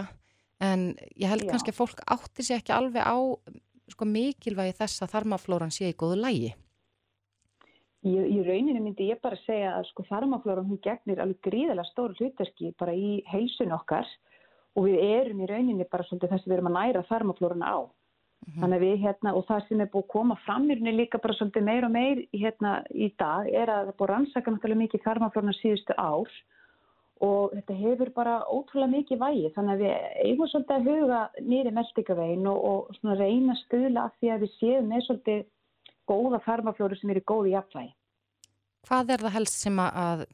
en 0.68 0.86
ég 1.14 1.30
held 1.30 1.46
Já. 1.46 1.52
kannski 1.52 1.74
að 1.74 1.78
fólk 1.78 2.00
átti 2.10 2.46
sér 2.46 2.62
ekki 2.64 2.74
alveg 2.74 3.06
á 3.06 3.18
sko, 3.94 4.08
mikilvægi 4.10 4.78
þess 4.80 5.04
að 5.06 5.14
þarmaflóran 5.14 5.74
sé 5.74 5.92
í 5.92 5.98
góðu 5.98 6.18
lægi. 6.24 6.56
Í, 8.08 8.14
í 8.14 8.40
rauninu 8.46 8.82
myndi 8.82 9.10
ég 9.12 9.22
bara 9.22 9.38
segja 9.44 9.76
að 9.78 9.88
sko 9.92 10.06
þarmaflóran 10.08 10.68
hún 10.70 10.82
gegnir 10.84 11.22
alveg 11.22 11.42
gríðilega 11.46 11.86
stóru 11.92 12.18
hlutverki 12.18 12.74
bara 12.80 12.96
í 12.96 13.22
heilsun 13.30 13.74
okkar 13.76 14.10
og 14.78 14.86
við 14.86 15.02
erum 15.02 15.42
í 15.44 15.50
rauninu 15.50 15.88
bara 15.90 16.06
svolítið 16.08 16.34
þess 16.34 16.46
að 16.46 16.52
við 16.52 16.58
erum 16.58 16.70
að 16.72 16.78
næra 16.78 17.06
þarmaflóruna 17.10 17.72
á. 17.74 17.78
Þannig 18.56 18.78
að 18.78 18.84
við 18.86 19.02
hérna 19.04 19.34
og 19.36 19.44
það 19.48 19.64
sem 19.68 19.82
er 19.84 19.90
búið 19.92 20.06
að 20.06 20.12
koma 20.14 20.36
fram 20.46 20.68
í 20.70 20.76
rauninni 20.78 20.94
líka 20.96 21.20
bara 21.20 21.36
svolítið 21.36 21.66
meir 21.68 21.84
og 21.84 21.92
meir 21.92 22.22
hérna 22.32 22.76
í 22.96 23.10
dag 23.20 23.50
er 23.52 23.68
að 23.68 23.82
það 23.82 23.92
er 23.92 23.98
búið 23.98 24.06
að 24.06 24.12
rannsaka 24.14 24.54
náttúrulega 24.54 24.82
mikið 24.84 25.04
þarmaflóruna 25.04 25.56
síðustu 25.58 25.98
ár 26.00 26.32
og 27.28 27.54
þetta 27.58 27.78
hefur 27.82 28.12
bara 28.16 28.38
ótrúlega 28.48 28.94
mikið 28.94 29.22
vægi 29.26 29.52
þannig 29.56 29.74
að 29.74 29.84
við 29.84 29.94
eigum 30.24 30.52
svolítið 30.52 30.76
að 30.78 30.88
huga 30.88 31.22
nýri 31.44 31.74
meldingavegin 31.76 32.50
og, 32.52 32.60
og 32.72 32.98
svona 33.00 33.20
reyna 33.20 33.56
að 33.56 33.62
stuðla 33.66 34.08
af 34.08 34.18
því 34.22 34.34
að 34.34 34.44
við 34.46 34.54
séum 34.56 34.92
með 34.92 35.06
svolítið 35.08 35.46
góða 36.08 36.42
þarmaflóru 36.46 37.00
sem 37.00 37.12
eru 37.12 37.24
góði 37.28 37.56
jafnvægi. 37.56 37.94
Hvað 38.88 39.16
er 39.16 39.26
það 39.26 39.36
helst 39.36 39.60
sem 39.66 39.82
að, 39.84 39.98
að 40.08 40.26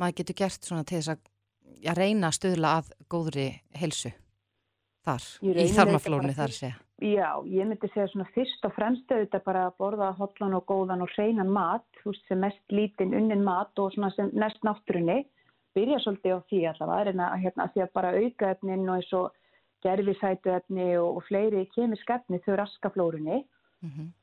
maður 0.00 0.18
getur 0.20 0.40
gert 0.42 0.66
svona 0.66 0.86
til 0.88 0.98
þess 0.98 1.12
að 1.14 1.20
já, 1.84 1.92
reyna 1.94 2.30
að 2.30 2.38
stuðla 2.40 2.76
að 2.80 2.92
góðri 3.12 3.48
helsu 3.78 4.10
þar, 5.06 5.28
Í 5.44 5.68
þarmaflórunni 5.76 6.36
þar 6.36 6.56
segja? 6.56 6.78
Já, 7.00 7.40
ég 7.48 7.64
myndi 7.64 7.88
segja 7.88 8.10
svona 8.12 8.26
fyrst 8.34 8.64
og 8.68 8.74
fremst 8.76 9.08
auðvitað 9.08 9.44
bara 9.46 9.60
að 9.70 9.76
borða 9.80 10.10
hotlan 10.18 10.56
og 10.58 10.66
góðan 10.68 11.00
og 11.00 11.12
hreinan 11.14 11.48
mat, 11.48 11.86
þú 12.02 12.12
veist 12.12 12.26
sem 12.28 12.40
mest 12.44 12.74
lítinn 12.76 13.14
unnin 13.16 13.44
mat 13.44 13.80
og 13.80 13.94
svona 13.94 14.10
sem 14.12 14.28
næst 14.36 14.60
náttúrunni, 14.68 15.22
byrja 15.72 16.00
svolítið 16.04 16.34
á 16.36 16.38
því 16.50 16.58
allavega, 16.68 17.14
en 17.14 17.22
að 17.24 17.38
hérna 17.46 17.66
því 17.72 17.82
að 17.86 17.94
bara 17.96 18.10
auka 18.18 18.50
efnin 18.52 18.84
og 18.84 18.98
eins 18.98 19.14
og 19.16 19.38
gerfisætu 19.80 20.52
efni 20.52 20.90
og, 20.98 21.16
og 21.16 21.24
fleiri 21.30 21.62
kemisk 21.72 22.12
efni 22.12 22.42
þau 22.44 22.58
raska 22.60 22.92
flórunni. 22.92 23.40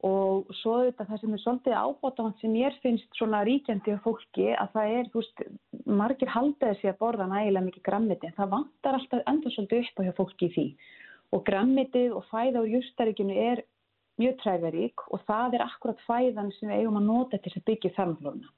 Og 0.06 0.46
svo 0.60 0.76
auðvitað 0.78 1.08
það 1.10 1.22
sem 1.24 1.34
er 1.34 1.42
svolítið 1.42 1.80
ábótafant 1.82 2.42
sem 2.44 2.56
ég 2.62 2.76
finnst 2.84 3.10
svona 3.18 3.42
ríkjandi 3.42 3.98
á 3.98 4.06
fólki 4.06 4.52
að 4.54 4.70
það 4.76 4.94
er, 5.00 5.10
þú 5.10 5.24
veist, 5.24 5.44
margir 5.90 6.30
haldaði 6.30 6.78
sig 6.78 6.94
að 6.94 7.00
borða 7.02 7.26
nægilega 7.26 7.66
mikið 7.66 7.88
grammiti 7.90 8.30
en 8.30 8.38
það 8.38 8.54
vantar 8.54 9.00
alltaf 9.00 9.26
enda 9.26 9.50
svolítið 9.50 9.82
upp 9.82 9.98
á 9.98 10.06
hjá 10.06 10.14
fólki 10.22 10.46
í 10.46 10.54
því 10.54 10.68
og 11.36 11.44
grammitið 11.48 12.16
og 12.16 12.26
fæða 12.32 12.64
úr 12.64 12.72
justaríkinu 12.78 13.36
er 13.36 13.64
mjög 14.22 14.40
træverík 14.42 15.04
og 15.12 15.22
það 15.28 15.58
er 15.58 15.66
akkurat 15.66 16.02
fæðan 16.08 16.50
sem 16.58 16.72
við 16.72 16.80
eigum 16.80 17.00
að 17.02 17.08
nota 17.12 17.40
til 17.44 17.54
að 17.54 17.68
byggja 17.70 17.94
þarmflóruna. 17.98 18.50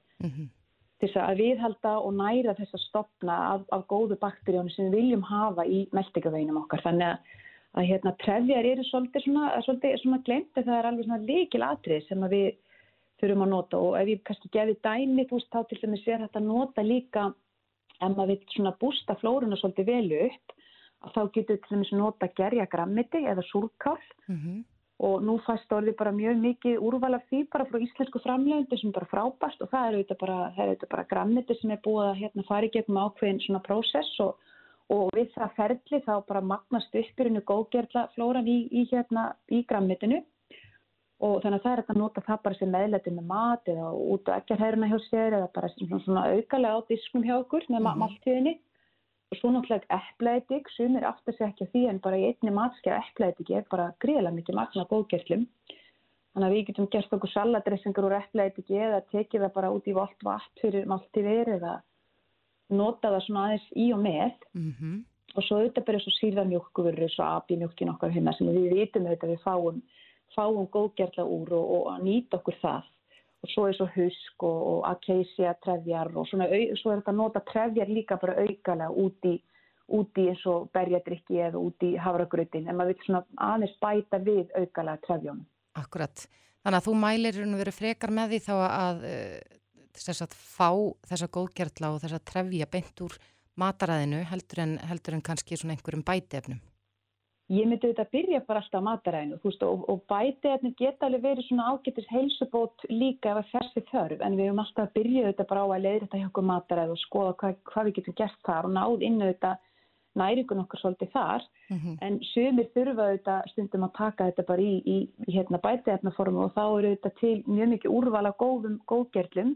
Til 0.99 1.07
þess 1.07 1.19
að 1.23 1.41
viðhalda 1.41 1.91
og 2.03 2.15
næra 2.19 2.55
þess 2.57 2.75
að 2.75 2.85
stopna 2.85 3.35
af, 3.55 3.67
af 3.75 3.85
góðu 3.91 4.17
bakteríunum 4.19 4.71
sem 4.73 4.89
við 4.89 4.97
viljum 4.99 5.27
hafa 5.27 5.65
í 5.65 5.85
meldingaveginum 5.95 6.61
okkar. 6.63 6.83
Þannig 6.83 7.07
að, 7.07 7.35
að 7.79 7.89
hérna, 7.91 8.15
trefjar 8.23 8.67
eru 8.71 8.87
svolítið 8.87 9.25
svona, 9.25 9.51
svolítið 9.65 9.99
svona 10.03 10.21
glemt 10.27 10.59
en 10.59 10.67
það 10.67 10.79
er 10.79 10.89
alveg 10.89 11.07
svona 11.07 11.29
líkil 11.29 11.63
atrið 11.65 12.07
sem 12.07 12.25
við 12.33 12.49
þurfum 13.19 13.45
að 13.45 13.53
nota 13.53 13.83
og 13.83 13.95
ef 13.99 14.11
ég 14.13 14.23
kannski 14.27 14.51
gefi 14.53 14.75
dæmi 14.85 15.27
þú 15.27 15.39
veist 15.39 15.51
þá 15.51 15.61
til 15.67 15.79
dæmis 15.81 16.07
er 16.07 16.21
þetta 16.23 16.39
að 16.39 16.49
nota 16.49 16.85
líka 16.85 17.25
ef 17.99 18.13
maður 18.15 18.29
vil 18.31 18.53
svona 18.53 18.75
bústa 18.79 19.15
flóruna 19.19 19.59
svolítið 19.59 19.89
vel 19.91 20.11
upp 20.29 20.55
að 21.05 21.15
þá 21.15 21.21
getur 21.35 21.61
til 21.61 21.75
dæmis 21.75 21.93
nota 21.95 22.27
gerja 22.35 22.67
grammiti 22.71 23.23
eða 23.23 23.45
súrkál 23.51 23.97
og 24.99 25.21
nú 25.23 25.37
fæst 25.45 25.71
orðið 25.71 25.95
bara 25.99 26.11
mjög 26.11 26.39
mikið 26.43 26.81
úrval 26.83 27.13
af 27.15 27.23
því 27.29 27.45
bara 27.53 27.65
frá 27.69 27.79
íslensku 27.79 28.19
framlegandi 28.19 28.79
sem 28.81 28.91
bara 28.91 29.07
frábært. 29.07 29.61
Og 29.63 29.69
það 29.71 29.85
er 29.87 29.95
auðvitað 29.95 30.19
bara, 30.19 30.39
er 30.57 30.87
bara 30.91 31.05
grammiti 31.07 31.55
sem 31.55 31.71
er 31.71 31.79
búið 31.85 32.09
að 32.09 32.19
hérna, 32.23 32.47
fara 32.49 32.67
í 32.67 32.73
gegnum 32.73 32.99
ákveðin 33.05 33.39
svona 33.45 33.61
prósess. 33.63 34.19
Og, 34.19 34.35
og 34.91 35.13
við 35.15 35.31
það 35.37 35.55
ferli 35.55 36.01
þá 36.03 36.13
bara 36.27 36.43
magnast 36.51 36.99
uppbyrjunu 37.01 37.45
góðgerla 37.47 38.09
flóran 38.17 38.51
í, 38.51 38.59
í, 38.75 38.85
hérna, 38.91 39.29
í 39.47 39.63
grammitinu. 39.69 40.19
Og 41.19 41.41
þannig 41.43 41.59
að 41.59 41.63
það 41.63 41.77
er 41.77 41.83
að 41.85 41.99
nota 41.99 42.23
það 42.27 42.43
bara 42.43 42.59
sem 42.59 42.69
meðlæti 42.75 43.11
með 43.15 43.25
mat 43.31 43.71
eða 43.71 43.87
út 43.91 44.27
á 44.31 44.35
ekkjarhæruna 44.39 44.87
hjá 44.91 44.99
sér 45.07 45.35
eða 45.39 45.49
bara 45.55 45.71
svona, 45.77 46.03
svona 46.03 46.27
aukalega 46.35 46.75
á 46.79 46.87
diskum 46.91 47.23
hjá 47.23 47.37
okkur 47.39 47.67
með 47.71 47.81
mm 47.87 48.03
máltíðinni 48.03 48.53
og 48.55 48.68
svo 49.37 49.51
náttúrulega 49.53 49.99
eplaedik, 49.99 50.71
sumir 50.73 51.05
aftur 51.05 51.35
sér 51.37 51.51
ekki 51.51 51.67
að 51.67 51.75
því 51.75 51.83
en 51.91 51.99
bara 52.05 52.17
í 52.17 52.25
einni 52.31 52.53
matskja 52.55 52.97
eplaedik 53.03 53.51
er 53.53 53.67
bara 53.69 53.91
gríðilega 54.01 54.37
mikið 54.39 54.57
magna 54.57 54.87
góðgerlum 54.89 55.45
þannig 56.33 56.47
að 56.47 56.55
við 56.55 56.65
getum 56.69 56.89
gert 56.95 57.13
okkur 57.17 57.33
saladressingar 57.33 58.07
úr 58.07 58.17
eplaediki 58.19 58.81
eða 58.87 59.03
tekið 59.13 59.45
það 59.45 59.55
bara 59.59 59.71
út 59.75 59.87
í 59.89 59.95
volt 59.97 60.25
vatn 60.25 60.63
fyrir 60.63 60.89
máltíðir 60.89 61.53
eða 61.59 61.75
nota 62.69 63.13
það 63.13 63.23
svona 63.25 63.45
aðeins 63.47 63.71
í 63.75 63.87
og 63.93 64.03
með. 64.05 64.35
Mm 64.57 64.99
og 65.37 65.45
svo 65.45 65.59
auðvitað 65.59 65.87
bara 65.87 66.01
svo 66.03 66.13
síðan 66.15 66.49
mjölkuvörur 66.49 67.11
svo 67.13 67.25
abimjölkin 67.37 67.91
okkar 67.93 68.13
hérna 68.13 68.33
sem 68.37 68.49
við 68.49 68.73
vitum 68.73 69.07
auðvitað 69.07 69.33
við 69.33 69.43
fáum, 69.43 69.81
fáum 70.35 70.69
góðgerla 70.73 71.25
úr 71.25 71.53
og, 71.57 71.73
og 71.77 71.99
nýta 72.05 72.39
okkur 72.39 72.57
það 72.63 72.87
og 73.43 73.51
svo 73.53 73.67
er 73.69 73.77
svo 73.77 73.87
husk 73.93 74.43
og, 74.43 74.57
og 74.71 74.81
acacia 74.89 75.53
trefjar 75.63 76.11
og 76.15 76.27
svona, 76.27 76.49
svo 76.79 76.91
er 76.91 77.01
þetta 77.01 77.13
að 77.13 77.21
nota 77.21 77.43
trefjar 77.47 77.91
líka 77.91 78.19
bara 78.21 78.35
aukalega 78.43 78.89
út 79.05 79.29
í, 79.29 79.35
út 79.95 80.19
í 80.19 80.27
eins 80.31 80.43
og 80.49 80.67
berjadrykki 80.75 81.39
eða 81.47 81.61
út 81.61 81.87
í 81.87 81.93
havragrautin 81.99 82.67
en 82.67 82.79
maður 82.79 82.95
vil 82.97 83.07
svona 83.07 83.23
aðeins 83.51 83.77
bæta 83.81 84.19
við 84.25 84.51
aukalega 84.57 85.03
trefjónum. 85.07 85.47
Akkurat. 85.79 86.27
Þannig 86.59 86.81
að 86.81 86.89
þú 86.89 86.97
mælir 86.99 87.39
raun 87.39 87.55
og 87.55 87.63
verið 87.63 87.79
frekar 87.79 88.11
með 88.11 88.33
því 88.33 88.39
þá 88.49 88.55
að 88.67 89.03
þess 89.99 90.23
að 90.25 90.35
fá 90.37 90.69
þessa 91.09 91.29
góðgerla 91.33 91.93
og 91.93 92.01
þess 92.03 92.17
að 92.17 92.25
trefja 92.31 92.67
beint 92.71 93.03
úr 93.05 93.15
mataræðinu 93.59 94.23
heldur 94.29 94.63
en, 94.63 94.75
heldur 94.89 95.17
en 95.17 95.23
kannski 95.25 95.57
svona 95.59 95.75
einhverjum 95.75 96.05
bætefnum. 96.07 96.59
Ég 97.49 97.65
myndi 97.65 97.87
auðvitað 97.87 98.03
að 98.05 98.11
byrja 98.13 98.39
bara 98.45 98.59
alltaf 98.61 98.83
mataræðinu 98.85 99.37
veist, 99.41 99.63
og, 99.65 99.85
og 99.89 100.03
bætefni 100.11 100.69
geta 100.77 101.07
alveg 101.07 101.23
verið 101.23 101.47
svona 101.47 101.71
ágættis 101.71 102.09
heilsubót 102.11 102.83
líka 102.91 103.31
ef 103.31 103.39
að 103.39 103.47
þessi 103.55 103.83
þörf 103.89 104.21
en 104.21 104.35
við 104.37 104.51
höfum 104.51 104.61
alltaf 104.63 104.83
að 104.85 104.93
byrja 104.99 105.23
auðvitað 105.23 105.49
bara 105.49 105.63
á 105.65 105.67
að 105.69 105.81
leiða 105.85 106.03
þetta 106.03 106.19
hjá 106.19 106.27
okkur 106.27 106.47
mataræð 106.49 106.93
og 106.93 107.01
skoða 107.01 107.33
hvað, 107.39 107.55
hvað 107.71 107.89
við 107.89 107.97
getum 107.97 108.17
gert 108.19 108.45
þar 108.45 108.69
og 108.69 108.75
náð 108.75 109.07
inn 109.07 109.17
auðvitað 109.23 109.65
næringun 110.19 110.61
okkur 110.63 110.81
svolítið 110.83 111.11
þar. 111.15 111.47
En 112.05 112.19
sumir 112.33 112.69
þurfa 112.75 113.07
auðvitað 113.07 113.49
stundum 113.53 113.87
að 113.87 113.95
taka 113.97 114.29
þetta 114.29 114.45
bara 114.51 114.61
í, 114.61 114.75
í, 114.85 114.97
í 115.25 115.35
hérna, 115.35 115.61
bætefnaformu 115.65 116.45
og 116.45 116.53
þá 116.53 116.63
eru 116.65 116.93
auðvitað 116.93 117.17
til 117.23 117.35
mjög 117.47 117.73
mikið 117.73 117.97
úrvala 117.97 118.35
góðum 118.37 118.77
góðgerlum 118.89 119.55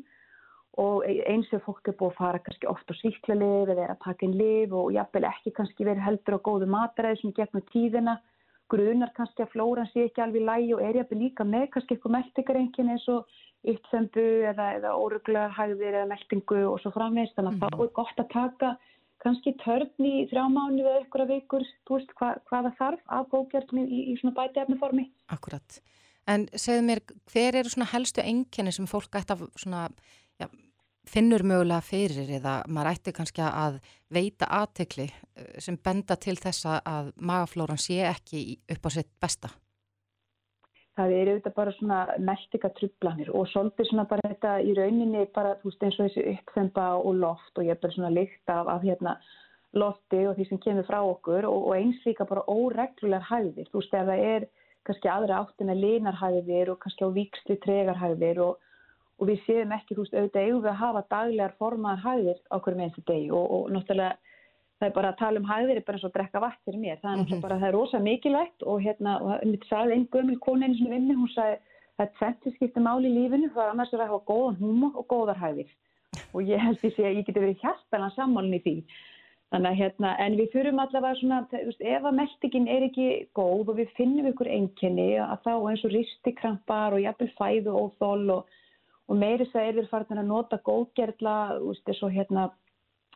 og 0.82 1.04
eins 1.06 1.52
og 1.54 1.62
fólk 1.68 1.90
er 1.92 1.98
búið 2.00 2.14
að 2.14 2.20
fara 2.20 2.42
kannski 2.42 2.70
oft 2.72 2.90
á 2.90 2.94
sýklalif 2.98 3.70
eða 3.70 3.84
er 3.86 3.92
að 3.94 4.04
taka 4.06 4.26
inn 4.26 4.38
lif 4.40 4.74
og 4.74 4.94
jafnvel 4.96 5.28
ekki 5.30 5.54
kannski 5.54 5.86
verið 5.86 6.08
heldur 6.08 6.38
á 6.42 6.46
góðu 6.48 6.70
mataræði 6.74 7.20
sem 7.22 7.36
gegnum 7.38 7.66
tíðina 7.70 8.16
grunar 8.74 9.12
kannski 9.14 9.46
að 9.46 9.52
flóran 9.54 9.90
sé 9.92 10.08
ekki 10.08 10.24
alveg 10.24 10.48
lægi 10.48 10.74
og 10.74 10.82
er 10.82 10.98
jafnvel 11.02 11.20
líka 11.22 11.46
með 11.46 11.68
kannski 11.76 11.96
eitthvað 11.96 12.16
meldingarengin 12.18 12.94
eins 12.96 13.06
og 13.14 13.30
uppþembu 13.74 14.26
eða, 14.50 14.72
eða 14.80 14.96
óruglar 14.98 15.54
hægðir 15.54 16.00
eða 16.00 16.10
meldingu 16.10 16.64
og 16.72 16.82
svo 16.82 16.92
framvegist 16.96 17.38
þannig 17.38 17.62
að 17.62 17.78
þá 17.78 17.86
er 17.86 17.94
gott 18.00 18.24
að 18.24 18.34
taka 18.34 18.74
kannski 19.24 19.54
törn 19.62 20.08
í 20.08 20.14
þrjá 20.32 20.44
mánu 20.52 20.84
eða 20.84 21.04
ykkur 21.06 21.24
að 21.24 21.34
vikur, 21.38 21.66
þú 21.88 22.00
veist 22.00 22.16
hva, 22.20 22.34
hvaða 22.50 22.74
þarf 22.80 23.04
af 23.18 23.30
góðgjörnum 23.32 23.86
í, 23.86 24.00
í 24.12 24.16
svona 24.20 24.36
bætiefniformi. 24.42 25.06
Akkurat. 25.32 25.78
En 26.28 26.46
segðu 26.56 26.84
mér, 26.88 27.02
hver 27.32 27.60
eru 27.60 27.72
svona 27.72 27.90
helstu 27.92 28.24
enginni 28.24 28.74
sem 28.76 28.88
fólk 28.88 29.16
ætti 29.20 29.36
að 29.36 29.46
já, 30.44 30.48
finnur 31.10 31.44
mögulega 31.44 31.84
fyrir 31.84 32.30
eða 32.40 32.62
maður 32.68 32.94
ætti 32.94 33.16
kannski 33.16 33.44
að 33.48 33.82
veita 34.14 34.48
aðtekli 34.62 35.10
sem 35.60 35.80
benda 35.84 36.16
til 36.16 36.38
þessa 36.40 36.80
að 36.86 37.12
magaflóran 37.18 37.82
sé 37.82 38.00
ekki 38.08 38.46
upp 38.72 38.88
á 38.88 38.90
sitt 38.94 39.12
besta? 39.20 39.52
það 40.98 41.14
eru 41.18 41.32
auðvitað 41.34 41.56
bara 41.58 41.76
svona 41.78 42.00
meldika 42.22 42.70
trublanir 42.78 43.30
og 43.34 43.48
svolítið 43.50 43.90
svona 43.90 44.06
bara 44.10 44.30
þetta 44.30 44.58
í 44.62 44.74
rauninni 44.78 45.24
bara, 45.36 45.56
þú 45.62 45.72
veist, 45.72 45.86
eins 45.86 45.98
og 45.98 46.10
þessi 46.10 46.26
uppþemba 46.34 46.90
og 47.00 47.16
loft 47.22 47.58
og 47.58 47.66
ég 47.66 47.74
er 47.74 47.82
bara 47.82 47.96
svona 47.96 48.12
lykt 48.14 48.54
af, 48.54 48.70
af 48.70 48.86
hérna 48.86 49.16
lofti 49.74 50.20
og 50.30 50.38
því 50.38 50.46
sem 50.50 50.62
kemur 50.62 50.86
frá 50.86 51.00
okkur 51.02 51.48
og, 51.50 51.70
og 51.70 51.78
eins 51.80 52.04
líka 52.06 52.28
bara 52.30 52.46
óreglulegar 52.46 53.26
hæðir, 53.32 53.72
þú 53.72 53.82
veist, 53.82 53.98
ef 53.98 54.12
það 54.12 54.28
er 54.36 54.46
kannski 54.86 55.10
aðra 55.10 55.40
áttina 55.42 55.78
linarhæðir 55.80 56.74
og 56.74 56.80
kannski 56.84 57.08
á 57.08 57.16
vikstri 57.16 57.58
tregarhæðir 57.66 58.44
og, 58.46 58.70
og 59.24 59.30
við 59.32 59.42
séum 59.48 59.72
ekki, 59.72 59.96
þú 59.96 60.04
veist, 60.04 60.16
auðvitað 60.20 60.46
eigum 60.46 60.62
við 60.64 60.72
að 60.74 60.82
hafa 60.82 61.04
daglegar 61.14 61.58
formaðar 61.62 62.04
hæðir 62.04 62.40
á 62.52 62.56
hverjum 62.60 62.86
einstu 62.86 63.04
degi. 63.08 63.30
Og, 63.32 63.46
og 63.56 63.70
náttúrulega 63.72 64.18
það 64.80 64.90
er 64.90 64.96
bara 64.98 65.12
að 65.14 65.20
tala 65.22 65.40
um 65.40 65.48
hæðir 65.48 65.80
er 65.80 65.86
bara 65.88 65.98
eins 65.98 66.04
og 66.04 66.10
að 66.12 66.18
drekka 66.18 66.42
vatn 66.44 66.66
fyrir 66.68 66.82
mér, 66.82 66.98
það 67.00 67.12
er 67.12 67.22
náttúrulega 67.22 67.46
bara, 67.46 67.60
það 67.62 67.70
er 67.70 67.78
rosa 67.78 68.02
mikilvægt 68.04 68.66
og 68.68 68.82
hérna, 68.84 69.14
og 69.24 69.46
mitt 69.48 69.70
sagði 69.70 69.96
einn 69.96 70.10
gömul 70.12 70.40
konu 70.44 70.68
einu 70.68 70.80
svona 70.80 70.96
vinni, 70.98 71.16
hún 71.16 71.32
sagði 71.32 71.62
það 71.94 72.06
er 72.06 72.14
tventi 72.20 72.54
skipti 72.58 72.84
máli 72.84 73.10
í 73.10 73.16
lífinu, 73.16 73.50
það 73.54 73.64
er 73.64 73.74
annars 73.74 73.96
að 73.96 74.06
hafa 74.08 74.22
góðan 74.28 74.60
húmor 74.60 75.00
og 75.00 75.08
góðar 75.14 75.40
hæðir. 75.40 75.72
Og 76.34 76.50
ég 76.50 76.62
held 76.62 76.82
því 76.82 76.94
að 77.06 77.18
ég 77.20 77.28
geti 77.28 77.44
verið 77.44 77.64
hjartalega 77.64 78.16
sammálinn 78.18 78.58
í 78.58 78.64
því. 78.66 78.76
Þannig 79.54 79.70
að 79.70 79.80
hérna, 79.84 80.12
en 80.18 80.36
við 80.40 80.48
þurfum 80.50 80.80
allavega 80.82 81.18
svona, 81.20 81.40
þú 81.52 81.60
veist, 81.68 81.82
ef 81.86 82.06
að 82.10 82.16
meldingin 82.18 82.70
er 82.74 82.86
ekki 82.88 83.08
góð 83.38 83.68
og 83.70 83.76
við 83.78 83.92
finnum 84.00 84.30
ykkur 84.32 84.50
einkenni 84.50 85.08
að 85.22 85.44
þá 85.46 85.52
eins 85.70 85.84
og 85.86 85.94
ristikrampar 85.94 86.96
og 86.98 87.04
jafnvel 87.04 87.28
fæðu 87.38 87.76
óþól 87.78 88.32
og, 88.40 88.56
og 89.10 89.20
meiri 89.20 89.46
þess 89.46 89.60
að 89.60 89.70
er 89.70 89.80
við 89.80 89.90
farin 89.92 90.22
að 90.22 90.30
nota 90.32 90.60
veist, 90.64 91.88
eins 91.88 92.04
og 92.04 92.12
hérna 92.12 92.50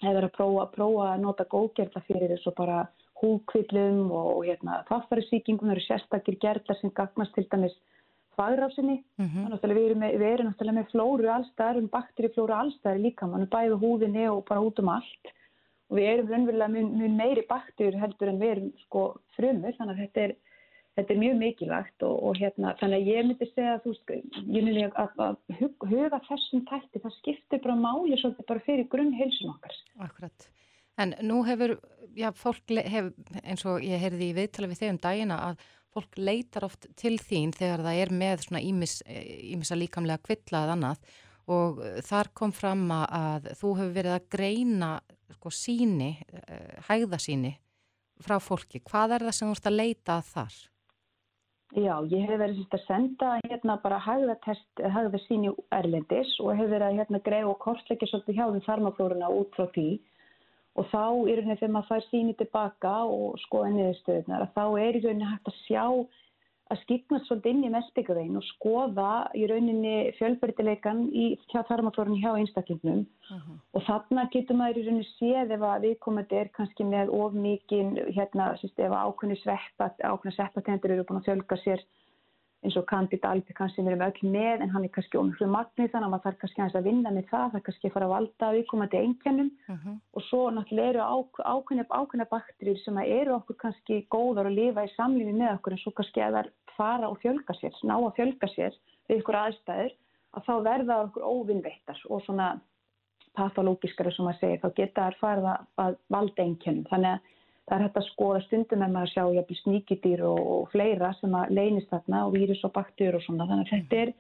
hefur 0.02 0.28
að 0.28 0.34
prófa, 0.36 0.66
prófa 0.76 1.12
að 1.14 1.22
nota 1.22 1.46
góðgerla 1.50 2.02
fyrir 2.06 2.34
þessu 2.36 2.54
bara 2.58 2.88
húkvillum 3.22 4.12
og, 4.12 4.28
og 4.38 4.44
hérna 4.46 4.82
þáttarisíkingum, 4.90 5.68
það 5.68 5.76
eru 5.76 5.86
sérstakir 5.88 6.38
gerlar 6.42 6.78
sem 6.82 6.94
gagnast 6.94 7.34
til 7.36 7.48
dæmis 7.50 7.78
þvagrásinni. 8.38 9.00
Mm 9.18 9.28
-hmm. 9.28 9.58
Við 9.64 9.86
erum, 9.86 10.00
með, 10.04 10.18
við 10.22 10.30
erum 10.34 10.48
náttúrulega 10.52 10.78
með 10.80 10.92
flóru 10.92 11.32
allstæðar, 11.34 11.78
um 11.82 11.90
bakteriflóru 11.96 12.54
allstæðar 12.54 13.02
líka, 13.02 13.28
mann 13.28 13.42
er 13.42 13.54
bæðið 13.56 13.82
húðinni 13.82 14.28
og 14.30 14.46
bara 14.46 14.62
út 14.62 14.80
um 14.80 14.90
allt. 14.90 15.34
Og 15.90 15.98
við 15.98 16.10
erum 16.12 16.28
raunverulega 16.30 16.74
mjög, 16.74 17.12
meiri 17.16 17.44
bakterjur 17.50 18.00
heldur 18.02 18.30
en 18.30 18.40
við 18.40 18.52
erum 18.52 18.72
sko 18.86 19.02
frumur, 19.36 19.74
þannig 19.78 19.94
að 19.96 20.02
þetta 20.04 20.22
er, 20.22 20.36
þetta 20.98 21.14
er 21.14 21.20
mjög 21.22 21.40
mikilvægt 21.42 22.06
og, 22.08 22.16
og 22.26 22.40
hérna, 22.42 22.74
þannig 22.80 23.04
að 23.04 23.10
ég 23.12 23.28
myndi 23.28 23.48
segja 23.52 23.78
þú 23.84 23.94
ég 24.08 24.66
myndi 24.66 24.86
að, 24.88 25.20
að 25.28 25.38
huga 25.60 26.22
þessum 26.28 26.64
tætti, 26.70 27.02
það 27.04 27.18
skiptir 27.20 27.62
bara 27.64 27.78
máli 27.78 28.18
svolítið 28.18 28.50
bara 28.50 28.66
fyrir 28.66 28.90
grunn 28.92 29.14
heilsun 29.18 29.54
okkar. 29.54 29.76
Akkurat. 30.08 30.48
En 30.98 31.14
nú 31.22 31.44
hefur, 31.46 31.76
já, 32.18 32.32
fólk 32.34 32.74
hef, 32.82 33.12
eins 33.44 33.66
og 33.70 33.86
ég 33.86 34.02
heyrði 34.02 34.32
í 34.32 34.38
viðtala 34.38 34.72
við 34.72 34.82
þau 34.82 34.90
um 34.90 35.02
dagina 35.04 35.38
að 35.52 35.68
fólk 35.94 36.18
leitar 36.18 36.66
oft 36.66 36.90
til 36.98 37.16
þín 37.22 37.54
þegar 37.56 37.86
það 37.86 38.02
er 38.02 38.14
með 38.24 38.44
svona 38.48 38.64
ímis, 38.66 38.98
ímisa 39.06 39.78
líkamlega 39.78 40.24
kvilla 40.26 40.66
eða 40.66 40.78
annað 40.78 41.14
og 41.48 41.78
þar 42.04 42.32
kom 42.36 42.52
fram 42.52 42.90
að 42.92 43.52
þú 43.56 43.76
hefur 43.78 43.94
verið 43.96 44.16
að 44.18 44.26
greina 44.34 44.90
sko 45.38 45.52
síni, 45.54 46.10
eh, 46.34 46.74
hægðasíni 46.90 47.54
frá 48.24 48.40
fólki. 48.42 48.82
Hvað 48.82 49.16
er 49.16 49.28
það 49.28 49.38
sem 49.38 49.48
þú 49.48 49.56
ert 49.56 49.70
að 49.70 49.78
leita 49.78 50.18
þar? 50.26 50.58
Já, 51.76 52.00
ég 52.08 52.24
hef 52.24 52.40
verið 52.40 52.60
að 52.72 52.84
senda 52.88 53.30
hérna 53.44 53.74
bara 53.84 53.98
hægðatest, 54.00 54.80
hægðasíni 54.80 55.50
erlendis 55.76 56.30
og 56.40 56.54
hef 56.56 56.70
verið 56.72 56.86
að 56.88 57.00
hérna 57.02 57.20
greið 57.26 57.50
og 57.50 57.58
kortleikja 57.66 58.08
svolítið 58.08 58.38
hjá 58.40 58.46
því 58.54 58.62
þarmaflórunna 58.68 59.32
út 59.36 59.58
frá 59.58 59.68
því. 59.76 59.90
Og 60.80 60.88
þá 60.94 61.04
í 61.28 61.36
rauninni 61.36 61.58
þegar 61.60 61.74
maður 61.76 61.90
fær 61.90 62.08
síni 62.08 62.38
tilbaka 62.40 62.94
og 63.12 63.36
skoða 63.44 63.74
niðurstöðunar 63.76 64.46
að 64.46 64.56
þá 64.56 64.64
er 64.86 64.96
í 64.96 65.04
rauninni 65.04 65.32
hægt 65.34 65.52
að 65.52 65.60
sjá 65.66 65.84
að 66.72 66.82
skipnast 66.84 67.28
svolítið 67.28 67.54
inn 67.54 67.66
í 67.68 67.72
meldbyggavegin 67.74 68.40
og 68.40 68.46
skoða 68.48 69.12
í 69.38 69.46
rauninni 69.50 69.94
fjölbyrtileikan 70.18 71.04
í 71.12 71.26
þarmaflórunni 71.54 72.20
hjá 72.22 72.34
einstaklingnum 72.40 73.04
uh 73.04 73.36
-huh. 73.36 73.60
og 73.74 73.86
þarna 73.90 74.28
getur 74.34 74.60
maður 74.60 74.82
í 74.82 74.86
rauninni 74.88 75.08
séð 75.14 75.54
ef 75.58 75.68
að 75.70 75.86
viðkomandi 75.88 76.40
er 76.42 76.52
kannski 76.58 76.84
með 76.84 77.14
of 77.20 77.34
mikið 77.34 78.02
hérna, 78.18 78.52
sérst, 78.62 78.80
ef 78.80 78.92
ákveðni 78.92 79.40
sveppa 79.44 79.92
ákveðni 80.04 80.36
sveppatendur 80.36 80.92
eru 80.92 81.08
búin 81.08 81.22
að 81.22 81.30
fjölga 81.30 81.58
sér 81.64 81.86
eins 82.66 82.78
og 82.80 82.86
Candida 82.90 83.30
albicans 83.32 83.76
sem 83.76 83.86
við 83.86 83.94
erum 83.94 84.06
öll 84.08 84.32
með 84.34 84.64
en 84.66 84.72
hann 84.74 84.86
er 84.88 84.94
kannski 84.96 85.20
ómiklu 85.20 85.48
magnið 85.52 85.92
þannig 85.92 86.08
að 86.08 86.14
maður 86.14 86.26
þarf 86.26 86.40
kannski 86.42 86.64
að 86.66 86.88
vinna 86.90 87.12
með 87.14 87.28
það, 87.32 87.52
það 87.54 87.64
kannski 87.68 87.90
að 87.90 87.94
fara 87.94 88.08
að 88.08 88.14
valda 88.14 88.50
viðkomandi 88.56 89.02
einkennum 89.02 89.52
uh 89.52 89.74
mhm. 89.74 89.84
-huh. 89.84 90.00
og 90.14 90.26
svo 90.30 90.42
náttúrulega 90.56 90.90
eru 90.90 91.04
ákveðna, 91.54 91.86
ákveðna 91.90 92.28
bakterjur 92.32 92.80
sem 92.82 92.98
eru 93.04 93.36
okkur 93.38 93.60
kannski 93.64 94.00
góðar 94.10 94.50
að 94.50 94.58
lifa 94.62 94.88
í 94.88 94.96
samlífi 94.96 95.34
með 95.38 95.54
okkur 95.54 95.74
en 95.74 95.84
svo 95.84 95.92
kannski 95.92 96.22
að 96.26 96.38
það 96.38 96.52
fara 96.78 97.10
og 97.10 97.22
fjölga 97.22 97.54
sér, 97.58 97.74
ná 97.84 97.96
að 97.98 98.16
fjölga 98.18 98.48
sér 98.56 98.74
við 99.08 99.22
ykkur 99.22 99.40
aðstæður 99.44 99.94
að 100.34 100.46
þá 100.48 100.54
verða 100.64 101.02
okkur 101.06 101.24
óvinnveittar 101.24 102.02
og 102.10 102.22
svona 102.26 102.60
patológiskari 103.38 104.12
sem 104.12 104.26
maður 104.26 104.40
segir, 104.42 104.62
þá 104.62 104.70
geta 104.76 105.08
þær 105.08 105.18
farið 105.22 105.48
að 105.84 105.98
valda 106.10 106.44
einkennum 106.44 106.88
þannig 106.90 107.12
að 107.16 107.34
Það 107.68 107.76
er 107.76 107.84
hægt 107.84 108.00
að 108.00 108.08
skoða 108.08 108.42
stundum 108.46 108.84
en 108.86 108.94
maður 108.96 109.10
sjá 109.12 109.24
jafnvel 109.36 109.60
sníkidýr 109.60 110.22
og, 110.24 110.38
og 110.56 110.68
fleira 110.72 111.12
sem 111.20 111.34
að 111.36 111.54
leynist 111.58 111.90
þarna 111.92 112.24
og 112.28 112.36
vírus 112.38 112.64
og 112.64 112.72
baktur 112.78 113.18
og 113.18 113.24
svona. 113.26 113.48
Þannig 113.50 113.68
að 113.68 113.74
þetta, 113.74 114.04
er, 114.04 114.14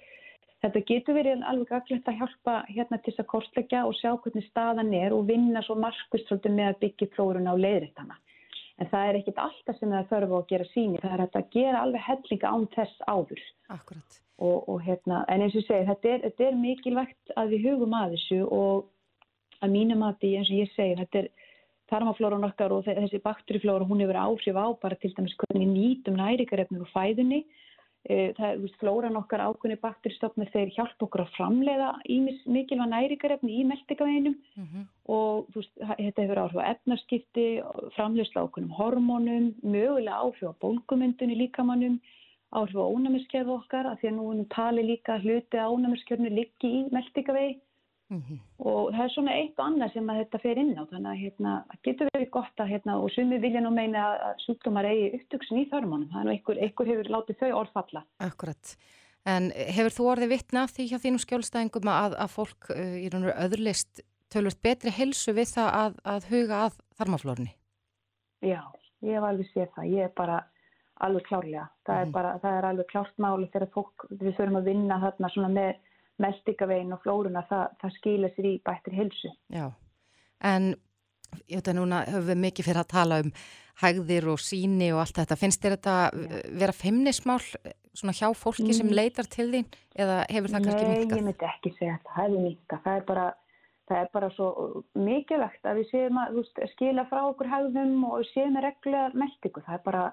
þetta 0.65 0.83
getur 0.89 1.15
verið 1.15 1.45
alveg 1.51 1.71
aðglætt 1.77 2.11
að 2.11 2.19
hjálpa 2.21 2.57
hérna 2.67 2.99
til 2.99 3.13
þess 3.13 3.23
að 3.23 3.29
kortleggja 3.31 3.85
og 3.87 3.95
sjá 4.01 4.11
hvernig 4.11 4.47
staðan 4.49 4.91
er 4.99 5.15
og 5.15 5.29
vinna 5.31 5.63
svo 5.63 5.79
markvist 5.79 6.27
svolítið 6.27 6.57
með 6.59 6.73
að 6.73 6.79
byggja 6.83 7.09
flórun 7.15 7.47
á 7.47 7.55
leiðrættana. 7.55 8.19
En 8.77 8.91
það 8.91 9.07
er 9.07 9.21
ekkit 9.21 9.41
alltaf 9.41 9.79
sem 9.79 9.95
það 9.95 10.11
þarf 10.11 10.37
að 10.37 10.45
gera 10.51 10.69
síni. 10.73 11.01
Það 11.01 11.13
er 11.13 11.23
hægt 11.23 11.39
að 11.39 11.49
gera 11.55 11.81
alveg 11.85 12.07
hellinga 12.11 12.51
án 12.51 12.69
þess 12.75 12.99
áður. 13.07 13.47
Akkurat. 13.73 14.21
Og, 14.37 14.67
og 14.69 14.83
hérna, 14.85 15.23
en 15.31 15.41
eins 15.41 15.55
og 15.55 15.63
ég 15.63 15.69
segi, 15.71 15.87
þetta 15.87 16.11
er, 16.11 16.23
þetta 16.27 16.45
er 16.45 16.59
mikilvægt 16.61 17.31
að 17.39 17.55
við 17.55 17.71
hugum 17.71 17.95
að 17.97 18.17
þessu 18.17 18.43
og 18.53 19.63
að 19.65 19.73
mínum 19.73 20.03
að 20.05 20.19
því 20.21 20.33
eins 20.37 20.51
og 20.51 20.59
ég 20.59 20.75
segi, 20.75 20.97
þetta 20.99 21.23
er 21.23 21.29
tarmaflóran 21.91 22.47
okkar 22.47 22.73
og 22.75 22.85
þessi 22.87 23.21
bakteriflóra 23.23 23.87
hún 23.87 24.03
hefur 24.03 24.19
áhrif 24.19 24.59
á 24.59 24.67
bara 24.81 24.97
til 24.99 25.13
dæmis 25.15 25.35
hvernig 25.39 25.69
nýtum 25.71 26.19
nærikarefnir 26.19 26.83
úr 26.83 26.91
fæðunni. 26.93 27.45
E, 28.07 28.31
það 28.37 28.45
er 28.47 28.75
flóran 28.79 29.17
okkar 29.19 29.41
ákveðni 29.43 29.77
bakteristofnir 29.81 30.51
þeir 30.53 30.69
hjálp 30.77 31.01
okkur 31.03 31.25
að 31.25 31.33
framleiða 31.35 31.89
mikilvæg 32.07 32.91
nærikarefni 32.93 33.57
í 33.59 33.65
meldikaveginum 33.67 34.35
mm 34.37 34.67
-hmm. 34.67 34.85
og 35.11 35.49
veist, 35.55 35.73
þetta 35.75 36.23
hefur 36.23 36.41
áhrif 36.43 36.61
á 36.63 36.69
efnarskipti 36.71 37.47
framleiðsla 37.97 38.45
ákveðnum 38.45 38.77
hormónum 38.79 39.49
mögulega 39.63 40.21
áhrif 40.23 40.47
á 40.47 40.59
bólkumyndun 40.63 41.33
í 41.35 41.39
líkamannum 41.41 41.99
áhrif 42.55 42.79
á 42.79 42.91
ónæmiskerð 42.95 43.49
okkar 43.59 43.85
að 43.91 43.99
því 43.99 44.07
að 44.07 44.15
nú 44.15 44.45
tali 44.55 44.83
líka 44.87 45.19
hluti 45.19 45.57
á 45.59 45.67
ónæmiskerðinu 45.67 46.31
liggi 46.31 46.67
í 46.77 46.85
meldikavegi 46.95 47.59
Mm 48.07 48.21
-hmm. 48.23 48.37
og 48.57 48.91
það 48.93 49.03
er 49.03 49.11
svona 49.11 49.33
eitt 49.35 49.57
og 49.59 49.65
annað 49.65 49.93
sem 49.93 50.09
að 50.09 50.19
þetta 50.21 50.39
fer 50.39 50.57
inn 50.61 50.77
á. 50.79 50.83
Þannig 50.91 51.11
að 51.11 51.21
hérna, 51.23 51.51
getur 51.83 52.09
verið 52.13 52.29
gott 52.31 52.61
að 52.63 52.69
hérna, 52.71 52.93
og 53.03 53.11
sumi 53.11 53.39
vilja 53.43 53.61
nú 53.61 53.71
meina 53.75 54.03
að 54.15 54.37
sjúkdómar 54.45 54.85
eigi 54.87 55.09
upptöksin 55.17 55.59
í 55.59 55.69
þörmunum 55.71 56.09
þannig 56.13 56.27
að 56.27 56.35
einhver, 56.35 56.57
einhver 56.63 56.87
hefur 56.87 57.09
látið 57.15 57.39
þau 57.41 57.51
orðfalla 57.61 58.03
Akkurat, 58.19 58.77
en 59.25 59.51
hefur 59.51 59.91
þú 59.97 60.03
orðið 60.13 60.33
vittna 60.35 60.67
því 60.67 60.83
hjá 60.87 60.97
þínum 61.03 61.23
skjólstæðingum 61.25 61.91
að, 61.91 62.15
að 62.23 62.29
fólk 62.31 62.69
uh, 62.69 62.95
í 63.03 63.09
raun 63.11 63.27
og 63.27 63.41
öðrulist 63.43 64.01
tölvist 64.31 64.61
betri 64.63 64.91
helsu 64.91 65.33
við 65.35 65.51
það 65.55 65.69
að, 65.81 65.97
að 66.03 66.29
huga 66.31 66.61
að 66.67 66.77
þarmaflórni? 66.99 67.51
Já, 68.39 68.61
ég 69.03 69.17
hef 69.17 69.23
alveg 69.23 69.51
séð 69.51 69.69
það, 69.75 69.91
ég 69.91 70.07
er 70.07 70.13
bara 70.15 70.39
alveg 71.05 71.27
klárlega, 71.27 71.67
það, 71.85 71.95
mm 71.97 72.07
er, 72.07 72.11
bara, 72.15 72.31
það 72.39 72.57
er 72.57 72.69
alveg 72.71 72.87
klárt 72.87 73.19
máli 73.21 73.49
þegar 73.51 73.69
fólk, 73.73 74.07
við 74.09 74.33
þurfum 74.37 74.59
að 74.61 74.69
vinna 74.71 74.99
þarna 75.03 75.29
svona 75.33 75.51
með 75.53 75.75
meldingavegin 76.23 76.95
og 76.95 77.03
flóruna, 77.03 77.45
það, 77.49 77.77
það 77.81 77.95
skila 77.99 78.33
sér 78.35 78.49
í 78.49 78.57
bættir 78.65 78.97
hilsu. 78.97 79.31
Já, 79.53 79.69
en 80.51 80.73
ég 81.47 81.59
veit 81.59 81.71
að 81.71 81.79
núna 81.79 82.03
höfum 82.07 82.29
við 82.31 82.43
mikið 82.45 82.69
fyrir 82.69 82.83
að 82.83 82.93
tala 82.93 83.21
um 83.23 83.33
hægðir 83.77 84.29
og 84.33 84.39
síni 84.41 84.91
og 84.93 85.01
allt 85.03 85.19
þetta. 85.19 85.37
Finnst 85.37 85.63
þér 85.63 85.75
þetta 85.77 85.97
vera 86.57 86.75
feimnismál 86.75 87.41
svona 87.97 88.15
hjá 88.15 88.29
fólki 88.37 88.73
sem 88.73 88.87
mm. 88.87 88.95
leitar 88.97 89.27
til 89.29 89.49
þín 89.53 89.67
eða 89.97 90.21
hefur 90.29 90.53
það 90.53 90.67
kannski 90.67 90.87
minkað? 90.87 91.11
Nei, 91.11 91.19
ég 91.19 91.27
myndi 91.27 91.49
ekki 91.49 91.73
segja 91.77 91.97
að 91.97 92.07
það 92.07 92.23
hefur 92.23 92.45
minkað. 92.45 92.81
Það 92.85 92.99
er 92.99 93.05
bara, 93.11 93.25
það 93.89 94.01
er 94.01 94.11
bara 94.17 94.31
svo 94.37 94.49
mikilvægt 95.07 95.69
að 95.69 95.81
við 95.81 95.91
séum 95.91 96.21
að 96.21 96.39
veist, 96.39 96.63
skila 96.73 97.05
frá 97.11 97.21
okkur 97.25 97.51
hægðum 97.53 98.07
og 98.09 98.25
séum 98.31 98.59
reglulega 98.65 99.21
meldingu. 99.23 99.65
Það 99.67 99.77
er 99.77 99.85
bara 99.85 100.05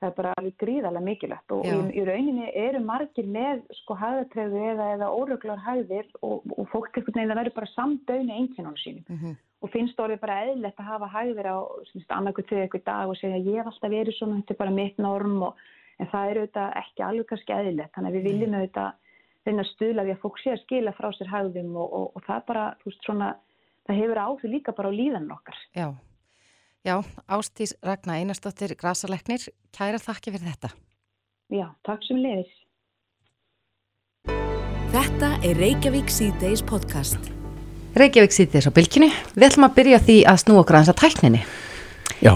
það 0.00 0.08
er 0.08 0.16
bara 0.16 0.32
alveg 0.36 0.56
gríðarlega 0.60 1.04
mikilvægt 1.06 1.52
og 1.56 1.64
í, 1.64 1.74
í 1.96 2.02
rauninni 2.04 2.50
eru 2.60 2.82
margir 2.84 3.28
með 3.32 3.62
sko 3.78 3.96
hæðatreyðu 3.96 4.64
eða, 4.72 4.88
eða 4.96 5.08
óröglar 5.16 5.62
hæðir 5.64 6.10
og, 6.20 6.44
og 6.52 6.68
fólk 6.72 6.90
ekkert 6.90 7.16
nefnir 7.16 7.32
að 7.32 7.40
verður 7.40 7.56
bara 7.56 7.70
samdögnu 7.72 8.36
einkennunum 8.36 8.76
sínum. 8.82 9.06
Mm 9.08 9.18
-hmm. 9.22 9.38
og 9.64 9.72
finnst 9.72 10.02
orðið 10.04 10.20
bara 10.20 10.42
eðlert 10.44 10.82
að 10.82 10.90
hafa 10.90 11.08
hæðir 11.14 11.48
á 11.48 11.56
annarkvæmt 12.18 12.50
þegar 12.50 12.68
ykkur 12.68 12.84
dag 12.84 13.08
og 13.08 13.16
segja 13.16 13.40
ég 13.40 13.56
hef 13.56 13.72
alltaf 13.72 13.90
verið 13.90 14.18
svona, 14.18 14.36
þetta 14.40 14.54
er 14.54 14.62
bara 14.62 14.78
mitt 14.80 14.98
norm 14.98 15.42
og, 15.48 15.54
en 15.98 16.06
það 16.12 16.30
er 16.30 16.40
auðvitað 16.40 16.78
ekki 16.82 17.02
alveg 17.02 17.26
kannski 17.26 17.52
eðlert 17.52 17.92
þannig 17.94 18.10
að 18.10 18.16
við 18.16 18.28
viljum 18.28 18.54
auðvitað 18.54 18.92
að 19.46 19.70
stuðla 19.72 20.04
því 20.04 20.12
að 20.12 20.22
fólk 20.24 20.38
sé 20.42 20.50
að 20.52 20.62
skila 20.64 20.92
frá 20.92 21.08
sér 21.14 21.28
hæðum 21.32 21.76
og, 21.76 22.16
og 22.16 22.22
það 22.26 22.40
bara, 22.46 22.64
þú 22.82 22.90
veist 22.90 23.04
svona 23.06 23.28
það 23.86 24.00
hefur 24.02 24.18
áhrif 24.18 24.50
líka 24.50 24.72
bara 24.76 24.90
á 24.90 24.98
líðan 24.98 25.30
okkar. 25.32 25.56
Já 25.72 25.88
Já, 26.86 27.02
Ástís 27.26 27.74
Ragnar 27.82 28.20
Einarstóttir, 28.20 28.76
Grasaleknir, 28.78 29.48
kæra 29.74 29.98
þakki 29.98 30.30
fyrir 30.30 30.52
þetta. 30.52 30.68
Já, 31.50 31.64
takk 31.82 32.04
sem 32.06 32.20
leiðis. 32.22 32.52
Þetta 34.92 35.30
er 35.42 35.58
Reykjavík 35.58 36.14
C-Days 36.14 36.62
podcast. 36.62 37.18
Reykjavík 37.98 38.36
C-Days 38.36 38.70
á 38.70 38.76
bylkinni. 38.78 39.10
Við 39.34 39.48
ætlum 39.48 39.66
að 39.66 39.74
byrja 39.80 40.00
því 40.06 40.16
að 40.30 40.40
snú 40.44 40.60
okkur 40.60 40.78
aðeins 40.78 40.92
að 40.94 41.00
tækninni. 41.02 41.42
Já. 42.22 42.32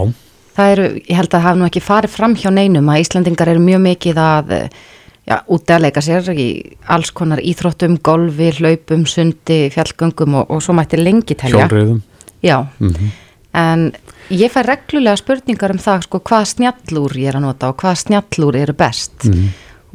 Það 0.58 0.74
eru, 0.74 0.90
ég 0.98 1.14
held 1.20 1.38
að 1.38 1.46
hafa 1.46 1.62
nú 1.62 1.70
ekki 1.70 1.86
farið 1.86 2.16
fram 2.18 2.36
hjá 2.42 2.50
neinum 2.50 2.90
að 2.90 3.06
Íslandingar 3.06 3.54
eru 3.54 3.64
mjög 3.70 3.86
mikið 3.86 4.22
að 4.26 4.54
já, 4.58 5.38
út 5.46 5.76
að 5.78 5.86
leika 5.86 6.02
sér 6.02 6.34
í 6.34 6.50
alls 6.90 7.14
konar 7.14 7.38
íþróttum, 7.38 8.00
golfi, 8.02 8.50
hlaupum, 8.58 9.06
sundi, 9.06 9.62
fjallgöngum 9.70 10.42
og, 10.42 10.50
og 10.50 10.66
svo 10.66 10.74
mætti 10.74 10.98
lengi 10.98 11.38
telja. 11.38 11.68
Hjólriðum. 11.70 12.02
Já, 12.42 12.64
mm 12.80 12.88
-hmm. 12.90 13.18
En 13.52 13.90
Ég 14.30 14.52
fær 14.52 14.68
reglulega 14.68 15.18
spurningar 15.18 15.72
um 15.74 15.80
það 15.82 16.04
sko, 16.06 16.20
hvað 16.22 16.44
snjallúr 16.52 17.16
ég 17.18 17.32
er 17.32 17.40
að 17.40 17.48
nota 17.48 17.72
og 17.72 17.80
hvað 17.82 17.96
snjallúr 18.04 18.58
eru 18.60 18.74
best 18.78 19.26
mm. 19.26 19.46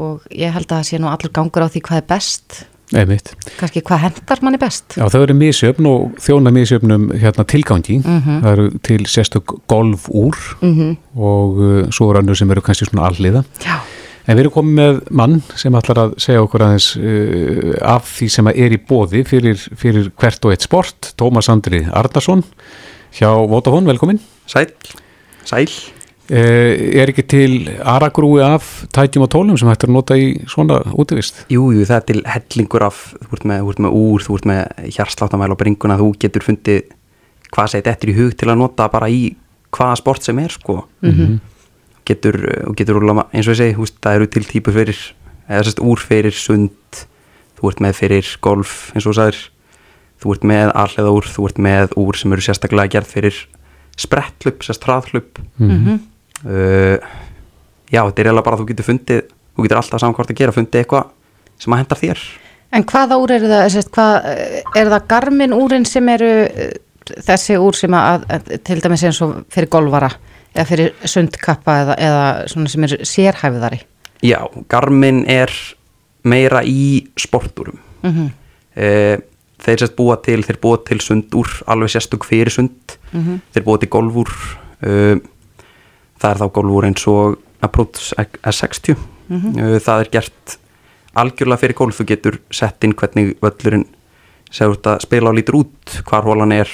og 0.03 0.25
ég 0.27 0.51
held 0.51 0.67
að 0.67 0.81
það 0.81 0.87
sé 0.89 0.97
nú 0.99 1.07
allur 1.07 1.31
gangur 1.35 1.63
á 1.63 1.71
því 1.71 1.81
hvað 1.87 2.01
er 2.01 2.07
best 2.09 2.57
Einmitt. 2.93 3.31
kannski 3.57 3.81
hvað 3.81 4.01
hendar 4.03 4.41
manni 4.45 4.59
best 4.61 4.97
Já 4.99 5.07
það 5.07 5.23
eru 5.23 5.35
mísjöfn 5.39 5.87
og 5.89 6.19
þjóna 6.21 6.51
mísjöfnum 6.53 7.07
hérna 7.15 7.45
tilgangi, 7.47 8.01
mm 8.03 8.19
-hmm. 8.21 8.41
það 8.43 8.51
eru 8.51 8.65
til 8.83 9.05
sérstök 9.07 9.55
golf 9.67 10.09
úr 10.09 10.35
mm 10.61 10.73
-hmm. 10.73 10.97
og 11.15 11.57
uh, 11.57 11.89
svo 11.89 12.13
annur 12.13 12.35
sem 12.35 12.51
eru 12.51 12.61
kannski 12.61 12.85
svona 12.85 13.07
alliða 13.07 13.43
Já. 13.63 13.79
en 14.27 14.37
við 14.37 14.39
erum 14.39 14.51
komið 14.51 14.75
með 14.75 15.01
mann 15.11 15.43
sem 15.55 15.75
ætlar 15.75 15.97
að 15.97 16.13
segja 16.17 16.41
okkur 16.41 16.61
aðeins 16.61 16.97
uh, 16.97 17.73
af 17.81 18.03
því 18.03 18.29
sem 18.29 18.47
er 18.47 18.71
í 18.71 18.77
bóði 18.77 19.23
fyrir, 19.23 19.55
fyrir 19.75 20.11
hvert 20.19 20.45
og 20.45 20.51
eitt 20.51 20.61
sport 20.61 21.13
Tómas 21.17 21.49
Andri 21.49 21.87
Arnason 21.93 22.43
hjá 23.15 23.31
Votafón, 23.49 23.87
velkomin 23.87 24.19
Sæl, 24.45 24.69
sæl 25.47 25.71
Eh, 26.25 26.97
er 26.97 27.11
ekki 27.11 27.21
til 27.29 27.51
aragrúi 27.85 28.41
af 28.41 28.65
tækjum 28.89 29.27
og 29.27 29.29
tólum 29.29 29.57
sem 29.61 29.69
hættir 29.69 29.91
að 29.91 29.93
nota 29.93 30.15
í 30.17 30.31
svona 30.49 30.79
útivist? 30.97 31.43
Jú, 31.53 31.67
jú, 31.69 31.83
það 31.85 31.99
er 31.99 32.05
til 32.07 32.21
hellingur 32.25 32.85
af, 32.87 33.01
þú 33.27 33.37
ert 33.37 33.45
með, 33.45 33.59
þú 33.61 33.73
ert 33.73 33.81
með 33.85 33.97
úr, 33.99 34.25
þú 34.25 34.37
ert 34.39 34.47
með 34.49 34.89
hjarsláttamæl 34.95 35.53
og 35.53 35.59
bringuna, 35.59 35.99
þú 36.01 36.07
getur 36.23 36.45
fundið 36.47 36.79
hvað 37.53 37.69
segið 37.75 37.91
eftir 37.91 38.09
í 38.09 38.15
hug 38.17 38.33
til 38.41 38.49
að 38.49 38.57
nota 38.63 38.87
bara 38.89 39.11
í 39.13 39.35
hvaða 39.69 39.99
sport 40.01 40.25
sem 40.25 40.41
er, 40.41 40.49
sko. 40.49 40.79
Mhm. 41.05 41.37
Getur, 42.09 42.41
og 42.69 42.75
getur 42.77 42.97
úrlega, 42.97 43.27
eins 43.29 43.45
og 43.45 43.53
ég 43.53 43.61
segi, 43.61 43.75
þú 43.77 43.85
veist, 43.85 44.01
það 44.01 44.15
eru 44.15 44.27
til 44.33 44.45
típur 44.49 44.73
fyrir, 44.73 44.97
eða 45.45 45.61
sérst 45.61 45.83
úr 45.85 46.01
fyrir 46.01 46.33
sund, 46.33 47.05
þú 47.61 47.69
ert 47.69 47.85
með 47.85 47.93
fyrir 48.01 48.37
golf, 48.41 48.89
eins 48.95 49.05
og 49.05 49.13
þú 49.13 49.17
sagðir, 49.21 49.49
þú 50.23 50.33
ert 50.35 50.43
með 50.47 50.71
allega 50.75 51.11
úr, 51.11 51.25
þú 51.29 51.47
ert 51.49 51.57
með 51.65 51.95
úr 52.01 52.15
sem 52.19 52.33
eru 52.35 52.41
sérstaklega 52.45 52.91
gerð 52.95 53.11
fyrir 53.11 53.39
sprettlup, 53.97 54.63
sérst 54.65 54.83
hraðlup. 54.87 55.39
Mhm. 55.59 55.99
Uh, 56.45 56.97
já, 57.89 58.01
þetta 58.03 58.19
er 58.21 58.27
eiginlega 58.27 58.43
bara 58.45 58.57
að 58.57 58.61
þú 58.63 58.67
getur 58.71 58.85
fundið, 58.89 59.21
þú 59.55 59.63
getur 59.65 59.79
alltaf 59.79 60.01
saman 60.03 60.15
hvort 60.17 60.31
að 60.33 60.39
gera, 60.41 60.51
fundið 60.55 60.81
eitthvað 60.81 61.05
sem 61.63 61.73
að 61.73 61.79
hendar 61.81 62.01
þér. 62.01 62.23
En 62.75 62.83
hvaða 62.91 63.17
úr 63.21 63.31
eru 63.37 63.47
það, 63.49 63.67
sérst, 63.71 63.91
hvað, 63.95 64.27
er 64.75 64.89
það 64.91 65.05
garmin 65.13 65.53
úrin 65.55 65.85
sem 65.87 66.09
eru 66.11 66.31
eh, 66.49 66.73
þessi 67.23 67.55
úr 67.61 67.77
sem 67.77 67.93
að, 67.95 68.25
að 68.35 68.49
til 68.67 68.79
dæmis 68.83 69.03
eins 69.07 69.21
og 69.23 69.35
fyrir 69.53 69.69
golfara 69.71 70.09
eða 70.55 70.65
fyrir 70.67 70.91
sundkappa 71.07 71.77
eða, 71.83 71.95
eða 72.09 72.25
svona 72.51 72.71
sem 72.73 72.83
eru 72.87 72.97
sérhæfiðari? 73.07 73.79
Já, 74.25 74.39
Garmin 74.71 75.23
er 75.29 75.51
meira 76.25 76.61
í 76.65 77.05
sportúrum 77.19 77.79
Mhm. 78.03 78.27
eh, 78.75 79.17
þeir 79.65 79.81
sérst 79.83 79.95
búa 79.97 80.15
til 80.21 80.43
þeir 80.45 80.59
búa 80.61 80.77
til 80.85 80.99
sundúr, 81.01 81.49
alveg 81.67 81.89
sérstök 81.95 82.25
fyrir 82.27 82.51
sund. 82.53 82.97
Mhm. 83.13 83.41
þeir 83.53 83.63
búa 83.65 83.79
til 83.81 83.89
golfúr 83.89 84.29
eh, 84.85 85.15
það 86.21 86.29
er 86.31 86.41
þá 86.43 86.47
golfúr 86.53 86.85
eins 86.89 87.07
og 87.07 87.37
Approach 87.61 88.13
S60 88.43 88.95
Mhm. 89.27 89.57
eh, 89.59 89.79
það 89.81 89.99
er 90.05 90.09
gert 90.11 90.57
algjörlega 91.15 91.57
fyrir 91.63 91.73
golf 91.75 91.97
þú 91.99 92.05
getur 92.05 92.39
sett 92.51 92.83
inn 92.83 92.93
hvernig 92.93 93.35
völlurinn 93.41 93.85
segur 94.51 94.75
þetta 94.77 95.01
spila 95.01 95.31
á 95.31 95.33
lítur 95.33 95.55
út 95.63 96.01
hvar 96.05 96.23
hólan 96.27 96.51
er. 96.53 96.69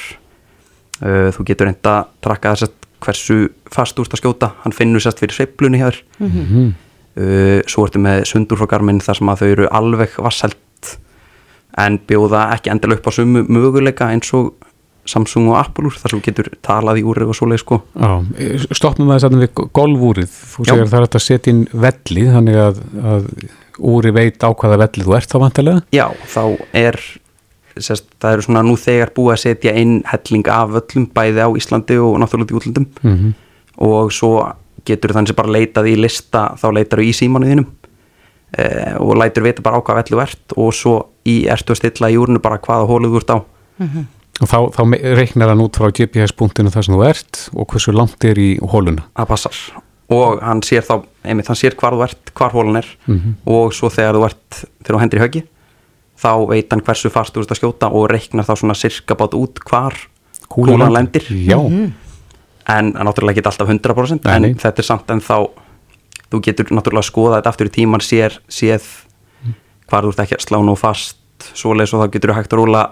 Eh, 1.02 1.32
þú 1.32 1.46
getur 1.46 1.68
enda 1.72 1.94
að 2.02 2.08
trakka 2.22 2.52
þess 2.56 2.68
að 2.68 2.74
hversu 3.02 3.38
fast 3.72 3.98
úr 3.98 4.06
að 4.12 4.20
skjóta. 4.22 4.52
Hann 4.64 4.74
finnur 4.74 5.00
sérst 5.02 5.18
fyrir 5.20 5.34
sveiflunni 5.34 5.80
hjá 5.80 5.89
þér. 5.92 6.02
Mhm. 6.20 6.74
Uh, 7.12 7.60
svo 7.68 7.84
ertu 7.86 8.00
með 8.00 8.22
sundur 8.24 8.56
frá 8.58 8.68
garminn 8.72 9.02
þar 9.04 9.18
sem 9.18 9.28
að 9.28 9.39
þau 9.42 9.48
eru 9.52 9.66
alveg 9.68 10.14
vasselt 10.24 10.56
en 11.78 11.99
bjóða 12.07 12.49
ekki 12.55 12.69
endilega 12.74 12.99
upp 12.99 13.07
á 13.07 13.11
sumu 13.15 13.43
möguleika 13.47 14.09
eins 14.11 14.34
og 14.34 14.53
Samsung 15.05 15.47
og 15.49 15.57
Apple 15.57 15.88
úr 15.89 15.95
þar 15.97 16.09
sem 16.13 16.22
getur 16.22 16.47
talað 16.61 16.99
í 17.01 17.03
úr 17.09 17.24
og 17.26 17.34
svoleið 17.34 17.63
sko 17.63 17.80
Já, 17.97 18.11
stoppum 18.78 19.07
við 19.09 19.24
þess 19.24 19.39
við 19.41 19.63
golfúrið. 19.74 20.30
Þú 20.30 20.65
Já. 20.65 20.69
segir 20.69 20.84
að 20.86 20.91
það 20.91 20.99
er 21.01 21.07
að 21.07 21.24
setja 21.26 21.53
inn 21.53 21.63
velli, 21.74 22.26
þannig 22.36 22.59
að, 22.61 22.82
að 23.01 23.26
úri 23.80 24.11
veit 24.13 24.43
á 24.45 24.49
hvaða 24.53 24.78
velli 24.84 25.03
þú 25.07 25.15
ert 25.17 25.32
þá 25.34 25.38
vantilega. 25.41 25.82
Já, 25.91 26.05
þá 26.30 26.43
er 26.78 26.99
sérst, 27.82 28.05
það 28.22 28.34
eru 28.38 28.45
svona 28.45 28.61
nú 28.67 28.76
þegar 28.78 29.13
búið 29.15 29.34
að 29.34 29.41
setja 29.47 29.74
inn 29.82 29.95
helling 30.11 30.47
af 30.53 30.78
öllum 30.82 31.05
bæði 31.15 31.39
á 31.39 31.49
Íslandi 31.57 31.97
og 32.03 32.19
náttúrulega 32.22 32.51
í 32.53 32.59
útlöndum 32.61 32.88
Mhm. 33.01 33.34
og 33.82 34.11
svo 34.13 34.36
getur 34.86 35.13
þannig 35.15 35.28
sem 35.34 35.36
bara 35.36 35.53
leitað 35.55 35.88
í 35.89 35.95
lista 35.97 36.51
þá 36.61 36.67
leitar 36.78 36.99
þú 37.01 37.07
í 37.09 37.13
símanuðinum 37.15 37.65
eh, 38.58 38.95
og 38.99 39.16
lætur 39.18 39.43
vita 39.43 39.62
bara 39.62 39.78
á 39.80 39.84
hvað 39.86 40.02
vellu 40.04 40.22
ert 40.24 40.56
og 40.58 40.74
svo 40.74 40.95
í 41.26 41.45
ertu 41.47 41.74
að 41.74 41.82
stilla 41.82 42.10
í 42.12 42.18
úrinu 42.20 42.41
bara 42.41 42.58
hvaða 42.60 42.88
hóluð 42.89 43.14
þú 43.16 43.22
ert 43.24 43.36
á 43.36 43.39
Og 44.41 44.47
þá, 44.49 44.58
þá 44.74 44.82
reiknar 45.20 45.49
hann 45.52 45.62
út 45.62 45.76
frá 45.78 45.91
GPS-punktinu 45.93 46.72
þar 46.74 46.84
sem 46.88 46.95
þú 46.95 47.04
ert 47.06 47.39
og 47.54 47.68
hversu 47.70 47.91
langt 47.93 48.24
er 48.26 48.39
í 48.41 48.58
hóluna. 48.60 49.04
að 49.16 49.28
passar 49.28 49.54
og 50.12 50.41
hann 50.41 50.62
sér 50.66 50.82
þá, 50.84 51.04
einmitt 51.24 51.47
hann 51.47 51.56
sér 51.60 51.76
hvar 51.78 51.93
þú 51.93 52.02
ert 52.08 52.32
hvar 52.36 52.52
hólan 52.52 52.78
er 52.82 52.88
Mhm. 53.08 53.36
og 53.45 53.72
svo 53.74 53.89
þegar 53.89 54.16
þú 54.18 54.26
ert 54.26 54.66
þegar 54.84 54.95
þú 54.97 54.99
hendur 55.02 55.20
í 55.20 55.24
höggi 55.24 55.43
þá 56.22 56.47
veit 56.49 56.70
hann 56.74 56.82
hversu 56.82 57.10
fast 57.12 57.34
þú 57.34 57.41
ert 57.45 57.52
að 57.52 57.60
skjóta 57.62 57.91
og 57.93 58.10
reiknar 58.10 58.45
þá 58.45 58.56
svona 58.58 58.76
sirka 58.76 59.16
bát 59.16 59.34
út 59.34 59.60
hvar 59.70 59.93
kúlan 60.49 60.91
lendir. 60.91 61.22
Já. 61.30 61.58
Mhm. 61.62 61.93
en 62.68 62.86
en 62.97 63.06
náttúrulega 63.08 63.38
ekki 63.39 63.45
alltaf 63.45 63.68
100% 63.68 64.26
Nei, 64.26 64.39
nei. 64.39 64.49
en 64.49 64.56
þetta 64.56 64.80
er 64.80 64.84
samt 64.84 65.10
en 65.12 65.20
þá 65.22 65.49
þú 66.32 66.42
getur 66.48 66.72
náttúrulega 66.72 67.04
að 67.06 67.10
skoða 67.12 67.40
þetta 67.40 67.54
aftur 67.54 67.70
í 67.72 67.76
tíman 67.78 68.04
sér, 68.06 68.38
séð 68.52 68.88
hvar 69.92 70.06
þú 70.08 70.14
ert 70.14 70.24
ekki 70.26 70.38
að 70.40 70.46
slá 70.48 70.60
nú 70.64 70.76
fast 70.80 71.18
svoleiðis 71.58 71.94
og 71.98 72.04
þá 72.06 72.14
getur 72.16 72.32
þú 72.32 72.38
hægt 72.40 72.54
að 72.54 72.62
rúla 72.62 72.84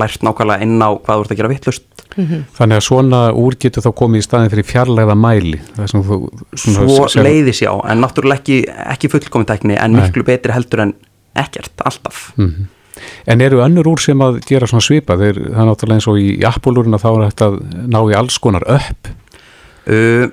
lært 0.00 0.22
nákvæmlega 0.22 0.62
inn 0.66 0.78
á 0.82 0.88
hvað 0.94 1.16
þú 1.18 1.24
ert 1.24 1.32
að 1.34 1.40
gera 1.40 1.52
vittlust 1.54 1.86
Þannig 2.10 2.74
að 2.74 2.82
svona 2.82 3.18
úr 3.38 3.54
getur 3.62 3.84
þá 3.84 3.90
komið 4.00 4.18
í 4.18 4.24
staðin 4.26 4.50
fyrir 4.50 4.66
fjarlæða 4.66 5.14
mæli. 5.14 5.60
Þú, 5.78 6.16
svona 6.58 7.06
svo 7.06 7.22
leiðis 7.22 7.60
já, 7.62 7.70
en 7.86 8.02
náttúrulega 8.02 8.40
ekki, 8.42 8.56
ekki 8.66 9.10
fullkomin 9.12 9.46
tekni 9.46 9.76
en 9.78 9.94
Nei. 9.94 10.00
miklu 10.02 10.24
betri 10.26 10.50
heldur 10.50 10.82
en 10.88 10.94
ekkert, 11.38 11.70
alltaf 11.86 12.32
Mhm. 12.36 12.66
En 13.30 13.40
eru 13.40 13.62
önnur 13.64 13.86
úr 13.86 14.00
sem 14.02 14.18
að 14.18 14.40
gera 14.44 14.66
svona 14.66 14.82
svipa? 14.84 15.14
Þeir, 15.16 15.38
það 15.54 15.60
er 15.62 15.68
náttúrulega 15.70 15.94
eins 16.00 16.08
og 16.10 16.18
í 16.18 16.44
Apple-úruna 16.44 16.98
þá 17.00 17.08
er 17.10 17.30
þetta 17.30 17.46
að 17.46 17.60
ná 17.94 17.98
í 18.10 18.16
alls 18.18 18.38
konar 18.38 18.66
upp. 18.66 19.08
uh, 19.86 20.26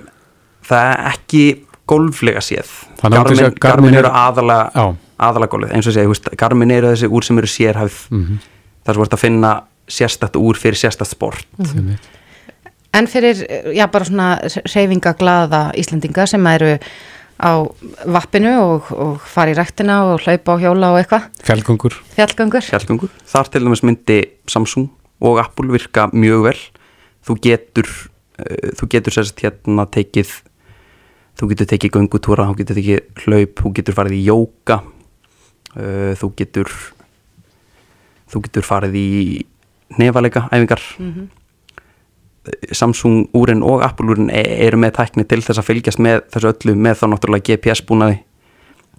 það 0.67 0.89
er 0.91 1.05
ekki 1.13 1.43
golflega 1.87 2.39
séð 2.43 2.67
Garmin, 3.01 3.53
Garmin, 3.59 3.93
er- 3.95 4.03
eru 4.05 4.11
aðalega 4.11 4.71
Já. 4.75 4.95
aðalega 5.19 5.51
golfið, 5.55 5.73
eins 5.73 5.87
og 5.87 5.93
þú 5.97 6.07
veist, 6.11 6.29
Garmin 6.37 6.71
eru 6.71 6.87
þessi 6.93 7.09
úr 7.09 7.23
sem 7.23 7.37
eru 7.37 7.47
sérhæfð 7.47 7.97
Mhm. 8.11 8.39
þar 8.85 8.93
sem 8.93 9.03
ert 9.03 9.13
að 9.17 9.19
finna 9.25 9.51
sérstætt 9.87 10.35
úr 10.35 10.55
fyrir 10.59 10.75
sérstætt 10.77 11.07
sport 11.07 11.45
Mhm. 11.57 11.97
En 12.93 13.05
fyrir, 13.05 13.35
já, 13.75 13.85
bara 13.91 14.05
svona 14.05 14.39
reyfingaglaða 14.73 15.71
Íslendinga 15.77 16.25
sem 16.27 16.45
eru 16.47 16.77
á 17.37 17.51
vappinu 18.07 18.53
og, 18.61 18.87
og 18.91 19.19
fara 19.21 19.51
í 19.51 19.55
ræktina 19.57 19.99
og 20.13 20.21
hlaupa 20.23 20.55
á 20.55 20.61
hjóla 20.63 20.87
og 20.95 20.97
eitthvað, 21.03 21.27
Fjallgöngur. 21.43 21.93
fjallgöngur. 22.15 22.63
Fjallgöngur. 22.65 23.09
Þar 23.27 23.51
til 23.51 23.61
dæmis 23.67 23.83
myndi 23.83 24.17
Samsung 24.47 24.89
og 25.21 25.37
Apple 25.43 25.69
virka 25.75 26.07
mjög 26.13 26.43
vel 26.47 26.57
þú 27.27 27.37
getur 27.43 27.85
uh, 28.39 28.71
þú 28.79 28.87
getur 28.89 29.11
sérst 29.13 29.37
hérna 29.43 29.85
tekið 29.85 30.41
þú 31.37 31.49
getur 31.51 31.67
tekið 31.69 31.91
göngutúra, 31.97 32.47
þú 32.49 32.55
getur 32.61 32.75
tekið 32.79 33.25
hlaup, 33.25 33.55
þú 33.61 33.73
getur 33.77 33.93
farið 33.97 34.15
í 34.17 34.21
jóka 34.27 34.79
uh, 35.77 36.13
þú 36.17 36.31
getur 36.39 36.71
þú 38.31 38.41
getur 38.47 38.65
farið 38.67 38.95
í 38.99 39.07
nefalega 39.97 40.47
æfingar 40.51 40.81
Mhm. 40.99 41.27
Samsung 42.71 43.27
úrin 43.35 43.59
og 43.61 43.81
Apple 43.83 44.07
úrin 44.13 44.29
e- 44.31 44.63
eru 44.67 44.77
með 44.79 44.93
tækni 44.95 45.25
til 45.27 45.41
þess 45.43 45.59
að 45.59 45.65
fylgjast 45.67 45.99
með 45.99 46.21
þessu 46.31 46.47
öllu 46.53 46.75
með 46.79 46.95
þá 47.01 47.05
náttúrulega 47.11 47.43
GPS 47.49 47.81
búnaði 47.83 48.21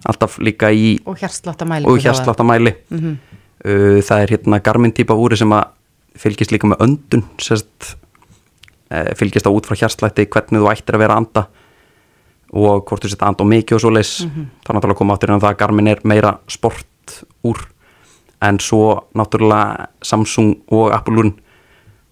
alltaf 0.05 0.35
líka 0.37 0.69
í 0.71 0.99
Og 1.09 1.17
hjarsláttamæli 1.17 2.75
Mhm. 2.91 3.15
uh, 3.65 3.97
það 4.05 4.21
er 4.21 4.27
hérna 4.35 4.61
Garmin 4.61 4.93
típa 4.93 5.17
úri 5.17 5.35
sem 5.37 5.49
að 5.49 5.65
fylgist 6.15 6.51
líka 6.51 6.67
með 6.69 6.77
öndun 6.85 7.23
sérst, 7.41 7.95
uh, 8.91 9.09
fylgist 9.17 9.47
á 9.49 9.51
út 9.51 9.65
frá 9.65 9.75
hjarslætti 9.81 10.27
hvernig 10.29 10.61
þú 10.61 10.69
ættir 10.71 10.93
að 10.93 10.99
vera 10.99 11.13
að 11.17 11.17
anda 11.25 11.47
og 12.53 12.85
hvort 12.85 13.03
þú 13.03 13.09
setja 13.09 13.27
anda 13.27 13.43
á 13.45 13.51
mikið 13.51 13.75
og 13.75 13.81
svo 13.81 13.91
leis 13.93 14.25
Mhm. 14.25 14.45
það 14.65 14.69
er 14.69 14.75
náttúrulega 14.79 14.97
koma 14.97 15.13
áttur 15.17 15.29
en 15.33 15.39
það 15.39 15.53
að 15.53 15.57
Garmin 15.57 15.87
er 15.87 15.99
meira 16.03 16.37
sport 16.47 17.23
úr 17.43 17.57
en 18.41 18.57
svo 18.59 19.03
náttúrulega 19.15 19.87
Samsung 20.01 20.55
og 20.71 20.91
Apple 20.93 21.15
úrin 21.17 21.33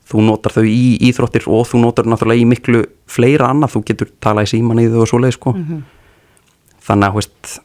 þú 0.07 0.21
notar 0.23 0.51
þau 0.53 0.63
í 0.63 0.97
íþróttir 1.01 1.47
og 1.47 1.67
þú 1.67 1.81
notar 1.81 2.05
náttúrulega 2.05 2.41
í 2.41 2.45
miklu 2.47 2.85
fleira 3.07 3.49
annað, 3.51 3.73
þú 3.75 3.83
getur 3.85 4.07
talað 4.21 4.43
í 4.47 4.51
síman 4.57 4.79
í 4.79 4.87
þau 4.87 5.01
og 5.01 5.07
svo 5.07 5.19
leis 5.19 5.33
sko. 5.35 5.53
Mhm. 5.53 5.83
þannig 6.87 7.09
að 7.09 7.13
veist, 7.15 7.59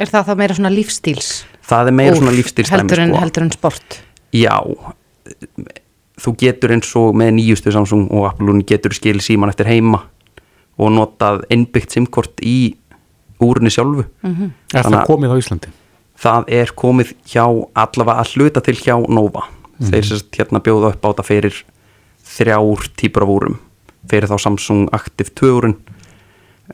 Er 0.00 0.06
það 0.06 0.26
þá 0.28 0.36
meira 0.36 0.54
svona 0.54 0.70
lífstíls? 0.70 1.44
það 1.66 1.88
er 1.88 1.92
meira 1.92 2.14
úr 2.14 2.18
svona 2.20 2.36
lífstílstæmi 2.36 2.78
heldur, 2.78 2.98
en- 3.00 3.10
sko. 3.10 3.18
heldur 3.20 3.42
en 3.42 3.50
sport. 3.50 4.00
Já, 4.32 4.62
þú 6.20 6.34
getur 6.38 6.70
eins 6.74 6.90
og 6.96 7.14
með 7.14 7.32
nýjustu 7.38 7.72
Samsung 7.72 8.08
og 8.12 8.26
Apple 8.30 8.62
getur 8.62 8.92
skil 8.94 9.18
síman 9.22 9.48
eftir 9.50 9.66
heima 9.66 10.02
og 10.78 10.92
notað 10.94 11.42
innbyggt 11.50 11.90
simkort 11.96 12.40
í 12.42 12.76
úrunni 13.40 13.70
sjálfu 13.70 14.04
Mhm. 14.22 14.50
Er 14.74 14.82
Þannig 14.82 14.98
það 14.98 15.00
að- 15.02 15.06
komið 15.06 15.30
á 15.30 15.36
Íslandi? 15.42 15.68
það 16.18 16.44
er 16.48 16.66
komið 16.74 17.12
hjá 17.26 17.44
allavega 17.76 18.20
að 18.22 18.32
hluta 18.36 18.60
til 18.62 18.74
hjá 18.74 19.08
Nova 19.08 19.42
Mhm. 19.80 19.90
þeir 19.90 20.02
sérst 20.04 20.30
hérna 20.38 20.60
bjóða 20.60 20.92
upp 20.92 21.02
á 21.04 21.08
þetta 21.12 21.24
fyrir 21.24 21.62
þrjár 22.24 22.88
típur 22.96 23.22
af 23.22 23.28
úrum 23.28 23.58
fyrir 24.08 24.28
þá 24.28 24.38
Samsung 24.40 24.88
Active 24.92 25.30
2 25.34 25.60
úrin 25.60 25.76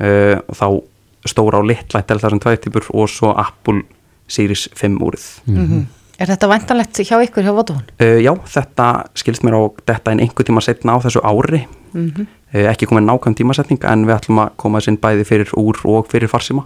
uh, 0.00 0.40
og 0.48 0.54
þá 0.56 0.82
stóra 1.28 1.58
og 1.60 1.64
litla 1.68 2.00
er 2.00 2.18
það 2.18 2.30
sem 2.30 2.40
tvær 2.40 2.56
típur 2.60 2.88
og 2.94 3.08
svo 3.08 3.34
Apple 3.36 3.82
Series 4.28 4.68
5 4.74 4.98
úrið 5.00 5.40
Mhm. 5.46 5.86
Er 6.18 6.26
þetta 6.28 6.46
væntanlegt 6.48 6.94
hjá 7.02 7.18
ykkur 7.26 7.42
hjá 7.42 7.52
Vodafone? 7.52 7.84
Uh, 8.00 8.20
já, 8.22 8.32
þetta 8.46 9.06
skilst 9.16 9.42
mér 9.42 9.54
á 9.58 9.62
þetta 9.84 10.12
en 10.12 10.20
einhver 10.20 10.44
tíma 10.46 10.62
setna 10.62 10.94
á 10.94 11.02
þessu 11.02 11.20
ári 11.22 11.66
Mhm. 11.94 12.26
uh, 12.54 12.60
ekki 12.72 12.86
komið 12.90 13.04
nákvæm 13.08 13.34
tímasetning 13.38 13.84
en 13.84 14.04
við 14.06 14.16
ætlum 14.18 14.38
að 14.44 14.50
koma 14.56 14.78
þess 14.80 14.88
inn 14.92 14.98
bæði 14.98 15.24
fyrir 15.24 15.50
úr 15.56 15.76
og 15.84 16.08
fyrir 16.10 16.28
farsíma. 16.28 16.64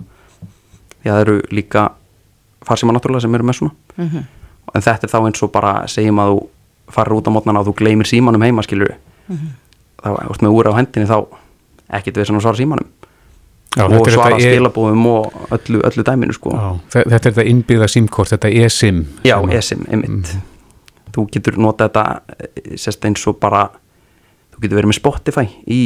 Því 1.02 1.10
að 1.10 1.14
það 1.14 1.20
eru 1.20 1.42
líka 1.52 1.90
farsíma 2.66 2.92
náttúrulega 2.96 3.20
sem 3.22 3.34
eru 3.34 3.44
með 3.44 3.58
svona. 3.60 3.72
Mhm. 3.98 4.24
en 4.74 4.82
þetta 4.82 5.04
er 5.04 5.08
þá 5.08 5.26
eins 5.26 5.42
og 5.42 5.52
bara 5.52 5.86
segjum 5.88 6.18
að 6.20 6.28
þú 6.34 6.46
farir 6.92 7.12
út 7.16 7.28
á 7.28 7.30
mótnana 7.32 7.60
og 7.60 7.66
þú 7.68 7.74
gleymir 7.76 8.06
símanum 8.06 8.42
heima 8.42 8.62
skilur 8.62 8.94
Mhm. 9.28 9.48
þá 10.02 10.30
ert 10.30 10.40
með 10.42 10.52
úr 10.52 10.66
á 10.68 10.76
hendinni 10.76 11.06
þá 11.08 11.26
ekkit 11.92 12.14
við 12.16 12.26
sem 12.26 12.36
að 12.36 12.42
svara 12.42 12.56
símanum. 12.56 12.86
Já, 13.76 13.84
og 13.84 13.90
þetta 13.92 14.06
er 14.08 14.12
svara 14.12 14.36
þetta 14.36 14.48
e- 14.48 14.56
skilabóðum 14.56 15.06
og 15.06 15.32
öllu, 15.50 15.80
öllu 15.84 16.02
dæminu 16.04 16.32
sko. 16.32 16.50
Já, 16.50 16.80
þe- 16.90 17.04
þetta 17.10 17.26
er 17.28 17.32
þetta 17.32 17.46
innbyggða 17.48 17.88
símkort, 17.88 18.28
þetta 18.32 18.48
e-sim. 18.64 19.06
Já, 19.24 19.36
eSIM, 19.52 19.86
einmitt. 19.90 20.36
Þú 21.12 21.26
getur 21.30 21.56
notað 21.56 21.88
þetta 21.88 22.20
eh, 22.38 22.76
sérst 22.76 23.04
eins 23.04 23.26
og 23.26 23.38
bara 23.40 23.70
þú 24.58 24.64
getur 24.66 24.80
verið 24.82 24.90
með 24.90 24.98
Spotify 24.98 25.46
í 25.70 25.80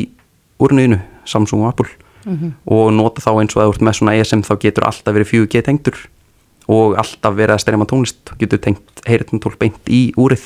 úrniðinu, 0.63 1.01
Samsung 1.29 1.63
og 1.67 1.69
Apple. 1.75 1.91
Mhm. 2.25 2.53
og 2.71 2.93
nota 2.95 3.19
þá 3.21 3.31
eins 3.43 3.57
og 3.57 3.63
að 3.63 3.67
þú 3.67 3.73
ert 3.75 3.83
með 3.83 3.95
svona 3.99 4.13
eSIM 4.15 4.43
þá 4.47 4.53
getur 4.63 4.85
alltaf 4.87 5.15
verið 5.15 5.27
4G 5.33 5.63
tengdur. 5.67 5.97
Og 6.71 6.95
alltaf 6.95 7.35
verið 7.35 7.57
að 7.57 7.63
streyma 7.65 7.87
tónlist. 7.91 8.21
Þú 8.25 8.37
getur 8.39 8.59
tengt 8.63 9.03
heyritnatól 9.05 9.57
beint 9.59 9.81
í 9.91 10.13
úrið. 10.15 10.45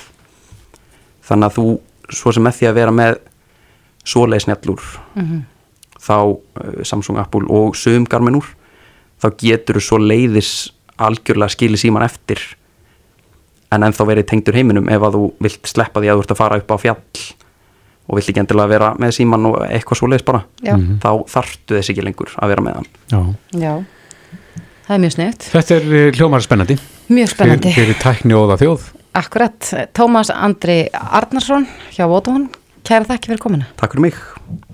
Þannig 1.28 1.50
að 1.50 1.54
þú 1.58 1.66
svo 2.16 2.32
sem 2.32 2.42
með 2.46 2.56
því 2.56 2.68
að 2.70 2.74
vera 2.74 2.90
með 2.96 3.18
svoleið 4.06 4.44
snjallúr 4.46 4.80
Mhm. 5.16 5.42
þá 6.00 6.16
uh, 6.22 6.82
Samsung, 6.82 7.18
Apple 7.18 7.44
og 7.50 7.74
sögum 7.76 8.06
Garmin 8.08 8.36
úr 8.40 8.46
þá 9.20 9.28
getur 9.36 9.76
þú 9.76 9.82
svo 9.84 9.98
leiðis 9.98 10.70
algjörlega 10.98 11.50
skili 11.50 11.76
síman 11.76 12.04
eftir. 12.08 12.38
En 13.72 13.82
ennþá 13.82 14.06
verið 14.06 14.26
tengdur 14.30 14.54
heiminum 14.54 14.88
ef 14.88 15.02
að 15.02 15.12
þú 15.18 15.32
vilt 15.42 15.66
sleppa 15.68 16.00
því 16.00 16.08
að 16.08 16.16
þú 16.16 16.22
ert 16.24 16.30
að 16.32 16.40
fara 16.40 16.56
upp 16.56 16.70
á 16.72 16.76
fjall 16.78 17.02
og 18.06 18.18
vilt 18.18 18.30
ekki 18.32 18.42
endilega 18.42 18.70
vera 18.70 18.90
með 19.02 19.14
síman 19.18 19.46
og 19.50 19.56
eitthvað 19.66 20.00
svo 20.00 20.10
leiðis 20.10 20.26
bara 20.26 20.42
Já. 20.62 20.74
Mhm. 20.76 20.98
þá 21.02 21.10
þarftu 21.32 21.78
þess 21.78 21.92
ekki 21.94 22.04
lengur 22.06 22.34
að 22.38 22.52
vera 22.54 22.66
með 22.66 22.78
hann 22.80 22.90
Já. 23.10 23.20
Já, 23.66 23.72
það 24.86 24.94
er 24.96 25.02
mjög 25.06 25.16
sniðt. 25.16 25.48
Þetta 25.54 25.78
er 25.80 25.88
eh, 26.00 26.12
hljómar 26.18 26.44
spennandi 26.46 26.78
Mjög 27.08 27.32
spennandi. 27.34 27.72
Fyrir, 27.72 27.94
fyrir 27.94 28.00
tækni 28.02 28.36
og 28.38 28.50
það 28.52 28.62
þjóð 28.66 28.86
Akkurat, 29.16 29.72
Tómas 29.96 30.28
Andri 30.34 30.82
Arnarsson 30.92 31.64
hjá 31.96 32.04
Vótafón, 32.10 32.50
kæra 32.84 33.06
þakki 33.08 33.30
fyrir 33.32 33.40
komina. 33.40 33.68
Takk 33.80 33.94
fyrir 33.96 34.10
mig 34.10 34.65